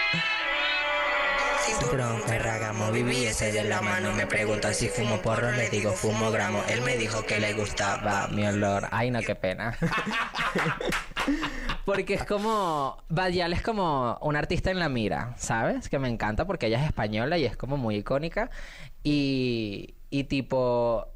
[1.80, 4.12] Cinturón, perragamo, viví ese de la mano.
[4.14, 6.62] Me pregunta si fumo porro, le digo fumo gramo.
[6.70, 8.28] Él me dijo que le gustaba.
[8.28, 8.88] Mi olor.
[8.92, 9.78] Ay, no, qué pena.
[11.86, 12.98] Porque es como.
[13.10, 15.90] Badial es como un artista en la mira, ¿sabes?
[15.90, 18.50] Que me encanta porque ella es española y es como muy icónica.
[19.04, 19.96] Y.
[20.10, 21.08] Y tipo.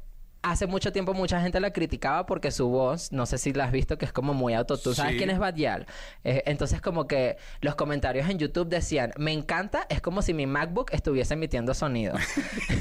[0.44, 3.72] Hace mucho tiempo mucha gente la criticaba porque su voz, no sé si la has
[3.72, 4.76] visto, que es como muy auto.
[4.76, 5.18] ¿Tú sabes Sí.
[5.18, 5.86] quién es Badial?
[6.22, 10.46] Eh, entonces como que los comentarios en YouTube decían, me encanta, es como si mi
[10.46, 12.14] MacBook estuviese emitiendo sonido.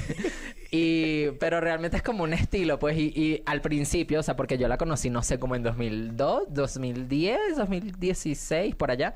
[0.76, 4.57] Y, pero realmente es como un estilo, pues, y, y al principio, o sea, porque
[4.57, 9.14] yo la conocí, no sé, como en 2002, 2010, 2016, por allá,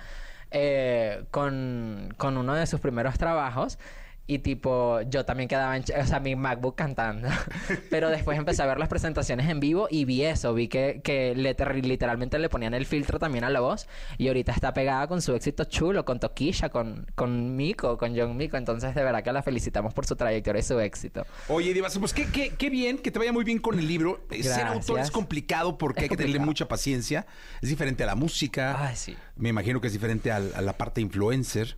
[0.52, 3.80] eh, con, con uno de sus primeros trabajos.
[4.29, 5.83] Y tipo, yo también quedaba en...
[6.01, 7.29] O sea, mi MacBook cantando.
[7.89, 10.53] Pero después empecé a ver las presentaciones en vivo y vi eso.
[10.53, 13.87] Vi que, que liter- literalmente le ponían el filtro también a la voz.
[14.17, 18.35] Y ahorita está pegada con su éxito chulo, con Toquilla, con, con Miko, con John
[18.35, 18.57] Miko.
[18.57, 21.25] Entonces, de verdad que la felicitamos por su trayectoria y su éxito.
[21.47, 24.19] Oye, Divas, pues qué, qué, qué bien, que te vaya muy bien con el libro.
[24.29, 27.25] Eh, Ser autor es complicado porque Es hay que tenerle mucha paciencia.
[27.61, 28.75] Es diferente a la música.
[28.87, 29.15] Ay, sí.
[29.37, 31.77] Me imagino que es diferente a, la parte influencer.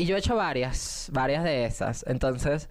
[0.00, 2.06] Y yo he hecho varias, varias de esas.
[2.08, 2.70] Entonces,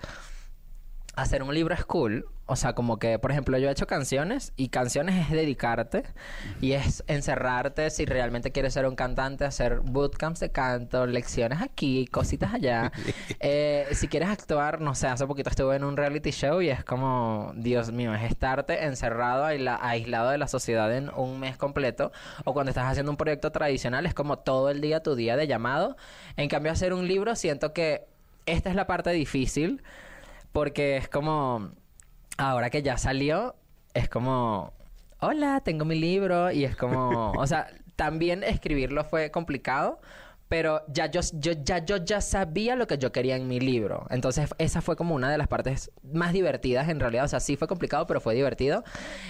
[1.15, 2.25] hacer un libro es cool.
[2.51, 6.01] O sea, como que, por ejemplo, yo he hecho canciones y canciones es dedicarte
[6.61, 12.07] y es encerrarte si realmente quieres ser un cantante, hacer bootcamps de canto, lecciones aquí,
[12.07, 12.91] cositas allá.
[13.41, 16.83] Eh, si quieres actuar, no sé, hace poquito estuve en un reality show y es
[16.83, 22.11] como, Dios mío, es estarte encerrado, aisla- aislado de la sociedad en un mes completo.
[22.45, 25.45] O cuando estás haciendo un proyecto tradicional, es como todo el día tu día de
[25.47, 25.95] llamado.
[26.35, 28.05] En cambio, hacer un libro, siento que
[28.47, 29.83] esta es la parte difícil
[30.51, 31.71] porque es como,
[32.37, 33.55] ahora que ya salió,
[33.93, 34.73] es como,
[35.19, 39.99] hola, tengo mi libro y es como, o sea, también escribirlo fue complicado.
[40.49, 44.07] Pero ya yo, yo, ya, yo ya sabía lo que yo quería en mi libro.
[44.09, 47.25] Entonces, esa fue como una de las partes más divertidas en realidad.
[47.25, 48.83] O sea, sí fue complicado, pero fue divertido.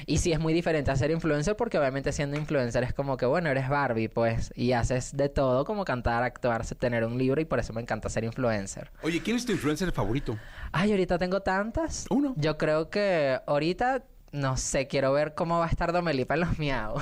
[0.06, 3.26] Y sí es muy diferente a ser influencer porque obviamente siendo influencer es como que,
[3.26, 4.54] bueno, eres Barbie, pues.
[4.56, 7.42] Y haces de todo, como cantar, actuar, tener un libro.
[7.42, 8.90] Y por eso me encanta ser influencer.
[9.02, 10.38] Oye, ¿quién es tu influencer favorito?
[10.72, 12.06] Ay, ahorita tengo tantas.
[12.10, 12.34] Uno.
[12.38, 16.60] Yo creo que ahorita, no sé, quiero ver cómo va a estar Domelipa en los
[16.60, 17.02] miau.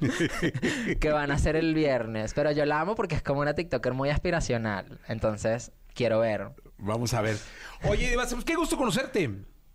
[1.00, 2.34] que van a hacer el viernes.
[2.34, 5.00] Pero yo la amo porque es como una TikToker muy aspiracional.
[5.08, 6.50] Entonces, quiero ver.
[6.78, 7.36] Vamos a ver.
[7.84, 9.30] Oye, Divas, pues qué gusto conocerte.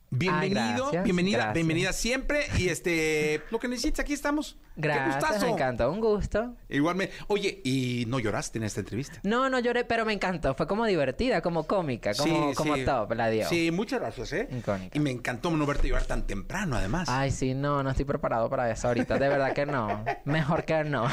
[0.09, 1.53] Bienvenido, Ay, gracias, bienvenida, gracias.
[1.53, 2.45] bienvenida siempre.
[2.57, 4.57] Y este, lo que necesites, aquí estamos.
[4.77, 5.45] Gracias, Qué gustazo.
[5.47, 6.55] me encantó, un gusto.
[6.69, 7.13] Igualmente.
[7.27, 9.19] Oye, ¿y no lloraste en esta entrevista?
[9.23, 10.53] No, no lloré, pero me encantó.
[10.55, 12.85] Fue como divertida, como cómica, como, Sí, como sí.
[12.85, 13.49] top, la dio.
[13.49, 14.47] Sí, muchas gracias, ¿eh?
[14.93, 17.09] Y me encantó no verte llorar tan temprano, además.
[17.11, 19.17] Ay, sí, no, no estoy preparado para eso ahorita.
[19.19, 20.05] De verdad que no.
[20.25, 21.07] Mejor que no.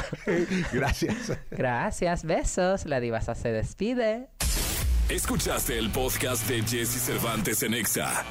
[0.71, 1.33] Gracias.
[1.51, 2.85] Gracias, besos.
[2.85, 4.29] La divasa se despide.
[5.09, 8.23] Escuchaste el podcast de Jesse Cervantes en Exa.